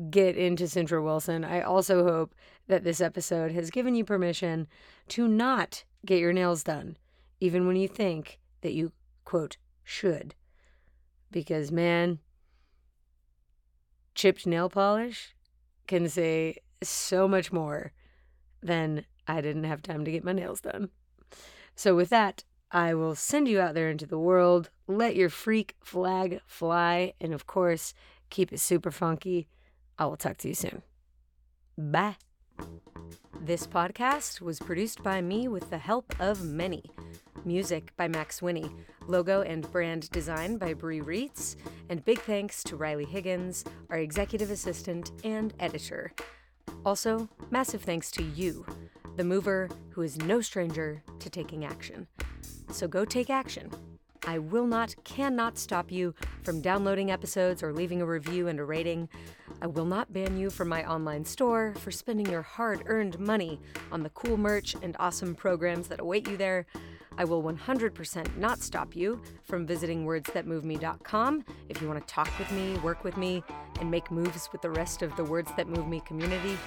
get 0.09 0.35
into 0.35 0.65
Cintra 0.65 1.03
Wilson. 1.03 1.43
I 1.43 1.61
also 1.61 2.03
hope 2.03 2.35
that 2.67 2.83
this 2.83 3.01
episode 3.01 3.51
has 3.51 3.69
given 3.69 3.95
you 3.95 4.03
permission 4.03 4.67
to 5.09 5.27
not 5.27 5.83
get 6.05 6.19
your 6.19 6.33
nails 6.33 6.63
done, 6.63 6.97
even 7.39 7.67
when 7.67 7.75
you 7.75 7.87
think 7.87 8.39
that 8.61 8.73
you, 8.73 8.91
quote, 9.23 9.57
should. 9.83 10.35
Because, 11.31 11.71
man, 11.71 12.19
chipped 14.15 14.47
nail 14.47 14.69
polish 14.69 15.35
can 15.87 16.09
say 16.09 16.57
so 16.81 17.27
much 17.27 17.51
more 17.51 17.91
than 18.61 19.05
I 19.27 19.41
didn't 19.41 19.65
have 19.65 19.81
time 19.81 20.05
to 20.05 20.11
get 20.11 20.23
my 20.23 20.33
nails 20.33 20.61
done. 20.61 20.89
So, 21.75 21.95
with 21.95 22.09
that, 22.09 22.43
I 22.71 22.93
will 22.93 23.15
send 23.15 23.47
you 23.47 23.59
out 23.59 23.73
there 23.73 23.89
into 23.89 24.05
the 24.05 24.19
world. 24.19 24.69
Let 24.87 25.15
your 25.15 25.29
freak 25.29 25.75
flag 25.81 26.41
fly. 26.45 27.13
And 27.21 27.33
of 27.33 27.47
course, 27.47 27.93
keep 28.29 28.51
it 28.51 28.59
super 28.59 28.91
funky. 28.91 29.47
I 29.97 30.05
will 30.05 30.17
talk 30.17 30.37
to 30.37 30.47
you 30.47 30.55
soon. 30.55 30.81
Bye. 31.77 32.17
This 33.39 33.67
podcast 33.67 34.41
was 34.41 34.59
produced 34.59 35.03
by 35.03 35.21
me 35.21 35.47
with 35.47 35.69
the 35.69 35.77
help 35.77 36.15
of 36.19 36.43
many. 36.43 36.91
Music 37.45 37.91
by 37.95 38.07
Max 38.07 38.41
Winnie, 38.41 38.71
logo 39.07 39.41
and 39.41 39.71
brand 39.71 40.09
design 40.09 40.57
by 40.57 40.73
Brie 40.73 41.01
Reitz, 41.01 41.55
and 41.89 42.03
big 42.03 42.19
thanks 42.21 42.63
to 42.63 42.75
Riley 42.75 43.05
Higgins, 43.05 43.63
our 43.91 43.97
executive 43.97 44.49
assistant 44.49 45.11
and 45.23 45.53
editor. 45.59 46.11
Also, 46.83 47.29
massive 47.51 47.83
thanks 47.83 48.09
to 48.11 48.23
you, 48.23 48.65
the 49.15 49.23
mover 49.23 49.69
who 49.89 50.01
is 50.01 50.17
no 50.17 50.41
stranger 50.41 51.03
to 51.19 51.29
taking 51.29 51.65
action. 51.65 52.07
So 52.69 52.87
go 52.87 53.05
take 53.05 53.29
action. 53.29 53.71
I 54.27 54.39
will 54.39 54.65
not, 54.65 54.95
cannot 55.03 55.57
stop 55.57 55.91
you 55.91 56.15
from 56.41 56.61
downloading 56.61 57.11
episodes 57.11 57.61
or 57.61 57.71
leaving 57.71 58.01
a 58.01 58.05
review 58.05 58.47
and 58.47 58.59
a 58.59 58.63
rating. 58.63 59.07
I 59.61 59.67
will 59.67 59.85
not 59.85 60.11
ban 60.11 60.37
you 60.37 60.49
from 60.49 60.67
my 60.67 60.83
online 60.89 61.23
store 61.23 61.73
for 61.77 61.91
spending 61.91 62.25
your 62.25 62.41
hard 62.41 62.83
earned 62.87 63.19
money 63.19 63.59
on 63.91 64.01
the 64.01 64.09
cool 64.09 64.37
merch 64.37 64.75
and 64.81 64.95
awesome 64.99 65.35
programs 65.35 65.87
that 65.89 65.99
await 65.99 66.27
you 66.27 66.37
there. 66.37 66.65
I 67.17 67.23
will 67.23 67.41
100% 67.43 68.37
not 68.37 68.61
stop 68.61 68.95
you 68.95 69.21
from 69.43 69.65
visiting 69.65 70.05
wordsthatmoveme.com 70.05 71.45
if 71.69 71.81
you 71.81 71.87
want 71.87 72.05
to 72.05 72.13
talk 72.13 72.29
with 72.37 72.51
me, 72.51 72.77
work 72.79 73.03
with 73.03 73.15
me, 73.15 73.43
and 73.79 73.89
make 73.89 74.11
moves 74.11 74.49
with 74.51 74.61
the 74.61 74.71
rest 74.71 75.01
of 75.01 75.15
the 75.15 75.23
Words 75.23 75.51
That 75.55 75.69
Move 75.69 75.87
Me 75.87 76.01
community. 76.01 76.57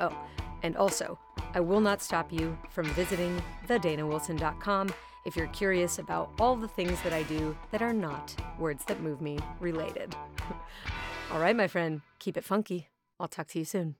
Oh, 0.00 0.16
and 0.62 0.76
also, 0.76 1.18
I 1.54 1.60
will 1.60 1.80
not 1.80 2.02
stop 2.02 2.32
you 2.32 2.56
from 2.70 2.86
visiting 2.94 3.42
thedanawilson.com 3.66 4.92
if 5.24 5.36
you're 5.36 5.46
curious 5.48 5.98
about 5.98 6.30
all 6.38 6.56
the 6.56 6.68
things 6.68 7.00
that 7.02 7.12
I 7.12 7.22
do 7.24 7.56
that 7.70 7.82
are 7.82 7.92
not 7.92 8.34
words 8.58 8.84
that 8.86 9.00
move 9.00 9.20
me 9.20 9.38
related. 9.60 10.14
all 11.32 11.40
right, 11.40 11.56
my 11.56 11.68
friend, 11.68 12.00
keep 12.18 12.36
it 12.36 12.44
funky. 12.44 12.88
I'll 13.20 13.28
talk 13.28 13.48
to 13.48 13.58
you 13.58 13.64
soon. 13.64 13.96